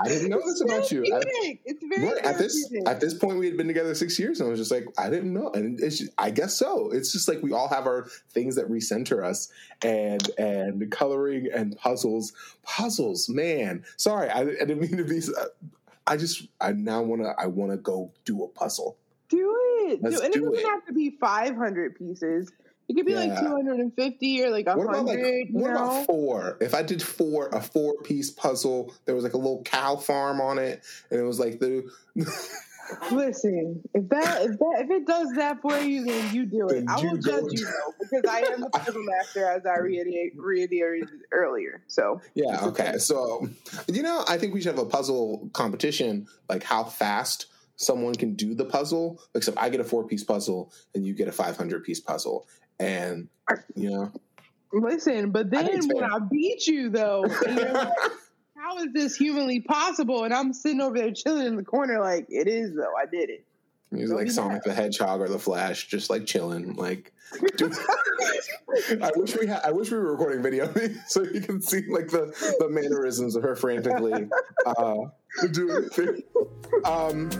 I 0.00 0.08
didn't 0.08 0.28
know 0.28 0.40
this 0.44 0.60
about 0.60 0.90
you." 0.90 1.04
I- 1.14 1.58
it's 1.64 1.82
very 1.82 2.04
Right, 2.06 2.24
at 2.24 2.38
this 2.38 2.72
at 2.86 3.00
this 3.00 3.14
point, 3.14 3.38
we 3.38 3.46
had 3.46 3.56
been 3.56 3.66
together 3.66 3.94
six 3.94 4.18
years, 4.18 4.40
and 4.40 4.46
I 4.46 4.50
was 4.50 4.60
just 4.60 4.70
like, 4.70 4.86
I 4.96 5.10
didn't 5.10 5.32
know, 5.32 5.50
and 5.52 5.80
it's 5.80 5.98
just, 5.98 6.12
I 6.18 6.30
guess 6.30 6.54
so. 6.54 6.90
It's 6.90 7.12
just 7.12 7.28
like 7.28 7.42
we 7.42 7.52
all 7.52 7.68
have 7.68 7.86
our 7.86 8.08
things 8.30 8.56
that 8.56 8.70
recenter 8.70 9.24
us, 9.24 9.50
and 9.82 10.28
and 10.38 10.90
coloring 10.90 11.48
and 11.54 11.76
puzzles, 11.76 12.32
puzzles. 12.62 13.28
Man, 13.28 13.84
sorry, 13.96 14.28
I, 14.28 14.40
I 14.40 14.44
didn't 14.44 14.80
mean 14.80 14.96
to 14.98 15.04
be. 15.04 15.20
I 16.06 16.16
just 16.16 16.46
I 16.60 16.72
now 16.72 17.02
want 17.02 17.22
to 17.22 17.34
I 17.38 17.46
want 17.46 17.70
to 17.72 17.76
go 17.76 18.10
do 18.24 18.42
a 18.44 18.48
puzzle. 18.48 18.96
Do 19.28 19.56
it. 19.88 20.02
Let's 20.02 20.18
do, 20.20 20.24
and 20.24 20.32
do 20.32 20.40
it 20.40 20.54
doesn't 20.54 20.66
it. 20.66 20.70
have 20.70 20.86
to 20.86 20.92
be 20.94 21.10
500 21.10 21.96
pieces. 21.96 22.50
It 22.88 22.94
could 22.96 23.04
be 23.06 23.14
like 23.14 23.38
250 23.38 24.44
or 24.44 24.50
like 24.50 24.66
What 24.66 24.78
100. 24.78 25.00
about 25.00 25.06
like 25.06 25.48
what 25.50 25.70
about 25.70 26.06
four? 26.06 26.56
If 26.60 26.74
I 26.74 26.82
did 26.82 27.02
four, 27.02 27.48
a 27.48 27.60
four 27.60 27.94
piece 28.02 28.30
puzzle, 28.30 28.94
there 29.04 29.14
was 29.14 29.24
like 29.24 29.34
a 29.34 29.38
little 29.38 29.62
cow 29.62 29.96
farm 29.96 30.40
on 30.40 30.58
it, 30.58 30.82
and 31.10 31.20
it 31.20 31.24
was 31.24 31.38
like 31.38 31.58
the 31.60 31.90
Listen, 33.12 33.82
if 33.92 34.08
that 34.08 34.42
if 34.42 34.58
that 34.58 34.76
if 34.80 34.90
it 34.90 35.06
does 35.06 35.28
that 35.36 35.60
for 35.60 35.78
you, 35.78 36.04
then 36.04 36.34
you 36.34 36.46
do 36.46 36.66
it. 36.68 36.86
Then 36.86 36.88
I 36.88 36.96
will 36.96 37.18
judge 37.18 37.44
you 37.52 37.66
though, 37.66 37.94
because 38.00 38.24
I 38.28 38.40
am 38.52 38.62
a 38.62 38.70
puzzle 38.70 39.02
master, 39.18 39.46
as 39.46 39.66
I 39.66 39.78
reiterated, 39.78 40.38
reiterated 40.38 41.08
earlier. 41.30 41.82
So 41.86 42.20
Yeah, 42.34 42.64
okay. 42.66 42.88
okay. 42.88 42.98
So, 42.98 43.46
you 43.88 44.02
know, 44.02 44.24
I 44.26 44.38
think 44.38 44.54
we 44.54 44.62
should 44.62 44.74
have 44.74 44.84
a 44.84 44.88
puzzle 44.88 45.50
competition, 45.52 46.28
like 46.48 46.62
how 46.62 46.84
fast 46.84 47.46
someone 47.76 48.14
can 48.14 48.34
do 48.34 48.54
the 48.54 48.64
puzzle. 48.64 49.20
Except 49.34 49.58
I 49.58 49.68
get 49.68 49.80
a 49.80 49.84
four 49.84 50.06
piece 50.06 50.24
puzzle 50.24 50.72
and 50.94 51.06
you 51.06 51.12
get 51.12 51.28
a 51.28 51.32
500 51.32 51.84
piece 51.84 52.00
puzzle. 52.00 52.46
And, 52.80 53.28
you 53.74 53.90
know, 53.90 54.12
listen, 54.72 55.30
but 55.30 55.50
then 55.50 55.68
it's 55.68 55.86
when. 55.86 56.04
I 56.04 56.18
beat 56.18 56.66
you 56.66 56.90
though, 56.90 57.24
like, 57.46 57.92
how 58.56 58.78
is 58.78 58.92
this 58.92 59.16
humanly 59.16 59.60
possible? 59.60 60.24
And 60.24 60.34
I'm 60.34 60.52
sitting 60.52 60.80
over 60.80 60.98
there 60.98 61.12
chilling 61.12 61.46
in 61.46 61.56
the 61.56 61.64
corner, 61.64 62.00
like 62.00 62.26
it 62.28 62.48
is 62.48 62.74
though. 62.74 62.94
I 63.00 63.06
did 63.06 63.30
it. 63.30 63.44
he's 63.90 64.10
Don't 64.10 64.18
like 64.18 64.30
Sonic 64.30 64.62
the 64.64 64.74
Hedgehog 64.74 65.20
or 65.20 65.28
the 65.28 65.38
Flash, 65.38 65.86
just 65.86 66.10
like 66.10 66.26
chilling. 66.26 66.74
Like, 66.74 67.12
dude, 67.56 67.74
I 69.02 69.10
wish 69.16 69.36
we 69.36 69.46
had, 69.46 69.60
I 69.64 69.70
wish 69.70 69.90
we 69.90 69.98
were 69.98 70.12
recording 70.12 70.42
video 70.42 70.72
so 71.06 71.22
you 71.22 71.40
can 71.40 71.62
see 71.62 71.82
like 71.88 72.08
the, 72.08 72.32
the 72.58 72.68
mannerisms 72.68 73.36
of 73.36 73.42
her 73.42 73.56
frantically 73.56 74.28
uh, 74.66 74.96
doing. 75.52 75.88
Um, 76.84 77.30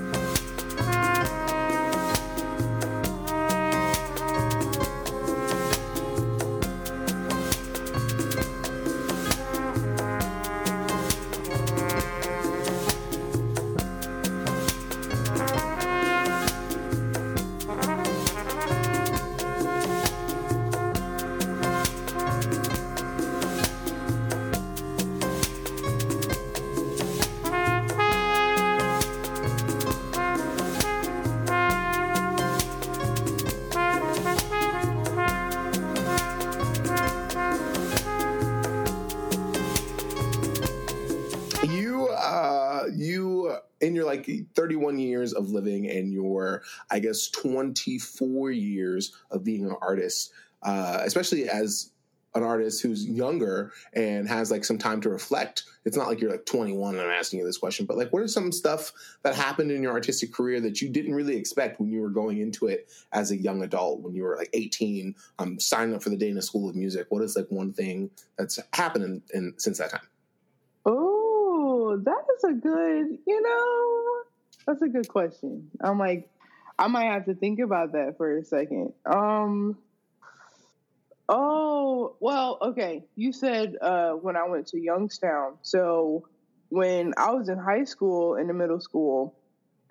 I 46.99 47.01
guess 47.01 47.29
24 47.29 48.51
years 48.51 49.13
of 49.31 49.45
being 49.45 49.65
an 49.65 49.77
artist, 49.81 50.33
uh, 50.65 51.01
especially 51.05 51.49
as 51.49 51.93
an 52.35 52.43
artist 52.43 52.83
who's 52.83 53.07
younger 53.07 53.73
and 53.95 54.29
has 54.29 54.51
like 54.51 54.65
some 54.65 54.79
time 54.79 55.01
to 55.03 55.09
reflect. 55.09 55.63
It's 55.85 55.97
not 55.97 56.09
like 56.09 56.21
you're 56.21 56.33
like 56.33 56.45
21 56.45 56.97
and 56.97 57.05
I'm 57.05 57.11
asking 57.11 57.39
you 57.39 57.47
this 57.47 57.57
question, 57.57 57.87
but 57.87 57.97
like 57.97 58.13
what 58.13 58.21
are 58.21 58.27
some 58.27 58.51
stuff 58.51 58.93
that 59.23 59.37
happened 59.37 59.71
in 59.71 59.81
your 59.81 59.93
artistic 59.93 60.33
career 60.33 60.61
that 60.61 60.83
you 60.83 60.89
didn't 60.89 61.15
really 61.15 61.37
expect 61.37 61.79
when 61.79 61.89
you 61.89 62.01
were 62.01 62.11
going 62.11 62.39
into 62.39 62.67
it 62.67 62.91
as 63.13 63.31
a 63.31 63.37
young 63.37 63.63
adult, 63.63 64.01
when 64.01 64.13
you 64.13 64.25
were 64.25 64.37
like 64.37 64.51
18, 64.55 65.15
um, 65.39 65.61
signing 65.61 65.95
up 65.95 66.03
for 66.03 66.11
the 66.11 66.17
Dana 66.17 66.43
School 66.43 66.69
of 66.69 66.75
Music? 66.75 67.07
What 67.11 67.23
is 67.23 67.37
like 67.37 67.47
one 67.49 67.73
thing 67.73 68.11
that's 68.37 68.59
happened 68.73 69.05
in, 69.05 69.23
in 69.33 69.55
since 69.57 69.79
that 69.79 69.91
time? 69.91 70.09
Oh, 70.85 71.97
that 72.03 72.25
is 72.37 72.43
a 72.43 72.53
good, 72.55 73.19
you 73.25 73.41
know, 73.41 74.25
that's 74.67 74.83
a 74.83 74.89
good 74.89 75.09
question. 75.09 75.71
I'm 75.81 76.01
like, 76.01 76.29
I 76.79 76.87
might 76.87 77.07
have 77.07 77.27
to 77.27 77.35
think 77.35 77.59
about 77.59 77.93
that 77.93 78.15
for 78.17 78.39
a 78.39 78.45
second. 78.45 78.93
Um, 79.05 79.77
Oh, 81.29 82.17
well, 82.21 82.59
okay. 82.63 83.05
You 83.15 83.33
said 83.33 83.77
uh, 83.83 84.13
when 84.13 84.37
I 84.37 84.49
went 84.49 84.67
to 84.69 84.81
Youngstown. 84.81 85.59
So 85.63 86.27
when 86.71 87.13
I 87.19 87.33
was 87.33 87.49
in 87.49 87.59
high 87.59 87.85
school 87.85 88.37
and 88.37 88.49
the 88.49 88.55
middle 88.55 88.81
school, 88.81 89.37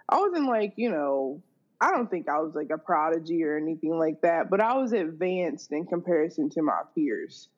I 0.09 0.19
wasn't 0.19 0.47
like, 0.47 0.73
you 0.77 0.89
know, 0.89 1.43
I 1.79 1.91
don't 1.91 2.09
think 2.09 2.27
I 2.27 2.39
was 2.39 2.55
like 2.55 2.71
a 2.71 2.77
prodigy 2.77 3.43
or 3.43 3.55
anything 3.55 3.99
like 3.99 4.21
that, 4.21 4.49
but 4.49 4.61
I 4.61 4.77
was 4.77 4.93
advanced 4.93 5.71
in 5.71 5.85
comparison 5.85 6.49
to 6.51 6.63
my 6.63 6.81
peers. 6.95 7.49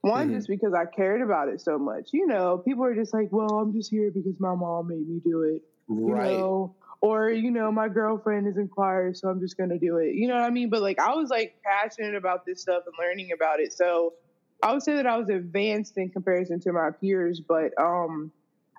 One, 0.00 0.28
mm-hmm. 0.28 0.36
just 0.36 0.48
because 0.48 0.72
I 0.72 0.86
cared 0.86 1.20
about 1.20 1.48
it 1.48 1.60
so 1.60 1.78
much. 1.78 2.10
You 2.12 2.26
know, 2.26 2.58
people 2.58 2.84
are 2.84 2.94
just 2.94 3.12
like, 3.12 3.28
well, 3.32 3.58
I'm 3.58 3.74
just 3.74 3.90
here 3.90 4.10
because 4.10 4.38
my 4.38 4.54
mom 4.54 4.88
made 4.88 5.06
me 5.06 5.20
do 5.22 5.42
it. 5.42 5.62
Right. 5.88 6.30
You 6.30 6.38
know, 6.38 6.74
or 7.06 7.30
you 7.30 7.52
know 7.52 7.70
my 7.70 7.88
girlfriend 7.88 8.48
is 8.48 8.56
in 8.56 8.66
choir 8.66 9.14
so 9.14 9.28
i'm 9.28 9.38
just 9.38 9.56
gonna 9.56 9.78
do 9.78 9.98
it. 9.98 10.14
You 10.14 10.26
know 10.26 10.34
what 10.34 10.42
i 10.42 10.50
mean? 10.50 10.70
But 10.70 10.82
like 10.82 10.98
i 10.98 11.14
was 11.14 11.30
like 11.30 11.54
passionate 11.64 12.16
about 12.16 12.44
this 12.44 12.60
stuff 12.60 12.82
and 12.86 12.94
learning 12.98 13.30
about 13.32 13.60
it. 13.60 13.72
So 13.72 14.14
i 14.62 14.72
would 14.72 14.82
say 14.82 14.96
that 14.96 15.06
i 15.06 15.16
was 15.16 15.28
advanced 15.28 15.96
in 15.96 16.10
comparison 16.10 16.58
to 16.60 16.72
my 16.72 16.90
peers 17.00 17.40
but 17.40 17.70
um 17.78 18.32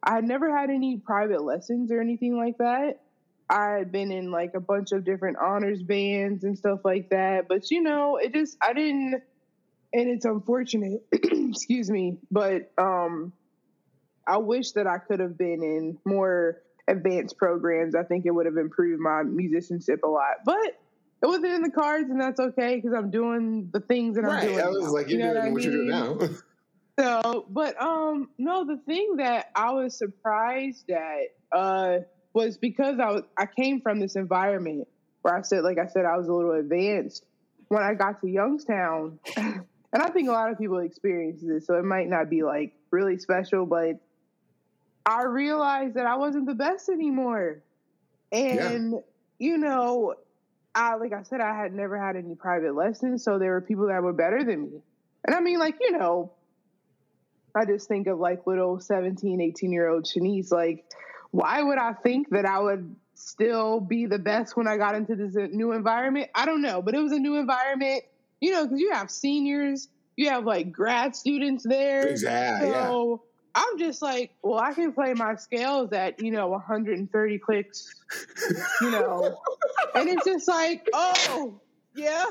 i 0.03 0.15
had 0.15 0.25
never 0.25 0.55
had 0.55 0.69
any 0.69 0.97
private 0.97 1.43
lessons 1.43 1.91
or 1.91 2.01
anything 2.01 2.37
like 2.37 2.57
that. 2.57 3.01
I 3.49 3.77
had 3.77 3.93
been 3.93 4.11
in 4.11 4.29
like 4.29 4.55
a 4.55 4.59
bunch 4.59 4.91
of 4.91 5.05
different 5.05 5.37
honors 5.37 5.81
bands 5.81 6.43
and 6.43 6.57
stuff 6.57 6.81
like 6.83 7.09
that 7.11 7.47
but 7.47 7.71
you 7.71 7.81
know 7.81 8.17
it 8.17 8.33
just 8.33 8.57
i 8.61 8.73
didn't 8.73 9.23
and 9.93 10.09
it's 10.09 10.25
unfortunate 10.25 10.99
excuse 11.13 11.89
me 11.89 12.17
but 12.29 12.73
um 12.77 13.31
i 14.27 14.35
wish 14.35 14.73
that 14.73 14.85
i 14.85 14.97
could 14.97 15.21
have 15.21 15.37
been 15.37 15.63
in 15.63 15.97
more 16.03 16.61
advanced 16.87 17.37
programs, 17.37 17.95
I 17.95 18.03
think 18.03 18.25
it 18.25 18.31
would 18.31 18.45
have 18.45 18.57
improved 18.57 19.01
my 19.01 19.23
musicianship 19.23 20.01
a 20.03 20.07
lot. 20.07 20.37
But 20.45 20.79
it 21.21 21.25
wasn't 21.25 21.53
in 21.53 21.61
the 21.63 21.71
cards, 21.71 22.09
and 22.09 22.21
that's 22.21 22.39
okay 22.39 22.75
because 22.75 22.93
I'm 22.93 23.09
doing 23.09 23.69
the 23.71 23.79
things 23.79 24.15
that 24.15 24.23
right. 24.23 24.43
I'm 24.43 24.49
doing. 24.49 24.59
I 24.59 24.69
was 24.69 24.89
like, 24.89 25.09
you're 25.09 25.19
you 25.19 25.25
know 25.25 25.33
doing 25.33 25.45
what, 25.45 25.53
what 25.53 25.63
you're 25.63 25.73
doing 25.73 25.89
now. 25.89 26.19
so, 26.99 27.45
but 27.49 27.81
um, 27.81 28.29
no, 28.37 28.65
the 28.65 28.77
thing 28.85 29.17
that 29.17 29.51
I 29.55 29.71
was 29.71 29.97
surprised 29.97 30.89
at 30.89 31.33
uh 31.51 31.99
was 32.33 32.57
because 32.57 32.99
I 32.99 33.11
was 33.11 33.23
I 33.37 33.47
came 33.47 33.81
from 33.81 33.99
this 33.99 34.15
environment 34.15 34.87
where 35.23 35.35
I 35.35 35.41
said, 35.41 35.63
like 35.63 35.79
I 35.79 35.87
said, 35.87 36.05
I 36.05 36.17
was 36.17 36.27
a 36.27 36.33
little 36.33 36.53
advanced. 36.53 37.25
When 37.69 37.83
I 37.83 37.95
got 37.95 38.21
to 38.21 38.29
Youngstown, 38.29 39.19
and 39.35 39.65
I 39.93 40.09
think 40.09 40.29
a 40.29 40.31
lot 40.31 40.51
of 40.51 40.57
people 40.57 40.79
experience 40.79 41.41
this, 41.41 41.65
so 41.65 41.75
it 41.75 41.83
might 41.83 42.07
not 42.07 42.29
be 42.29 42.43
like 42.43 42.73
really 42.91 43.17
special, 43.17 43.65
but 43.65 43.99
I 45.07 45.23
realized 45.23 45.93
that 45.95 46.05
I 46.05 46.17
wasn't 46.17 46.47
the 46.47 46.53
best 46.53 46.89
anymore. 46.89 47.63
And, 48.33 48.91
yeah. 48.91 48.99
you 49.39 49.57
know, 49.57 50.15
I, 50.75 50.95
like 50.95 51.13
I 51.13 51.23
said, 51.23 51.39
I 51.39 51.55
had 51.55 51.73
never 51.73 51.97
had 51.97 52.17
any 52.17 52.35
private 52.35 52.75
lessons. 52.75 53.23
So 53.23 53.39
there 53.39 53.51
were 53.51 53.61
people 53.61 53.87
that 53.87 54.03
were 54.03 54.11
better 54.11 54.43
than 54.43 54.63
me. 54.63 54.81
And 55.25 55.33
I 55.33 55.39
mean, 55.39 55.59
like, 55.59 55.75
you 55.79 55.93
know, 55.93 56.33
I 57.55 57.63
just 57.63 57.87
think 57.87 58.07
of 58.07 58.19
like 58.19 58.45
little 58.45 58.81
17, 58.81 59.39
18 59.39 59.71
year 59.71 59.87
old 59.87 60.03
Shanyse. 60.03 60.51
Like, 60.51 60.83
why 61.31 61.63
would 61.63 61.77
I 61.77 61.93
think 61.93 62.29
that 62.31 62.45
I 62.45 62.59
would 62.59 62.93
still 63.15 63.79
be 63.79 64.07
the 64.07 64.19
best 64.19 64.57
when 64.57 64.67
I 64.67 64.75
got 64.75 64.93
into 64.95 65.15
this 65.15 65.35
new 65.51 65.71
environment? 65.71 66.31
I 66.35 66.45
don't 66.45 66.61
know, 66.61 66.81
but 66.81 66.95
it 66.95 66.99
was 66.99 67.13
a 67.13 67.19
new 67.19 67.37
environment, 67.37 68.03
you 68.41 68.51
know, 68.51 68.65
because 68.65 68.81
you 68.81 68.91
have 68.91 69.09
seniors, 69.09 69.87
you 70.17 70.29
have 70.31 70.43
like 70.43 70.73
grad 70.73 71.15
students 71.15 71.63
there. 71.63 72.07
Exactly. 72.07 72.71
So, 72.71 73.23
I'm 73.57 73.79
just 73.79 74.03
like, 74.03 74.35
well, 74.43 74.59
I 74.59 74.71
can 74.73 74.93
play 74.93 75.15
my 75.15 75.35
scales 75.35 75.91
at, 75.91 76.21
you 76.21 76.29
know, 76.29 76.49
130 76.49 77.39
clicks, 77.39 77.95
you 78.81 78.91
know, 78.91 79.35
and 79.95 80.07
it's 80.07 80.23
just 80.23 80.47
like, 80.47 80.87
oh, 80.93 81.59
yeah, 81.95 82.25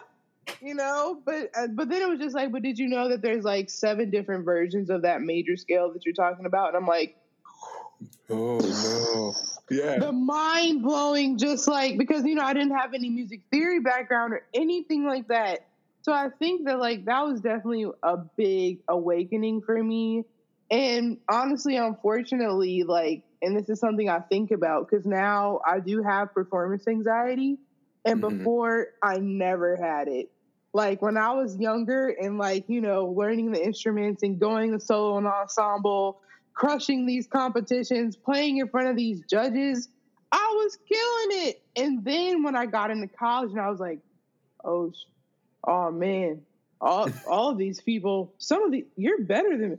you 0.63 0.77
know, 0.77 1.21
but 1.25 1.51
uh, 1.59 1.67
but 1.67 1.89
then 1.89 2.01
it 2.01 2.09
was 2.09 2.21
just 2.21 2.37
like, 2.37 2.53
but 2.53 2.63
did 2.63 2.79
you 2.79 2.87
know 2.87 3.09
that 3.09 3.23
there's 3.23 3.43
like 3.43 3.71
seven 3.71 4.09
different 4.09 4.45
versions 4.45 4.89
of 4.89 5.03
that 5.03 5.21
major 5.21 5.57
scale 5.57 5.93
that 5.95 6.07
you're 6.07 6.15
talking 6.15 6.47
about? 6.47 6.69
And 6.69 6.77
I'm 6.77 6.87
like, 6.87 7.17
oh 8.31 8.59
no, 8.59 9.35
yeah, 9.69 9.99
the 9.99 10.13
mind 10.13 10.85
blowing, 10.85 11.39
just 11.39 11.67
like 11.67 11.99
because 11.99 12.25
you 12.25 12.37
know 12.37 12.45
I 12.45 12.53
didn't 12.53 12.77
have 12.77 12.95
any 12.95 13.11
music 13.11 13.41
theory 13.51 13.81
background 13.81 14.33
or 14.33 14.47
anything 14.55 15.05
like 15.05 15.27
that, 15.27 15.67
so 16.03 16.13
I 16.13 16.29
think 16.39 16.67
that 16.67 16.79
like 16.79 17.07
that 17.07 17.27
was 17.27 17.41
definitely 17.41 17.87
a 18.05 18.17
big 18.17 18.79
awakening 18.87 19.63
for 19.63 19.83
me 19.83 20.25
and 20.71 21.19
honestly, 21.29 21.77
unfortunately, 21.77 22.83
like, 22.83 23.23
and 23.43 23.57
this 23.57 23.69
is 23.69 23.79
something 23.79 24.09
I 24.09 24.21
think 24.21 24.51
about 24.51 24.89
because 24.89 25.07
now 25.07 25.61
I 25.67 25.81
do 25.81 26.03
have 26.03 26.35
performance 26.35 26.89
anxiety. 26.89 27.59
And 28.05 28.21
mm-hmm. 28.21 28.39
before, 28.39 28.89
I 29.03 29.19
never 29.19 29.77
had 29.77 30.09
it. 30.09 30.31
Like 30.73 31.01
when 31.03 31.17
I 31.17 31.33
was 31.33 31.57
younger 31.57 32.09
and 32.09 32.39
like, 32.39 32.69
you 32.69 32.81
know, 32.81 33.07
learning 33.07 33.53
the 33.53 33.65
instruments 33.65 34.23
and 34.23 34.39
going 34.39 34.73
to 34.73 34.81
solo 34.81 35.17
and 35.19 35.27
ensemble, 35.27 36.21
crushing 36.53 37.07
these 37.07 37.27
competitions, 37.27 38.17
playing 38.17 38.59
in 38.59 38.69
front 38.69 38.89
of 38.89 38.97
these 38.97 39.23
judges, 39.31 39.89
I 40.33 40.53
was 40.57 40.77
killing 40.89 41.49
it. 41.49 41.63
And 41.77 42.05
then 42.05 42.43
when 42.43 42.57
I 42.57 42.67
got 42.67 42.91
into 42.91 43.09
college 43.09 43.53
and 43.53 43.61
I 43.61 43.71
was 43.71 43.81
like, 43.81 44.01
oh, 44.65 44.93
oh 45.65 45.91
man, 45.93 46.43
all, 46.81 47.09
all 47.29 47.51
of 47.51 47.59
these 47.59 47.81
people, 47.81 48.35
some 48.39 48.65
of 48.65 48.73
the, 48.73 48.85
you're 48.97 49.23
better 49.23 49.57
than 49.57 49.71
me 49.71 49.77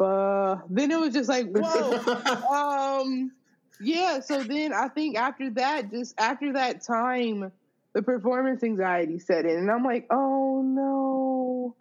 uh, 0.00 0.60
then 0.68 0.90
it 0.90 1.00
was 1.00 1.14
just 1.14 1.28
like, 1.28 1.46
whoa. 1.46 3.00
um, 3.02 3.32
yeah. 3.80 4.20
So 4.20 4.42
then 4.42 4.72
I 4.72 4.88
think 4.88 5.16
after 5.16 5.50
that, 5.50 5.90
just 5.90 6.14
after 6.18 6.54
that 6.54 6.82
time, 6.82 7.52
the 7.92 8.02
performance 8.02 8.62
anxiety 8.62 9.18
set 9.18 9.44
in, 9.44 9.56
and 9.56 9.70
I'm 9.70 9.84
like, 9.84 10.06
oh 10.10 10.62
no. 10.62 11.76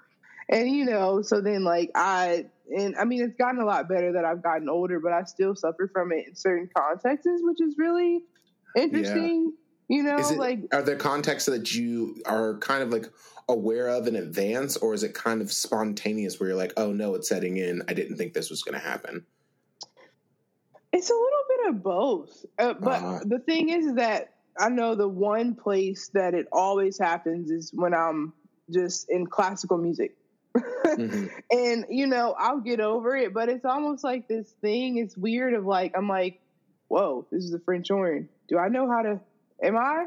And 0.50 0.70
you 0.70 0.86
know, 0.86 1.22
so 1.22 1.42
then 1.42 1.64
like 1.64 1.92
I 1.96 2.46
and 2.76 2.96
I 2.98 3.06
mean, 3.06 3.24
it's 3.24 3.36
gotten 3.36 3.62
a 3.62 3.66
lot 3.66 3.88
better 3.88 4.14
that 4.14 4.26
I've 4.26 4.42
gotten 4.42 4.70
older, 4.70 5.00
but 5.00 5.14
I 5.14 5.24
still 5.24 5.56
suffer 5.56 5.90
from 5.92 6.12
it 6.12 6.28
in 6.28 6.36
certain 6.36 6.70
contexts, 6.76 7.28
which 7.42 7.62
is 7.62 7.76
really 7.78 8.24
interesting. 8.76 9.54
Yeah. 9.88 9.98
You 9.98 10.04
know, 10.04 10.18
it, 10.18 10.38
like 10.38 10.60
are 10.72 10.84
there 10.84 10.96
contexts 10.96 11.50
that 11.50 11.74
you 11.74 12.22
are 12.26 12.58
kind 12.58 12.84
of 12.84 12.92
like 12.92 13.06
aware 13.50 13.88
of 13.88 14.08
in 14.08 14.16
advance, 14.16 14.78
or 14.78 14.94
is 14.94 15.04
it 15.04 15.14
kind 15.14 15.42
of 15.42 15.52
spontaneous 15.52 16.40
where 16.40 16.50
you're 16.50 16.58
like, 16.58 16.74
oh 16.78 16.94
no, 16.94 17.16
it's 17.16 17.28
setting 17.28 17.58
in. 17.58 17.82
I 17.90 17.94
didn't 17.94 18.16
think 18.16 18.34
this 18.34 18.50
was 18.50 18.62
going 18.62 18.80
to 18.80 18.88
happen. 18.88 19.26
It's 20.94 21.10
a 21.10 21.14
little 21.14 21.28
bit 21.50 21.70
of 21.70 21.84
both, 21.84 22.46
uh, 22.58 22.74
but 22.80 23.04
uh, 23.04 23.20
the 23.26 23.40
thing 23.40 23.70
is 23.70 23.96
that 23.96 24.34
I 24.58 24.70
know 24.70 24.96
the 24.96 25.08
one 25.08 25.56
place 25.56 26.10
that 26.14 26.34
it 26.34 26.48
always 26.52 26.98
happens 26.98 27.52
is 27.52 27.72
when 27.74 27.94
I'm 27.94 28.34
just 28.72 29.10
in 29.10 29.28
classical 29.28 29.78
music. 29.78 30.16
mm-hmm. 30.56 31.28
And 31.52 31.86
you 31.90 32.08
know, 32.08 32.36
I'll 32.38 32.60
get 32.60 32.80
over 32.80 33.16
it, 33.16 33.34
but 33.34 33.50
it's 33.50 33.66
almost 33.66 34.04
like 34.04 34.28
this 34.28 34.52
thing. 34.62 34.98
It's 34.98 35.18
weird. 35.18 35.54
Of 35.54 35.66
like, 35.66 35.94
I'm 35.96 36.08
like, 36.08 36.42
whoa, 36.88 37.26
this 37.32 37.44
is 37.44 37.54
a 37.54 37.60
French 37.60 37.90
horn. 37.90 38.30
Do 38.48 38.58
I 38.58 38.70
know 38.70 38.90
how 38.90 39.02
to? 39.04 39.20
Am 39.64 39.78
I 39.78 40.06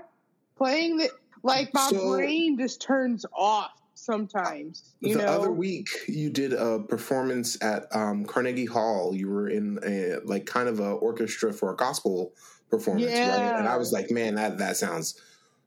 playing 0.57 0.99
the? 0.99 1.11
Like 1.43 1.74
my 1.74 1.88
so, 1.90 2.16
brain 2.16 2.57
just 2.59 2.80
turns 2.80 3.26
off 3.32 3.72
sometimes. 3.95 4.95
the 5.01 5.14
know? 5.14 5.24
other 5.24 5.51
week, 5.51 5.88
you 6.07 6.30
did 6.30 6.53
a 6.53 6.80
performance 6.80 7.61
at 7.62 7.86
um, 7.95 8.24
Carnegie 8.24 8.66
Hall. 8.66 9.14
You 9.14 9.28
were 9.28 9.49
in 9.49 9.78
a 9.84 10.16
like 10.24 10.47
kind 10.47 10.68
of 10.68 10.80
a 10.80 10.93
orchestra 10.93 11.53
for 11.53 11.72
a 11.72 11.76
gospel 11.76 12.32
performance, 12.70 13.11
yeah. 13.11 13.51
right? 13.51 13.59
And 13.59 13.68
I 13.68 13.76
was 13.76 13.93
like, 13.93 14.11
man, 14.11 14.36
that 14.36 14.59
that 14.59 14.76
sounds 14.76 15.20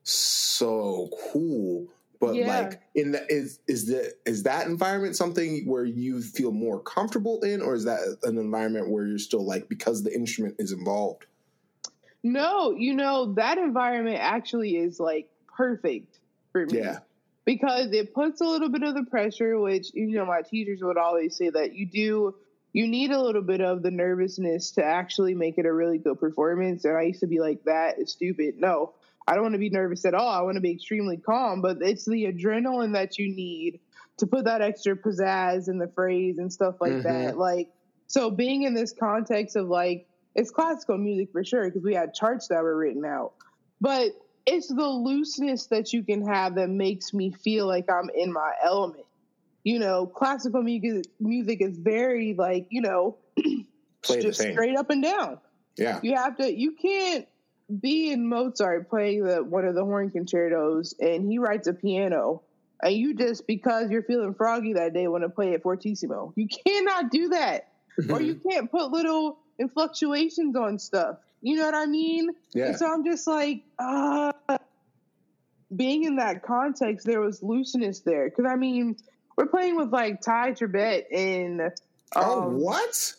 so 0.04 1.10
cool. 1.32 1.88
But 2.20 2.36
yeah. 2.36 2.48
like, 2.48 2.82
in 2.96 3.12
the, 3.12 3.26
is 3.32 3.60
is 3.68 3.88
the 3.88 4.14
is 4.26 4.44
that 4.44 4.68
environment 4.68 5.16
something 5.16 5.64
where 5.66 5.86
you 5.86 6.22
feel 6.22 6.52
more 6.52 6.80
comfortable 6.80 7.42
in, 7.42 7.62
or 7.62 7.76
is 7.76 7.86
that 7.86 8.00
an 8.24 8.38
environment 8.38 8.90
where 8.90 9.06
you're 9.06 9.20
still 9.20 9.46
like 9.46 9.70
because 9.70 10.04
the 10.04 10.14
instrument 10.14 10.56
is 10.58 10.72
involved? 10.72 11.26
No, 12.24 12.72
you 12.72 12.96
know 12.96 13.34
that 13.34 13.58
environment 13.58 14.18
actually 14.20 14.78
is 14.78 15.00
like 15.00 15.30
perfect 15.56 16.20
for 16.52 16.66
me. 16.66 16.80
Yeah. 16.80 17.00
Because 17.46 17.92
it 17.92 18.14
puts 18.14 18.42
a 18.42 18.46
little 18.46 18.70
bit 18.70 18.84
of 18.84 18.96
the 18.96 19.04
pressure, 19.04 19.60
which, 19.60 19.94
you 19.94 20.16
know, 20.16 20.26
my 20.26 20.42
teachers 20.42 20.82
would 20.82 20.98
always 20.98 21.36
say 21.36 21.50
that 21.50 21.74
you 21.76 21.86
do 21.86 22.36
you 22.74 22.88
need 22.88 23.12
a 23.12 23.22
little 23.22 23.42
bit 23.42 23.62
of 23.62 23.84
the 23.84 23.92
nervousness 23.92 24.72
to 24.72 24.84
actually 24.84 25.34
make 25.34 25.58
it 25.58 25.66
a 25.66 25.72
really 25.72 25.98
good 25.98 26.20
performance. 26.20 26.84
And 26.84 26.98
I 26.98 27.04
used 27.04 27.22
to 27.22 27.28
be 27.28 27.40
like, 27.40 27.64
that 27.64 28.00
is 28.00 28.12
stupid. 28.12 28.56
No, 28.58 28.96
I 29.26 29.34
don't 29.34 29.44
want 29.44 29.54
to 29.54 29.60
be 29.60 29.70
nervous 29.70 30.04
at 30.04 30.14
all. 30.14 30.28
I 30.28 30.42
want 30.42 30.56
to 30.56 30.62
be 30.62 30.72
extremely 30.72 31.16
calm, 31.16 31.62
but 31.62 31.78
it's 31.80 32.04
the 32.04 32.26
adrenaline 32.26 32.92
that 32.92 33.18
you 33.18 33.34
need 33.34 33.80
to 34.18 34.28
put 34.28 34.44
that 34.44 34.62
extra 34.62 34.98
pizzazz 34.98 35.70
in 35.70 35.78
the 35.78 35.88
phrase 35.88 36.38
and 36.38 36.52
stuff 36.52 36.76
like 36.82 36.92
mm-hmm. 36.92 37.04
that. 37.04 37.38
Like, 37.38 37.70
so 38.08 38.30
being 38.30 38.64
in 38.64 38.74
this 38.74 38.92
context 38.92 39.56
of 39.56 39.70
like, 39.70 40.10
it's 40.36 40.52
classical 40.52 40.98
music 40.98 41.32
for 41.32 41.46
sure, 41.46 41.64
because 41.64 41.84
we 41.84 41.94
had 41.94 42.14
charts 42.14 42.50
that 42.50 42.62
were 42.62 42.76
written 42.76 43.06
out, 43.06 43.36
but 43.80 44.10
it's 44.46 44.68
the 44.68 44.88
looseness 44.88 45.68
that 45.68 45.94
you 45.94 46.04
can 46.04 46.26
have 46.28 46.56
that 46.56 46.70
makes 46.70 47.14
me 47.14 47.32
feel 47.32 47.68
like 47.68 47.90
I'm 47.90 48.10
in 48.16 48.32
my 48.32 48.52
element 48.64 49.06
you 49.66 49.80
know, 49.80 50.06
classical 50.06 50.62
music 50.62 51.12
music 51.20 51.60
is 51.60 51.78
very 51.78 52.36
like, 52.36 52.68
you 52.70 52.82
know, 52.82 53.18
just 54.04 54.40
straight 54.40 54.78
up 54.78 54.92
and 54.92 55.04
down. 55.04 55.40
Yeah. 55.76 56.00
You 56.04 56.16
have 56.16 56.38
to 56.38 56.56
you 56.56 56.74
can't 56.74 57.28
be 57.82 58.12
in 58.12 58.30
Mozart 58.30 58.90
playing 58.90 59.26
the 59.26 59.44
one 59.44 59.66
of 59.66 59.74
the 59.74 59.84
horn 59.84 60.12
concertos 60.12 60.94
and 61.00 61.30
he 61.30 61.40
writes 61.40 61.68
a 61.68 61.74
piano 61.74 62.44
and 62.84 62.94
you 62.94 63.16
just 63.16 63.48
because 63.48 63.90
you're 63.90 64.04
feeling 64.04 64.36
froggy 64.36 64.74
that 64.74 64.94
day 64.94 65.08
want 65.08 65.24
to 65.24 65.30
play 65.30 65.54
it 65.54 65.64
fortissimo. 65.64 66.32
You 66.36 66.48
cannot 66.48 67.10
do 67.10 67.30
that. 67.30 67.70
or 68.08 68.22
you 68.22 68.36
can't 68.50 68.70
put 68.70 68.92
little 68.92 69.40
influctuations 69.58 70.56
on 70.56 70.78
stuff. 70.78 71.18
You 71.46 71.58
know 71.58 71.66
what 71.66 71.76
I 71.76 71.86
mean? 71.86 72.32
Yeah. 72.56 72.70
And 72.70 72.76
so 72.76 72.92
I'm 72.92 73.06
just 73.06 73.28
like, 73.28 73.64
uh 73.78 74.32
being 75.76 76.04
in 76.04 76.16
that 76.16 76.42
context, 76.42 77.06
there 77.06 77.22
was 77.22 77.44
looseness 77.44 78.00
there. 78.00 78.30
Cause 78.32 78.46
I 78.50 78.56
mean, 78.56 78.98
we're 79.38 79.46
playing 79.46 79.76
with 79.76 79.92
like 79.92 80.22
Tye 80.22 80.54
Tribbett 80.54 81.06
and 81.12 81.62
um, 81.62 81.72
oh 82.16 82.50
what? 82.50 83.14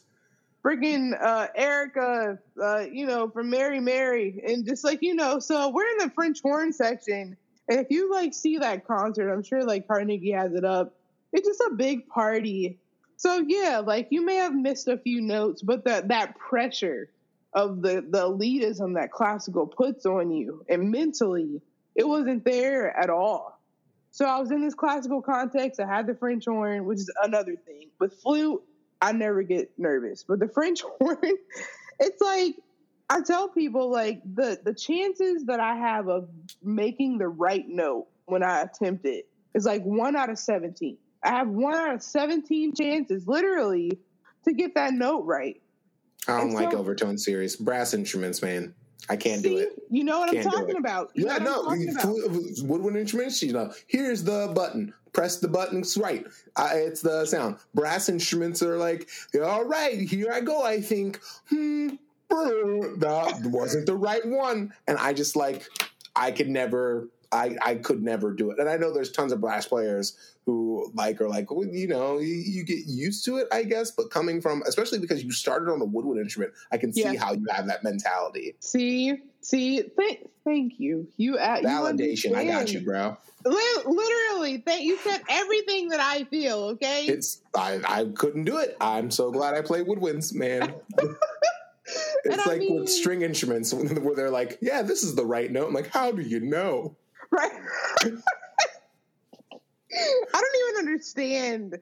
Freaking 0.65 1.13
uh, 1.23 1.47
Erica, 1.55 2.41
uh, 2.61 2.81
you 2.91 3.07
know, 3.07 3.29
from 3.29 3.49
Mary 3.51 3.79
Mary, 3.79 4.43
and 4.45 4.67
just 4.67 4.83
like 4.83 5.01
you 5.03 5.15
know, 5.15 5.39
so 5.39 5.69
we're 5.69 5.89
in 5.93 5.99
the 5.99 6.11
French 6.11 6.43
horn 6.43 6.73
section, 6.73 7.37
and 7.69 7.79
if 7.79 7.87
you 7.91 8.13
like 8.13 8.35
see 8.35 8.59
that 8.59 8.85
concert, 8.85 9.33
I'm 9.33 9.45
sure 9.45 9.63
like 9.63 9.87
Carnegie 9.87 10.33
has 10.33 10.53
it 10.55 10.65
up. 10.65 10.97
It's 11.33 11.47
just 11.47 11.61
a 11.61 11.75
big 11.75 12.09
party. 12.09 12.79
So 13.17 13.45
yeah, 13.47 13.79
like 13.79 14.09
you 14.11 14.25
may 14.25 14.37
have 14.37 14.55
missed 14.55 14.89
a 14.89 14.99
few 14.99 15.21
notes, 15.21 15.63
but 15.63 15.85
that 15.85 16.09
that 16.09 16.37
pressure 16.37 17.11
of 17.57 17.81
the 17.81 18.05
the 18.09 18.31
elitism 18.31 18.95
that 18.95 19.11
classical 19.11 19.67
puts 19.67 20.05
on 20.07 20.31
you, 20.31 20.65
and 20.69 20.91
mentally, 20.91 21.63
it 21.97 22.07
wasn't 22.07 22.45
there 22.45 22.95
at 22.97 23.11
all. 23.11 23.59
So 24.11 24.27
I 24.27 24.39
was 24.39 24.51
in 24.51 24.61
this 24.63 24.75
classical 24.75 25.23
context. 25.23 25.81
I 25.81 25.87
had 25.87 26.07
the 26.07 26.15
French 26.15 26.45
horn, 26.45 26.85
which 26.85 26.99
is 26.99 27.11
another 27.23 27.57
thing. 27.57 27.89
With 27.99 28.15
flute, 28.21 28.63
I 29.01 29.13
never 29.13 29.43
get 29.43 29.71
nervous. 29.79 30.23
But 30.23 30.39
the 30.39 30.49
French 30.49 30.83
horn, 31.01 31.19
it's 31.99 32.21
like 32.21 32.57
I 33.09 33.23
tell 33.23 33.49
people 33.49 33.91
like 33.91 34.21
the 34.23 34.61
the 34.63 34.75
chances 34.75 35.47
that 35.47 35.59
I 35.59 35.77
have 35.77 36.09
of 36.09 36.29
making 36.63 37.19
the 37.19 37.29
right 37.29 37.67
note 37.67 38.07
when 38.27 38.43
I 38.43 38.63
attempt 38.63 39.07
it 39.07 39.29
is 39.55 39.65
like 39.65 39.83
one 39.83 40.15
out 40.15 40.29
of 40.29 40.39
seventeen. 40.39 40.99
I 41.23 41.31
have 41.31 41.49
one 41.49 41.75
out 41.75 41.95
of 41.95 42.03
seventeen 42.03 42.75
chances, 42.75 43.27
literally, 43.27 43.99
to 44.45 44.53
get 44.53 44.75
that 44.75 44.93
note 44.93 45.25
right. 45.25 45.61
I 46.29 46.41
don't 46.41 46.53
like 46.53 46.75
overtone 46.75 47.19
series. 47.19 47.57
Brass 47.57 47.95
instruments, 47.95 48.43
man. 48.43 48.75
I 49.09 49.17
can't 49.17 49.43
See, 49.43 49.51
do 49.51 49.57
it. 49.59 49.81
You 49.91 50.05
know 50.05 50.21
what 50.21 50.33
can't 50.33 50.47
I'm 50.47 50.53
talking 50.53 50.77
about. 50.77 51.13
You 51.15 51.27
yeah, 51.27 51.39
no. 51.39 51.63
Woodwind 52.65 52.97
instruments, 52.97 53.43
you 53.43 53.53
know, 53.53 53.73
here's 53.87 54.25
the 54.25 54.51
button. 54.55 54.93
Press 55.13 55.39
the 55.39 55.49
buttons 55.49 55.97
right. 55.97 56.27
I, 56.57 56.77
it's 56.77 57.03
the 57.03 57.25
sound. 57.25 57.57
Brass 57.75 58.09
instruments 58.09 58.63
are 58.63 58.77
like, 58.77 59.09
all 59.43 59.65
right, 59.65 59.99
here 59.99 60.33
I 60.33 60.41
go. 60.41 60.63
I 60.65 60.81
think, 60.81 61.21
hmm, 61.49 61.91
that 62.29 63.41
wasn't 63.45 63.87
the 63.87 63.97
right 63.97 64.27
one. 64.27 64.73
And 64.89 64.99
I 64.99 65.13
just 65.13 65.37
like, 65.37 65.69
I 66.17 66.33
could 66.33 66.49
never 66.49 67.09
I, 67.33 67.57
I 67.65 67.75
could 67.77 68.03
never 68.03 68.33
do 68.33 68.51
it. 68.51 68.59
And 68.59 68.69
I 68.69 68.77
know 68.77 68.93
there's 68.93 69.11
tons 69.11 69.33
of 69.33 69.41
brass 69.41 69.67
players 69.67 70.17
who 70.47 70.91
like 70.95 71.21
are 71.21 71.29
like, 71.29 71.51
well, 71.51 71.67
you 71.67 71.89
know, 71.89 72.19
you, 72.19 72.35
you, 72.35 72.65
get 72.65 72.87
used 72.87 73.25
to 73.25 73.39
it, 73.39 73.49
I 73.53 73.65
guess. 73.65 73.91
But 73.91 74.11
coming 74.11 74.41
from, 74.41 74.63
especially 74.67 75.01
because 75.01 75.25
you 75.25 75.33
started 75.33 75.71
on 75.71 75.81
a 75.81 75.85
woodwind 75.85 76.21
instrument, 76.21 76.53
I 76.71 76.79
can 76.79 76.93
see 76.93 77.03
yeah. 77.03 77.19
how 77.19 77.33
you 77.33 77.47
have 77.51 77.67
that 77.67 77.83
mentality. 77.83 78.55
See, 78.61 79.15
see, 79.41 79.83
thank, 79.83 80.29
thank 80.45 80.79
you. 80.79 81.09
You 81.17 81.37
uh, 81.37 81.61
validation. 81.61 82.31
You 82.31 82.37
I 82.37 82.47
got 82.47 82.73
you, 82.73 82.81
bro. 82.81 83.17
Literally, 83.45 84.59
thank 84.59 84.85
you 84.85 84.99
said 84.99 85.23
everything 85.29 85.89
that 85.91 86.01
I 86.01 86.25
feel. 86.25 86.59
Okay, 86.65 87.07
it's 87.07 87.43
I 87.55 87.81
I 87.87 88.05
couldn't 88.15 88.45
do 88.45 88.59
it. 88.59 88.77
I'm 88.81 89.11
so 89.11 89.31
glad 89.31 89.55
I 89.55 89.63
play 89.63 89.85
woodwinds, 89.85 90.35
man. 90.35 90.75
it's 92.25 92.47
like 92.47 92.61
mean, 92.61 92.81
with 92.81 92.89
string 92.89 93.23
instruments 93.23 93.73
where 93.75 94.17
they're 94.17 94.31
like, 94.31 94.59
"Yeah, 94.61 94.83
this 94.83 95.05
is 95.05 95.15
the 95.15 95.25
right 95.25 95.51
note." 95.51 95.69
I'm 95.69 95.75
like, 95.75 95.89
"How 95.89 96.11
do 96.11 96.23
you 96.23 96.41
know?" 96.41 96.97
Right. 97.31 97.53
I 99.93 100.41
don't 100.41 100.57
even 100.69 100.89
understand 100.89 101.79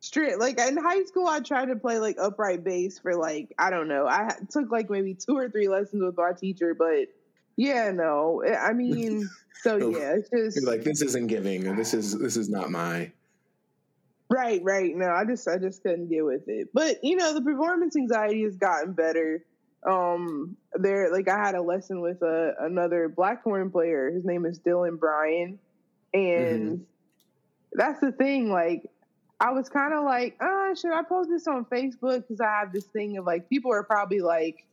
straight. 0.00 0.38
Like 0.38 0.58
in 0.58 0.76
high 0.76 1.04
school, 1.04 1.26
I 1.26 1.40
tried 1.40 1.66
to 1.66 1.76
play 1.76 1.98
like 1.98 2.16
upright 2.18 2.64
bass 2.64 2.98
for 2.98 3.14
like 3.14 3.52
I 3.58 3.70
don't 3.70 3.88
know. 3.88 4.06
I 4.06 4.30
took 4.50 4.70
like 4.70 4.90
maybe 4.90 5.14
two 5.14 5.36
or 5.36 5.48
three 5.48 5.68
lessons 5.68 6.02
with 6.02 6.16
my 6.16 6.32
teacher, 6.32 6.74
but 6.74 7.08
yeah, 7.56 7.90
no. 7.90 8.42
I 8.44 8.72
mean, 8.72 9.28
so 9.62 9.76
yeah, 9.90 10.16
it's 10.16 10.30
just 10.30 10.56
You're 10.56 10.70
like 10.70 10.84
this 10.84 11.02
isn't 11.02 11.26
giving, 11.26 11.76
this 11.76 11.94
is 11.94 12.18
this 12.18 12.36
is 12.36 12.48
not 12.48 12.70
my. 12.70 13.12
Right, 14.30 14.62
right. 14.64 14.94
No, 14.96 15.10
I 15.10 15.24
just 15.24 15.46
I 15.46 15.58
just 15.58 15.82
couldn't 15.82 16.08
deal 16.08 16.26
with 16.26 16.48
it. 16.48 16.68
But 16.72 17.04
you 17.04 17.16
know, 17.16 17.34
the 17.34 17.42
performance 17.42 17.96
anxiety 17.96 18.42
has 18.44 18.56
gotten 18.56 18.92
better 18.92 19.44
um 19.84 20.56
there 20.74 21.12
like 21.12 21.28
i 21.28 21.36
had 21.36 21.54
a 21.54 21.60
lesson 21.60 22.00
with 22.00 22.22
a, 22.22 22.54
another 22.60 23.08
black 23.08 23.42
horn 23.42 23.70
player. 23.70 24.10
His 24.10 24.24
name 24.24 24.46
is 24.46 24.58
dylan 24.58 24.98
bryan. 24.98 25.58
And 26.12 26.62
mm-hmm. 26.62 26.82
that's 27.72 28.00
the 28.00 28.12
thing 28.12 28.50
like 28.50 28.90
i 29.40 29.50
was 29.50 29.68
kind 29.68 29.92
of 29.92 30.04
like 30.04 30.36
uh 30.40 30.74
should 30.74 30.92
i 30.92 31.02
post 31.02 31.28
this 31.28 31.46
on 31.46 31.64
facebook? 31.66 32.22
Because 32.22 32.40
i 32.40 32.46
have 32.60 32.72
this 32.72 32.84
thing 32.86 33.18
of 33.18 33.26
like 33.26 33.48
people 33.50 33.72
are 33.72 33.82
probably 33.82 34.20
like 34.20 34.66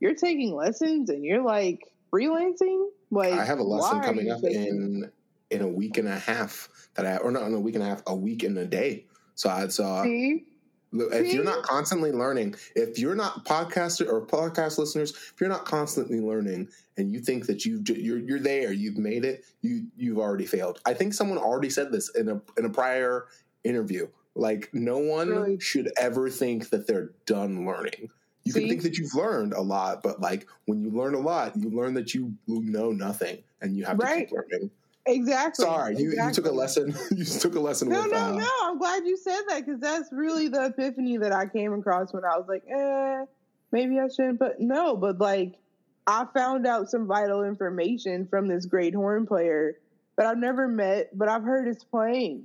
you're 0.00 0.14
taking 0.14 0.54
lessons 0.54 1.10
and 1.10 1.24
you're 1.24 1.42
like 1.42 1.90
freelancing? 2.12 2.88
Like 3.10 3.32
i 3.32 3.44
have 3.44 3.58
a 3.58 3.62
lesson 3.64 4.02
coming 4.02 4.30
up 4.30 4.42
in 4.44 5.10
in 5.50 5.62
a 5.62 5.68
week 5.68 5.96
and 5.96 6.08
a 6.08 6.18
half 6.18 6.68
that 6.94 7.06
i 7.06 7.16
or 7.16 7.30
not 7.30 7.44
in 7.44 7.54
a 7.54 7.60
week 7.60 7.74
and 7.74 7.84
a 7.84 7.86
half 7.86 8.02
a 8.06 8.14
week 8.14 8.42
and 8.42 8.58
a 8.58 8.66
day. 8.66 9.06
So 9.34 9.48
i 9.48 9.66
saw 9.68 10.02
See? 10.02 10.44
If 10.92 11.32
you're 11.32 11.44
not 11.44 11.62
constantly 11.62 12.12
learning, 12.12 12.54
if 12.74 12.98
you're 12.98 13.14
not 13.14 13.44
podcaster 13.44 14.10
or 14.10 14.24
podcast 14.24 14.78
listeners, 14.78 15.10
if 15.10 15.34
you're 15.40 15.48
not 15.48 15.64
constantly 15.64 16.20
learning 16.20 16.68
and 16.96 17.12
you 17.12 17.20
think 17.20 17.46
that 17.46 17.64
you 17.64 17.82
you're 17.86 18.18
you're 18.18 18.40
there, 18.40 18.72
you've 18.72 18.98
made 18.98 19.24
it, 19.24 19.44
you 19.60 19.86
you've 19.96 20.18
already 20.18 20.46
failed. 20.46 20.80
I 20.86 20.94
think 20.94 21.14
someone 21.14 21.38
already 21.38 21.70
said 21.70 21.92
this 21.92 22.08
in 22.14 22.28
a 22.28 22.40
in 22.56 22.64
a 22.64 22.70
prior 22.70 23.26
interview. 23.64 24.08
Like 24.34 24.70
no 24.72 24.98
one 24.98 25.28
really? 25.28 25.60
should 25.60 25.92
ever 25.98 26.30
think 26.30 26.70
that 26.70 26.86
they're 26.86 27.10
done 27.26 27.66
learning. 27.66 28.08
You 28.44 28.52
See? 28.52 28.60
can 28.60 28.68
think 28.68 28.82
that 28.82 28.96
you've 28.96 29.14
learned 29.14 29.52
a 29.52 29.60
lot, 29.60 30.02
but 30.02 30.20
like 30.20 30.46
when 30.64 30.80
you 30.80 30.90
learn 30.90 31.14
a 31.14 31.20
lot, 31.20 31.56
you 31.56 31.70
learn 31.70 31.92
that 31.94 32.14
you 32.14 32.34
know 32.46 32.92
nothing 32.92 33.42
and 33.60 33.76
you 33.76 33.84
have 33.84 33.98
to 33.98 34.06
keep 34.06 34.32
learning. 34.32 34.70
Exactly. 35.08 35.64
Sorry, 35.64 35.96
you, 35.96 36.10
exactly. 36.10 36.28
you 36.28 36.34
took 36.34 36.52
a 36.52 36.54
lesson. 36.54 36.94
you 37.10 37.24
took 37.24 37.54
a 37.54 37.60
lesson. 37.60 37.88
No, 37.88 38.02
with, 38.02 38.12
no, 38.12 38.18
uh, 38.18 38.32
no. 38.32 38.50
I'm 38.62 38.78
glad 38.78 39.06
you 39.06 39.16
said 39.16 39.40
that 39.48 39.64
because 39.64 39.80
that's 39.80 40.12
really 40.12 40.48
the 40.48 40.66
epiphany 40.66 41.16
that 41.16 41.32
I 41.32 41.46
came 41.46 41.72
across 41.72 42.12
when 42.12 42.24
I 42.24 42.36
was 42.36 42.46
like, 42.46 42.64
eh, 42.68 43.24
maybe 43.72 43.98
I 43.98 44.08
shouldn't. 44.08 44.38
But 44.38 44.60
no, 44.60 44.96
but 44.96 45.18
like 45.18 45.58
I 46.06 46.26
found 46.34 46.66
out 46.66 46.90
some 46.90 47.06
vital 47.06 47.42
information 47.42 48.26
from 48.26 48.48
this 48.48 48.66
great 48.66 48.94
horn 48.94 49.26
player 49.26 49.78
that 50.16 50.26
I've 50.26 50.38
never 50.38 50.66
met, 50.66 51.16
but 51.16 51.28
I've 51.28 51.44
heard 51.44 51.66
his 51.66 51.84
playing. 51.84 52.44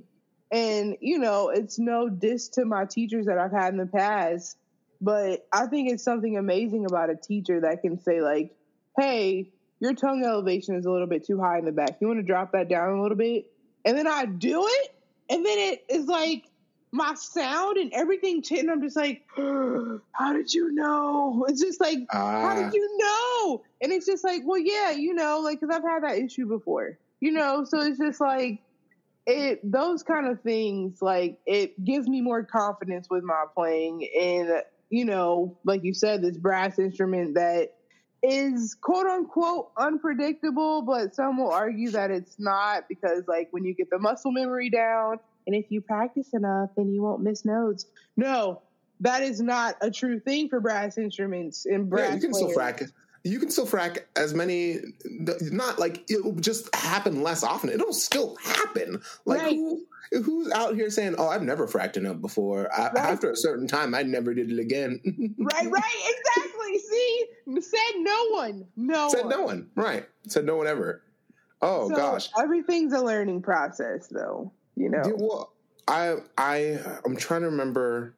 And, 0.50 0.96
you 1.00 1.18
know, 1.18 1.48
it's 1.48 1.78
no 1.78 2.08
diss 2.08 2.48
to 2.50 2.64
my 2.64 2.84
teachers 2.84 3.26
that 3.26 3.38
I've 3.38 3.52
had 3.52 3.72
in 3.72 3.78
the 3.78 3.86
past, 3.86 4.56
but 5.00 5.46
I 5.52 5.66
think 5.66 5.90
it's 5.90 6.04
something 6.04 6.36
amazing 6.36 6.86
about 6.86 7.10
a 7.10 7.16
teacher 7.16 7.60
that 7.62 7.82
can 7.82 7.98
say, 8.00 8.20
like, 8.20 8.54
hey, 8.98 9.50
your 9.84 9.92
tongue 9.92 10.24
elevation 10.24 10.74
is 10.76 10.86
a 10.86 10.90
little 10.90 11.06
bit 11.06 11.26
too 11.26 11.38
high 11.38 11.58
in 11.58 11.66
the 11.66 11.72
back. 11.72 11.98
You 12.00 12.06
want 12.06 12.18
to 12.18 12.22
drop 12.22 12.52
that 12.52 12.70
down 12.70 12.98
a 12.98 13.02
little 13.02 13.18
bit? 13.18 13.52
And 13.84 13.98
then 13.98 14.06
I 14.06 14.24
do 14.24 14.64
it, 14.66 14.96
and 15.28 15.44
then 15.44 15.58
it 15.58 15.84
is 15.90 16.06
like 16.06 16.46
my 16.90 17.12
sound 17.14 17.76
and 17.76 17.92
everything 17.92 18.42
and 18.52 18.70
I'm 18.70 18.80
just 18.80 18.96
like, 18.96 19.24
how 19.36 20.32
did 20.32 20.54
you 20.54 20.72
know? 20.72 21.44
It's 21.48 21.60
just 21.60 21.80
like, 21.80 21.98
uh, 22.10 22.16
how 22.16 22.54
did 22.54 22.66
ah. 22.66 22.70
you 22.72 22.98
know? 22.98 23.64
And 23.82 23.92
it's 23.92 24.06
just 24.06 24.24
like, 24.24 24.42
well, 24.44 24.60
yeah, 24.60 24.92
you 24.92 25.12
know, 25.12 25.40
like, 25.40 25.60
cause 25.60 25.68
I've 25.70 25.82
had 25.82 26.04
that 26.04 26.16
issue 26.16 26.46
before, 26.46 26.98
you 27.20 27.32
know, 27.32 27.64
so 27.64 27.80
it's 27.80 27.98
just 27.98 28.20
like, 28.20 28.62
it, 29.26 29.60
those 29.70 30.02
kind 30.02 30.28
of 30.28 30.40
things, 30.42 31.02
like, 31.02 31.38
it 31.46 31.84
gives 31.84 32.08
me 32.08 32.20
more 32.22 32.44
confidence 32.44 33.08
with 33.10 33.24
my 33.24 33.44
playing. 33.54 34.08
And, 34.18 34.62
you 34.88 35.04
know, 35.04 35.58
like 35.64 35.82
you 35.82 35.92
said, 35.94 36.22
this 36.22 36.38
brass 36.38 36.78
instrument 36.78 37.34
that 37.34 37.74
is 38.24 38.74
quote 38.80 39.06
unquote 39.06 39.70
unpredictable, 39.76 40.82
but 40.82 41.14
some 41.14 41.38
will 41.38 41.50
argue 41.50 41.90
that 41.90 42.10
it's 42.10 42.36
not 42.38 42.88
because, 42.88 43.24
like, 43.28 43.48
when 43.50 43.64
you 43.64 43.74
get 43.74 43.90
the 43.90 43.98
muscle 43.98 44.32
memory 44.32 44.70
down 44.70 45.18
and 45.46 45.54
if 45.54 45.66
you 45.70 45.80
practice 45.80 46.28
enough, 46.32 46.70
then 46.76 46.90
you 46.92 47.02
won't 47.02 47.22
miss 47.22 47.44
notes. 47.44 47.86
No, 48.16 48.62
that 49.00 49.22
is 49.22 49.40
not 49.40 49.76
a 49.82 49.90
true 49.90 50.18
thing 50.20 50.48
for 50.48 50.60
brass 50.60 50.96
instruments 50.96 51.66
and 51.66 51.90
brass. 51.90 52.08
Yeah, 52.08 52.14
you 52.14 52.20
can 52.20 52.30
players. 52.30 52.52
still 52.52 52.62
frack. 52.62 52.90
You 53.26 53.38
can 53.38 53.50
still 53.50 53.66
frack 53.66 54.00
as 54.16 54.34
many. 54.34 54.80
Not 55.04 55.78
like 55.78 56.04
it 56.10 56.24
will 56.24 56.34
just 56.34 56.74
happen 56.74 57.22
less 57.22 57.42
often. 57.42 57.70
It'll 57.70 57.92
still 57.92 58.36
happen. 58.42 59.00
Like 59.24 59.40
Right. 59.40 59.56
who 59.56 59.84
who's 60.22 60.50
out 60.52 60.74
here 60.74 60.90
saying, 60.90 61.14
"Oh, 61.16 61.28
I've 61.28 61.42
never 61.42 61.66
fracked 61.66 61.96
enough 61.96 62.20
before." 62.20 62.68
I, 62.72 62.90
Right. 62.90 62.96
After 62.96 63.30
a 63.30 63.36
certain 63.36 63.66
time, 63.66 63.94
I 63.94 64.02
never 64.02 64.34
did 64.34 64.50
it 64.52 64.58
again. 64.58 65.00
Right, 65.38 65.70
right, 65.70 65.94
exactly. 66.06 66.53
See, 66.78 67.24
said 67.60 67.96
no 67.98 68.28
one. 68.30 68.66
No 68.76 69.08
Said 69.08 69.22
one. 69.26 69.30
no 69.30 69.42
one. 69.42 69.70
Right. 69.74 70.06
Said 70.26 70.44
no 70.44 70.56
one 70.56 70.66
ever. 70.66 71.02
Oh 71.62 71.88
So, 71.88 71.96
gosh. 71.96 72.28
everything's 72.38 72.92
a 72.92 73.00
learning 73.00 73.42
process, 73.42 74.08
though. 74.08 74.52
You 74.76 74.90
know. 74.90 75.02
Yeah, 75.06 75.12
well, 75.16 75.52
I 75.88 76.16
I 76.36 76.78
I'm 77.04 77.16
trying 77.16 77.42
to 77.42 77.48
remember 77.50 78.14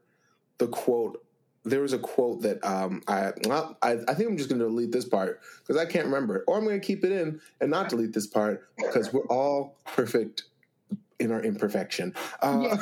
the 0.58 0.68
quote. 0.68 1.22
There 1.64 1.80
was 1.80 1.92
a 1.92 1.98
quote 1.98 2.42
that 2.42 2.64
um 2.64 3.02
I 3.08 3.32
well, 3.46 3.76
I, 3.82 3.98
I 4.08 4.14
think 4.14 4.30
I'm 4.30 4.36
just 4.36 4.48
going 4.48 4.60
to 4.60 4.66
delete 4.66 4.92
this 4.92 5.04
part 5.04 5.40
because 5.60 5.76
I 5.80 5.84
can't 5.84 6.06
remember, 6.06 6.36
it. 6.36 6.44
or 6.46 6.56
I'm 6.58 6.64
going 6.64 6.80
to 6.80 6.86
keep 6.86 7.04
it 7.04 7.12
in 7.12 7.40
and 7.60 7.70
not 7.70 7.88
delete 7.88 8.12
this 8.12 8.26
part 8.26 8.68
because 8.76 9.12
we're 9.12 9.26
all 9.26 9.76
perfect 9.84 10.44
in 11.18 11.32
our 11.32 11.40
imperfection. 11.42 12.14
Uh, 12.40 12.76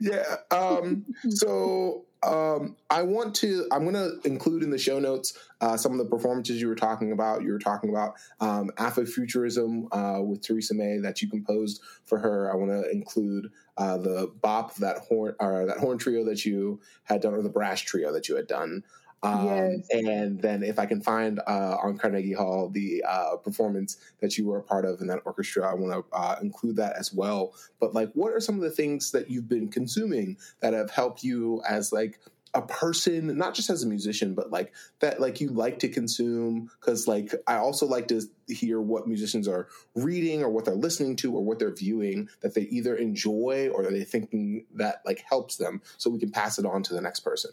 yeah. 0.00 0.36
Um, 0.52 1.04
so 1.30 2.04
um, 2.24 2.76
I 2.90 3.02
want 3.02 3.34
to. 3.36 3.66
I'm 3.70 3.90
going 3.90 3.94
to 3.94 4.26
include 4.26 4.62
in 4.62 4.70
the 4.70 4.78
show 4.78 4.98
notes 4.98 5.38
uh, 5.60 5.76
some 5.76 5.92
of 5.92 5.98
the 5.98 6.04
performances 6.04 6.60
you 6.60 6.68
were 6.68 6.74
talking 6.74 7.12
about. 7.12 7.42
You 7.42 7.52
were 7.52 7.58
talking 7.58 7.90
about 7.90 8.14
um, 8.40 8.70
Afrofuturism 8.76 9.86
uh, 9.92 10.22
with 10.22 10.42
Theresa 10.42 10.74
May 10.74 10.98
that 10.98 11.22
you 11.22 11.28
composed 11.28 11.80
for 12.04 12.18
her. 12.18 12.52
I 12.52 12.56
want 12.56 12.70
to 12.70 12.90
include 12.90 13.50
uh, 13.76 13.98
the 13.98 14.32
bop 14.40 14.74
that 14.76 14.98
horn 14.98 15.34
or 15.38 15.66
that 15.66 15.78
horn 15.78 15.98
trio 15.98 16.24
that 16.24 16.44
you 16.44 16.80
had 17.04 17.20
done, 17.20 17.34
or 17.34 17.42
the 17.42 17.48
brass 17.48 17.80
trio 17.80 18.12
that 18.12 18.28
you 18.28 18.36
had 18.36 18.46
done. 18.46 18.84
Um, 19.24 19.44
Yes. 19.46 19.88
And 19.90 20.40
then 20.40 20.62
if 20.62 20.78
I 20.78 20.86
can 20.86 21.00
find 21.00 21.40
uh, 21.46 21.76
on 21.82 21.98
Carnegie 21.98 22.32
Hall 22.32 22.68
the 22.68 23.02
uh, 23.08 23.36
performance 23.36 23.98
that 24.20 24.36
you 24.38 24.46
were 24.46 24.58
a 24.58 24.62
part 24.62 24.84
of 24.84 25.00
in 25.00 25.06
that 25.08 25.20
orchestra, 25.24 25.68
I 25.70 25.74
want 25.74 25.92
to 25.92 26.16
uh, 26.16 26.36
include 26.42 26.76
that 26.76 26.96
as 26.96 27.12
well. 27.12 27.54
But 27.80 27.94
like, 27.94 28.12
what 28.12 28.32
are 28.32 28.40
some 28.40 28.56
of 28.56 28.62
the 28.62 28.70
things 28.70 29.12
that 29.12 29.30
you've 29.30 29.48
been 29.48 29.68
consuming 29.68 30.36
that 30.60 30.74
have 30.74 30.90
helped 30.90 31.24
you 31.24 31.62
as 31.68 31.92
like 31.92 32.20
a 32.56 32.62
person, 32.62 33.36
not 33.36 33.54
just 33.54 33.68
as 33.68 33.82
a 33.82 33.86
musician, 33.88 34.34
but 34.34 34.50
like 34.52 34.72
that, 35.00 35.20
like 35.20 35.40
you 35.40 35.48
like 35.48 35.80
to 35.80 35.88
consume? 35.88 36.70
Because 36.80 37.08
like 37.08 37.34
I 37.46 37.56
also 37.56 37.86
like 37.86 38.08
to 38.08 38.22
hear 38.48 38.80
what 38.80 39.08
musicians 39.08 39.48
are 39.48 39.68
reading 39.94 40.42
or 40.42 40.50
what 40.50 40.64
they're 40.64 40.74
listening 40.74 41.16
to 41.16 41.34
or 41.34 41.44
what 41.44 41.58
they're 41.58 41.74
viewing 41.74 42.28
that 42.42 42.54
they 42.54 42.62
either 42.62 42.94
enjoy 42.94 43.70
or 43.74 43.90
they 43.90 44.04
thinking 44.04 44.66
that 44.74 45.02
like 45.04 45.24
helps 45.28 45.56
them, 45.56 45.82
so 45.98 46.10
we 46.10 46.18
can 46.20 46.30
pass 46.30 46.58
it 46.58 46.66
on 46.66 46.82
to 46.84 46.94
the 46.94 47.00
next 47.00 47.20
person. 47.20 47.52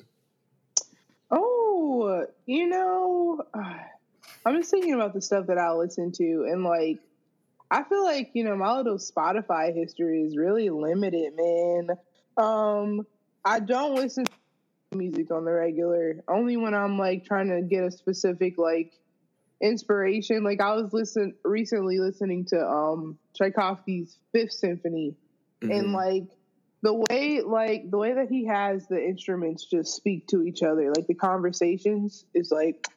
You 2.45 2.67
know, 2.67 3.43
I'm 4.45 4.57
just 4.57 4.71
thinking 4.71 4.93
about 4.93 5.13
the 5.13 5.21
stuff 5.21 5.47
that 5.47 5.57
I 5.57 5.71
listen 5.73 6.11
to, 6.13 6.23
and 6.49 6.63
like, 6.63 6.99
I 7.69 7.83
feel 7.83 8.03
like 8.03 8.31
you 8.33 8.43
know 8.43 8.55
my 8.55 8.75
little 8.77 8.97
Spotify 8.97 9.73
history 9.75 10.21
is 10.23 10.35
really 10.37 10.69
limited, 10.69 11.33
man. 11.35 11.89
Um, 12.37 13.05
I 13.45 13.59
don't 13.59 13.95
listen 13.95 14.25
to 14.25 14.31
music 14.97 15.31
on 15.31 15.45
the 15.45 15.51
regular, 15.51 16.23
only 16.27 16.57
when 16.57 16.73
I'm 16.73 16.97
like 16.97 17.25
trying 17.25 17.49
to 17.49 17.61
get 17.61 17.83
a 17.83 17.91
specific 17.91 18.57
like 18.57 18.93
inspiration. 19.61 20.43
Like 20.43 20.61
I 20.61 20.73
was 20.73 20.91
listen 20.93 21.35
recently 21.45 21.99
listening 21.99 22.45
to 22.45 22.59
um 22.59 23.17
Tchaikovsky's 23.35 24.17
Fifth 24.33 24.53
Symphony, 24.53 25.15
and 25.61 25.87
Mhm. 25.87 25.93
like 25.93 26.27
the 26.81 26.93
way 26.93 27.41
like 27.41 27.89
the 27.89 27.97
way 27.97 28.13
that 28.13 28.27
he 28.29 28.45
has 28.45 28.87
the 28.87 29.01
instruments 29.01 29.65
just 29.65 29.95
speak 29.95 30.27
to 30.27 30.43
each 30.43 30.63
other 30.63 30.91
like 30.95 31.07
the 31.07 31.13
conversations 31.13 32.25
is 32.33 32.51
like 32.51 32.87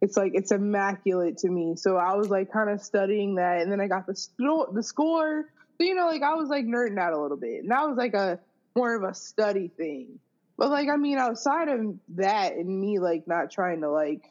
it's 0.00 0.16
like 0.16 0.32
it's 0.34 0.52
immaculate 0.52 1.38
to 1.38 1.48
me 1.48 1.74
so 1.76 1.96
i 1.96 2.14
was 2.14 2.28
like 2.28 2.52
kind 2.52 2.70
of 2.70 2.80
studying 2.80 3.36
that 3.36 3.60
and 3.62 3.70
then 3.70 3.80
i 3.80 3.88
got 3.88 4.06
the 4.06 4.14
score 4.14 4.68
the 4.72 4.82
score 4.82 5.44
so 5.78 5.86
you 5.86 5.94
know 5.94 6.06
like 6.06 6.22
i 6.22 6.34
was 6.34 6.48
like 6.48 6.64
nerding 6.64 6.98
out 6.98 7.12
a 7.12 7.20
little 7.20 7.36
bit 7.36 7.62
and 7.62 7.70
that 7.70 7.86
was 7.88 7.96
like 7.96 8.14
a 8.14 8.38
more 8.76 8.94
of 8.94 9.02
a 9.02 9.14
study 9.14 9.68
thing 9.68 10.18
but 10.56 10.70
like 10.70 10.88
i 10.88 10.96
mean 10.96 11.18
outside 11.18 11.68
of 11.68 11.80
that 12.10 12.52
and 12.54 12.80
me 12.80 12.98
like 12.98 13.26
not 13.26 13.50
trying 13.50 13.80
to 13.80 13.90
like 13.90 14.22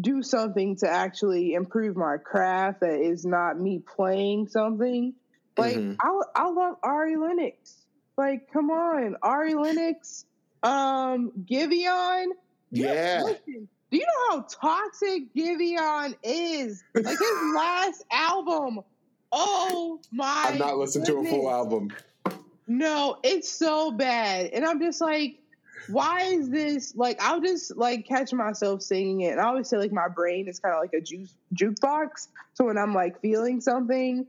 do 0.00 0.22
something 0.22 0.76
to 0.76 0.88
actually 0.88 1.52
improve 1.52 1.96
my 1.96 2.16
craft 2.16 2.80
that 2.80 2.98
is 2.98 3.26
not 3.26 3.60
me 3.60 3.78
playing 3.78 4.48
something 4.48 5.12
like 5.58 5.76
Mhm. 5.76 5.96
I, 6.00 6.20
I 6.34 6.48
love 6.48 6.76
Ari 6.82 7.16
Lennox. 7.16 7.81
Like, 8.16 8.52
come 8.52 8.70
on, 8.70 9.16
Ari 9.22 9.54
Lennox, 9.54 10.26
um, 10.62 11.32
Giveon. 11.44 12.26
Yeah. 12.70 13.22
Listen, 13.24 13.68
do 13.90 13.98
you 13.98 14.06
know 14.06 14.36
how 14.36 14.46
toxic 14.48 15.34
Giveon 15.34 16.14
is? 16.22 16.82
Like 16.94 17.06
his 17.06 17.20
last 17.56 18.04
album. 18.10 18.80
Oh 19.30 20.00
my! 20.10 20.44
I've 20.48 20.58
not 20.58 20.76
listened 20.76 21.06
to 21.06 21.18
a 21.18 21.24
full 21.24 21.50
album. 21.50 21.90
No, 22.66 23.18
it's 23.22 23.50
so 23.50 23.90
bad. 23.90 24.50
And 24.52 24.64
I'm 24.64 24.80
just 24.80 25.00
like, 25.00 25.38
why 25.88 26.22
is 26.22 26.48
this 26.48 26.94
like 26.96 27.20
I'll 27.20 27.40
just 27.40 27.76
like 27.76 28.06
catch 28.06 28.32
myself 28.32 28.82
singing 28.82 29.22
it. 29.22 29.32
And 29.32 29.40
I 29.40 29.44
always 29.44 29.68
say 29.68 29.76
like 29.76 29.92
my 29.92 30.08
brain 30.08 30.48
is 30.48 30.58
kind 30.58 30.74
of 30.74 30.80
like 30.80 30.92
a 30.94 31.00
juice 31.00 31.34
jukebox. 31.54 32.28
So 32.54 32.66
when 32.66 32.78
I'm 32.78 32.94
like 32.94 33.20
feeling 33.20 33.60
something, 33.60 34.26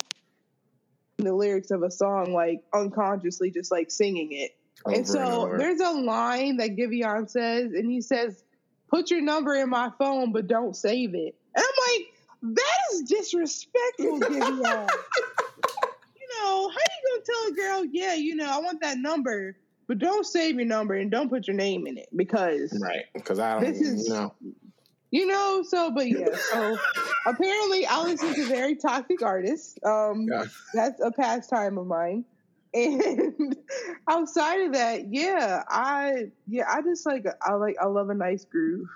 the 1.24 1.34
lyrics 1.34 1.72
of 1.72 1.84
a 1.84 1.92
song, 1.92 2.34
like 2.34 2.64
unconsciously 2.74 3.52
just 3.52 3.72
like 3.72 3.92
singing 3.92 4.30
it. 4.32 4.52
Over 4.86 4.96
and 4.96 5.08
so 5.08 5.44
over. 5.44 5.58
there's 5.58 5.80
a 5.80 5.92
line 5.92 6.58
that 6.58 6.76
Giveon 6.76 7.30
says, 7.30 7.72
and 7.74 7.90
he 7.90 8.02
says, 8.02 8.44
Put 8.90 9.10
your 9.10 9.22
number 9.22 9.56
in 9.56 9.70
my 9.70 9.90
phone, 9.98 10.32
but 10.32 10.48
don't 10.48 10.76
save 10.76 11.16
it. 11.16 11.36
And 11.56 11.64
I'm 11.66 11.94
like, 11.96 12.56
that 12.58 12.80
is 12.94 13.02
disrespectful, 13.04 14.20
Giveon. 14.20 14.90
you 14.90 16.28
know, 16.42 16.70
how 16.70 16.76
are 16.76 16.92
you 16.92 17.10
gonna 17.12 17.24
tell 17.26 17.48
a 17.48 17.52
girl, 17.56 17.86
yeah, 17.92 18.14
you 18.16 18.36
know, 18.36 18.48
I 18.50 18.60
want 18.60 18.82
that 18.82 18.98
number, 18.98 19.56
but 19.88 20.00
don't 20.00 20.26
save 20.26 20.56
your 20.56 20.66
number 20.66 20.94
and 20.96 21.10
don't 21.10 21.30
put 21.30 21.48
your 21.48 21.56
name 21.56 21.88
in 21.88 21.98
it 21.98 22.08
because 22.16 22.78
right 22.82 23.06
because 23.14 23.40
I 23.40 23.54
don't 23.54 23.64
This 23.64 23.82
is- 23.82 24.08
you 24.08 24.14
know. 24.14 24.34
You 25.14 25.28
know, 25.28 25.64
so 25.68 25.92
but 25.92 26.10
yeah, 26.10 26.30
so 26.52 26.78
apparently 27.28 27.86
I 27.88 28.02
listen 28.02 28.34
to 28.36 28.48
very 28.48 28.76
toxic 28.78 29.22
artists. 29.24 29.76
Um 29.86 30.28
Yeah. 30.30 30.46
that's 30.74 31.02
a 31.02 31.12
pastime 31.12 31.78
of 31.80 31.88
mine. 31.88 32.26
And 32.76 33.56
outside 34.10 34.62
of 34.62 34.74
that, 34.74 35.02
yeah, 35.12 35.64
I 35.70 36.26
yeah, 36.48 36.66
I 36.70 36.82
just 36.82 37.06
like 37.06 37.26
I 37.48 37.54
like 37.54 37.76
I 37.82 37.88
love 37.88 38.10
a 38.10 38.16
nice 38.16 38.46
groove. 38.46 38.88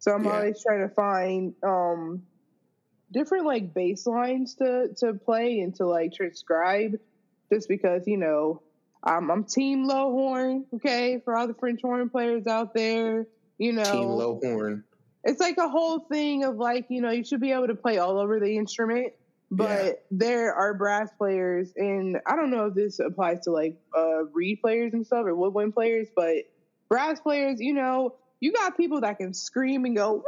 So 0.00 0.12
I'm 0.12 0.26
Yeah. 0.26 0.32
always 0.32 0.62
trying 0.62 0.88
to 0.88 0.94
find 0.94 1.54
um 1.66 2.24
different 3.12 3.46
like 3.46 3.74
bass 3.74 4.06
lines 4.06 4.56
to 4.56 4.88
to 4.98 5.14
play 5.14 5.60
and 5.60 5.74
to 5.76 5.86
like 5.86 6.12
transcribe 6.12 6.92
just 7.52 7.68
because, 7.68 8.02
you 8.06 8.18
know, 8.18 8.62
I'm 9.04 9.30
I'm 9.30 9.44
team 9.44 9.86
low 9.86 10.12
horn, 10.12 10.66
okay, 10.76 11.20
for 11.24 11.36
all 11.36 11.46
the 11.48 11.54
French 11.54 11.80
horn 11.82 12.10
players 12.10 12.46
out 12.46 12.74
there. 12.74 13.26
You 13.58 13.72
know, 13.72 13.90
Team 13.92 14.10
low 14.10 14.40
horn. 14.42 14.84
It's 15.26 15.40
like 15.40 15.56
a 15.58 15.68
whole 15.68 16.06
thing 16.10 16.44
of 16.44 16.56
like 16.56 16.86
you 16.88 17.02
know 17.02 17.10
you 17.10 17.24
should 17.24 17.40
be 17.40 17.52
able 17.52 17.66
to 17.68 17.74
play 17.74 17.98
all 17.98 18.18
over 18.18 18.40
the 18.40 18.56
instrument 18.56 19.08
but 19.50 19.68
Yeah. 19.68 19.92
there 20.10 20.54
are 20.54 20.74
brass 20.74 21.08
players 21.18 21.72
and 21.76 22.18
i 22.26 22.36
don't 22.36 22.50
know 22.50 22.66
if 22.66 22.74
this 22.74 22.98
applies 23.00 23.38
to 23.44 23.50
like 23.52 23.74
uh 23.96 24.24
reed 24.32 24.58
players 24.64 24.92
and 24.94 25.06
stuff 25.06 25.24
or 25.26 25.34
woodwind 25.36 25.74
players 25.74 26.08
but 26.16 26.34
brass 26.90 27.20
players 27.20 27.56
you 27.60 27.74
know 27.74 28.10
you 28.40 28.52
got 28.52 28.76
people 28.76 29.00
that 29.02 29.18
can 29.18 29.34
scream 29.34 29.84
and 29.84 29.96
go 29.96 30.22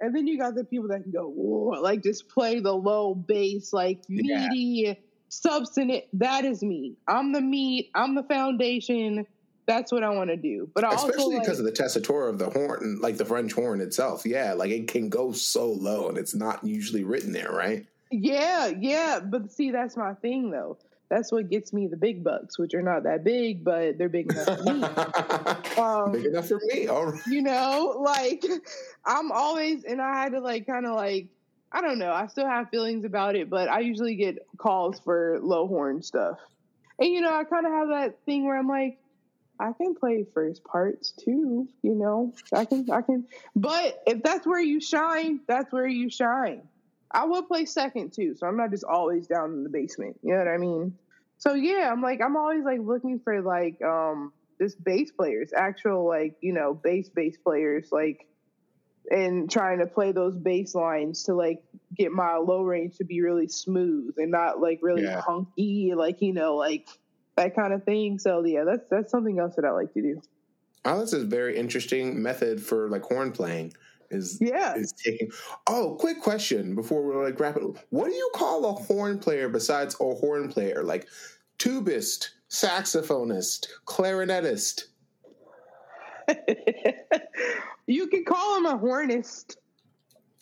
and 0.00 0.14
then 0.14 0.26
you 0.26 0.38
got 0.38 0.54
the 0.54 0.64
people 0.64 0.88
that 0.88 1.02
can 1.02 1.12
go 1.12 1.28
like 1.82 2.02
just 2.02 2.24
play 2.28 2.60
the 2.60 2.72
low 2.72 3.14
bass 3.14 3.70
like 3.72 3.98
Yeah. 4.08 4.48
meaty 4.48 4.96
substantive 5.30 6.02
that 6.14 6.44
is 6.44 6.62
me 6.62 6.96
i'm 7.08 7.32
the 7.32 7.40
meat 7.40 7.88
i'm 7.94 8.14
the 8.14 8.24
foundation 8.24 9.24
that's 9.68 9.92
what 9.92 10.02
i 10.02 10.08
want 10.08 10.28
to 10.28 10.36
do 10.36 10.68
but 10.74 10.82
i 10.82 10.88
also 10.88 11.08
Especially 11.08 11.36
like, 11.36 11.44
because 11.44 11.60
of 11.60 11.64
the 11.64 11.72
tessitura 11.72 12.28
of 12.28 12.38
the 12.38 12.50
horn, 12.50 12.98
like 13.00 13.16
the 13.16 13.24
French 13.24 13.52
horn 13.52 13.80
itself. 13.80 14.24
Yeah, 14.24 14.54
like 14.54 14.70
it 14.70 14.88
can 14.88 15.08
go 15.08 15.32
so 15.32 15.66
low 15.72 16.08
and 16.08 16.18
it's 16.18 16.34
not 16.34 16.64
usually 16.64 17.04
written 17.04 17.32
there, 17.32 17.50
right? 17.50 17.86
Yeah, 18.10 18.68
yeah, 18.78 19.20
but 19.20 19.52
see, 19.52 19.70
that's 19.70 19.96
my 19.96 20.14
thing 20.14 20.50
though. 20.50 20.78
That's 21.10 21.32
what 21.32 21.48
gets 21.48 21.72
me 21.72 21.86
the 21.86 21.96
big 21.96 22.22
bucks, 22.22 22.58
which 22.58 22.74
are 22.74 22.82
not 22.82 23.04
that 23.04 23.24
big, 23.24 23.64
but 23.64 23.96
they're 23.96 24.10
big 24.10 24.30
enough 24.30 24.58
for 24.58 24.74
me. 24.74 24.84
Um, 25.78 26.12
Big 26.12 26.26
enough 26.26 26.48
for 26.48 26.60
me. 26.64 26.88
All 26.88 27.06
right. 27.06 27.26
you 27.28 27.40
know, 27.40 27.96
like 28.00 28.44
I'm 29.06 29.30
always, 29.30 29.84
and 29.84 30.02
I 30.02 30.22
had 30.22 30.32
to 30.32 30.40
like 30.40 30.66
kind 30.66 30.86
of 30.86 30.96
like, 30.96 31.28
I 31.70 31.80
don't 31.80 31.98
know, 31.98 32.12
I 32.12 32.26
still 32.26 32.46
have 32.46 32.68
feelings 32.70 33.04
about 33.04 33.36
it, 33.36 33.48
but 33.48 33.68
I 33.68 33.80
usually 33.80 34.16
get 34.16 34.38
calls 34.56 34.98
for 35.00 35.38
low 35.40 35.68
horn 35.68 36.02
stuff. 36.02 36.38
And 36.98 37.10
you 37.10 37.20
know, 37.20 37.32
I 37.32 37.44
kind 37.44 37.64
of 37.64 37.72
have 37.72 37.88
that 37.88 38.18
thing 38.26 38.44
where 38.44 38.58
I'm 38.58 38.66
like, 38.68 38.98
I 39.60 39.72
can 39.72 39.94
play 39.94 40.24
first 40.34 40.62
parts 40.64 41.12
too, 41.12 41.68
you 41.82 41.94
know. 41.94 42.34
I 42.54 42.64
can, 42.64 42.86
I 42.90 43.02
can, 43.02 43.26
but 43.56 43.98
if 44.06 44.22
that's 44.22 44.46
where 44.46 44.60
you 44.60 44.80
shine, 44.80 45.40
that's 45.48 45.72
where 45.72 45.86
you 45.88 46.10
shine. 46.10 46.62
I 47.12 47.24
will 47.24 47.42
play 47.44 47.64
second 47.64 48.12
too, 48.12 48.34
so 48.36 48.46
I'm 48.46 48.56
not 48.56 48.70
just 48.70 48.84
always 48.84 49.26
down 49.26 49.52
in 49.52 49.62
the 49.64 49.70
basement. 49.70 50.18
You 50.22 50.34
know 50.34 50.38
what 50.40 50.48
I 50.48 50.58
mean? 50.58 50.94
So 51.38 51.54
yeah, 51.54 51.90
I'm 51.90 52.02
like, 52.02 52.20
I'm 52.22 52.36
always 52.36 52.64
like 52.64 52.80
looking 52.82 53.20
for 53.24 53.40
like, 53.42 53.80
um, 53.82 54.32
just 54.60 54.82
bass 54.82 55.10
players, 55.12 55.52
actual 55.56 56.06
like 56.06 56.36
you 56.42 56.52
know 56.52 56.74
bass 56.74 57.08
bass 57.08 57.36
players, 57.44 57.88
like 57.92 58.26
and 59.10 59.50
trying 59.50 59.78
to 59.78 59.86
play 59.86 60.12
those 60.12 60.36
bass 60.36 60.74
lines 60.74 61.24
to 61.24 61.34
like 61.34 61.60
get 61.96 62.12
my 62.12 62.36
low 62.36 62.62
range 62.62 62.96
to 62.98 63.04
be 63.04 63.22
really 63.22 63.48
smooth 63.48 64.14
and 64.18 64.30
not 64.30 64.60
like 64.60 64.80
really 64.82 65.04
Yeah. 65.04 65.22
punky, 65.26 65.94
like 65.96 66.20
you 66.20 66.32
know 66.34 66.56
like 66.56 66.86
that 67.38 67.54
kind 67.54 67.72
of 67.72 67.84
thing. 67.84 68.18
So 68.18 68.44
yeah, 68.44 68.64
that's 68.64 68.84
that's 68.90 69.10
something 69.10 69.38
else 69.38 69.54
that 69.56 69.64
I 69.64 69.70
like 69.70 69.92
to 69.94 70.02
do. 70.02 70.20
Oh, 70.84 70.98
that's 70.98 71.12
a 71.12 71.24
very 71.24 71.56
interesting 71.56 72.22
method 72.22 72.62
for 72.62 72.88
like 72.88 73.02
horn 73.02 73.32
playing. 73.32 73.72
Is 74.10 74.38
Yeah. 74.40 74.74
is 74.74 74.92
taking. 74.92 75.30
Oh, 75.66 75.96
quick 75.98 76.20
question 76.20 76.74
before 76.74 77.02
we're 77.02 77.24
like 77.24 77.38
it. 77.40 77.62
What 77.90 78.06
do 78.08 78.14
you 78.14 78.30
call 78.34 78.64
a 78.66 78.72
horn 78.72 79.18
player 79.18 79.48
besides 79.48 79.94
a 80.00 80.14
horn 80.14 80.48
player? 80.50 80.82
Like 80.82 81.06
tubist, 81.58 82.30
saxophonist, 82.50 83.66
clarinetist. 83.86 84.84
you 87.86 88.06
can 88.08 88.24
call 88.24 88.58
him 88.58 88.66
a 88.66 88.76
hornist. 88.78 89.58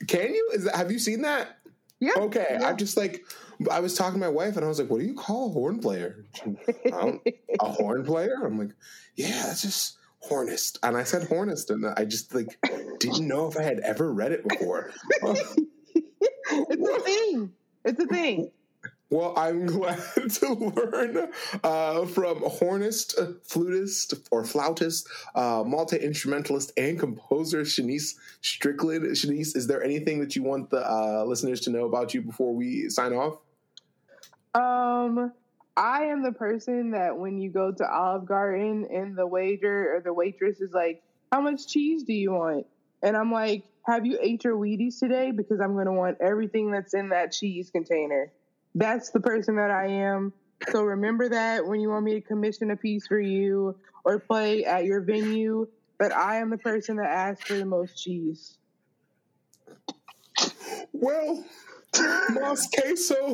Can 0.07 0.35
you? 0.35 0.51
Is 0.55 0.65
that, 0.65 0.77
have 0.77 0.93
you 0.93 0.99
seen 0.99 1.23
that? 1.23 1.59
Yeah. 2.01 2.13
Okay, 2.17 2.59
Yeah. 2.61 2.69
I'm 2.69 2.77
just 2.77 2.97
like 2.97 3.25
I 3.71 3.81
was 3.81 3.95
talking 3.95 4.21
to 4.21 4.27
my 4.27 4.33
wife 4.33 4.57
and 4.57 4.65
I 4.65 4.69
was 4.69 4.79
like, 4.79 4.91
"What 4.91 5.01
do 5.01 5.07
you 5.07 5.15
call 5.15 5.49
a 5.49 5.53
horn 5.53 5.79
player?" 5.81 6.27
A 6.85 7.19
horn 7.61 8.05
player? 8.05 8.35
I'm 8.45 8.59
like, 8.59 8.71
"Yeah, 9.15 9.45
that's 9.47 9.63
just 9.63 9.97
hornist." 10.21 10.79
And 10.83 10.97
I 10.97 11.05
said 11.05 11.27
hornist, 11.27 11.71
and 11.71 11.87
I 11.87 12.05
just 12.05 12.35
like 12.35 12.59
didn't 13.01 13.27
know 13.27 13.49
if 13.49 13.57
I 13.57 13.63
had 13.63 13.81
ever 13.81 14.13
read 14.13 14.33
it 14.33 14.47
before. 14.47 14.91
it's 15.23 16.89
a 16.89 17.01
thing. 17.01 17.53
It's 17.85 18.01
a 18.01 18.07
thing. 18.07 18.51
Well, 19.09 19.35
I'm 19.37 19.67
glad 19.67 20.01
to 20.31 20.53
learn 20.53 21.29
uh, 21.63 22.07
from 22.07 22.39
hornist, 22.43 23.17
flutist, 23.45 24.15
or 24.31 24.45
flautist, 24.45 25.09
uh, 25.35 25.63
multi 25.65 25.97
instrumentalist, 25.97 26.73
and 26.77 26.99
composer 26.99 27.63
Shanyse 27.63 28.17
Strickland. 28.41 29.05
Shanyse, 29.05 29.57
is 29.57 29.67
there 29.67 29.83
anything 29.83 30.21
that 30.21 30.35
you 30.35 30.43
want 30.43 30.71
the 30.71 30.89
uh, 30.91 31.25
listeners 31.25 31.61
to 31.63 31.71
know 31.71 31.85
about 31.85 32.15
you 32.15 32.23
before 32.23 32.53
we 32.53 32.89
sign 32.89 33.13
off? 33.13 33.39
Um, 34.55 35.33
I 35.77 36.05
am 36.05 36.23
the 36.23 36.33
person 36.33 36.93
that 36.93 37.17
when 37.17 37.39
you 37.39 37.51
go 37.51 37.71
to 37.71 37.89
Olive 37.89 38.27
Garden 38.27 38.89
and 38.91 39.17
the 39.17 39.27
waiter 39.27 39.95
or 39.95 40.01
the 40.01 40.13
waitress 40.13 40.61
is 40.61 40.73
like, 40.73 41.03
"How 41.31 41.41
much 41.41 41.69
cheese 41.69 42.03
do 42.03 42.13
you 42.13 42.33
want?" 42.33 42.67
And 43.03 43.17
I'm 43.17 43.31
like, 43.31 43.65
"Have 43.87 44.05
you 44.05 44.19
ate 44.21 44.43
your 44.43 44.57
Wheaties 44.57 44.99
today? 44.99 45.31
Because 45.31 45.61
I'm 45.61 45.75
going 45.75 45.87
to 45.87 45.93
want 45.93 46.17
everything 46.21 46.73
that's 46.73 46.95
in 46.95 47.11
that 47.11 47.31
cheese 47.31 47.71
container." 47.71 48.33
That's 48.77 49.09
the 49.09 49.21
person 49.21 49.57
that 49.57 49.71
I 49.71 49.87
am. 49.87 50.35
So 50.71 50.83
remember 50.83 51.31
that 51.31 51.67
when 51.67 51.81
you 51.81 51.89
want 51.89 52.05
me 52.05 52.13
to 52.13 52.21
commission 52.21 52.71
a 52.71 52.77
piece 52.77 53.07
for 53.07 53.19
you 53.19 53.75
or 54.05 54.19
play 54.21 54.65
at 54.67 54.85
your 54.85 55.01
venue, 55.01 55.67
that 55.99 56.15
I 56.15 56.37
am 56.37 56.51
the 56.51 56.59
person 56.59 56.97
that 56.97 57.07
asks 57.07 57.45
for 57.45 57.55
the 57.55 57.65
most 57.65 57.97
cheese. 57.97 58.59
Well, 60.93 61.43
Mas 62.31 62.69
Queso, 62.79 63.33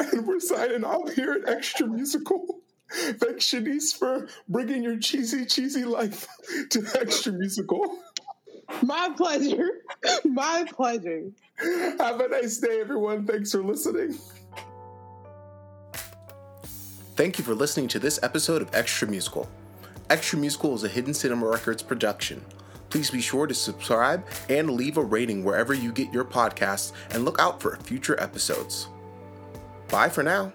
and 0.00 0.26
we're 0.26 0.40
signing 0.40 0.82
off 0.82 1.12
here 1.12 1.32
at 1.32 1.48
Extra 1.48 1.86
Musical. 1.86 2.62
Thanks, 2.90 3.48
Shanyse, 3.48 3.96
for 3.96 4.26
bringing 4.48 4.82
your 4.82 4.98
cheesy, 4.98 5.46
cheesy 5.46 5.84
life 5.84 6.26
to 6.70 6.84
Extra 6.98 7.32
Musical. 7.32 7.98
My 8.82 9.10
pleasure. 9.16 9.82
My 10.24 10.64
pleasure. 10.70 11.30
Have 11.58 12.20
a 12.20 12.28
nice 12.28 12.58
day, 12.58 12.80
everyone. 12.80 13.26
Thanks 13.26 13.52
for 13.52 13.62
listening. 13.62 14.18
Thank 17.16 17.38
you 17.38 17.44
for 17.44 17.54
listening 17.54 17.88
to 17.88 17.98
this 17.98 18.18
episode 18.22 18.60
of 18.60 18.74
Extra 18.74 19.08
Musical. 19.08 19.48
Extra 20.10 20.38
Musical 20.38 20.74
is 20.74 20.84
a 20.84 20.88
Hidden 20.88 21.14
Cinema 21.14 21.46
Records 21.46 21.82
production. 21.82 22.44
Please 22.90 23.10
be 23.10 23.20
sure 23.20 23.46
to 23.46 23.54
subscribe 23.54 24.24
and 24.48 24.70
leave 24.70 24.96
a 24.96 25.02
rating 25.02 25.42
wherever 25.42 25.74
you 25.74 25.92
get 25.92 26.12
your 26.12 26.24
podcasts 26.24 26.92
and 27.10 27.24
look 27.24 27.38
out 27.40 27.60
for 27.60 27.76
future 27.78 28.20
episodes. 28.20 28.88
Bye 29.88 30.08
for 30.08 30.22
now. 30.22 30.52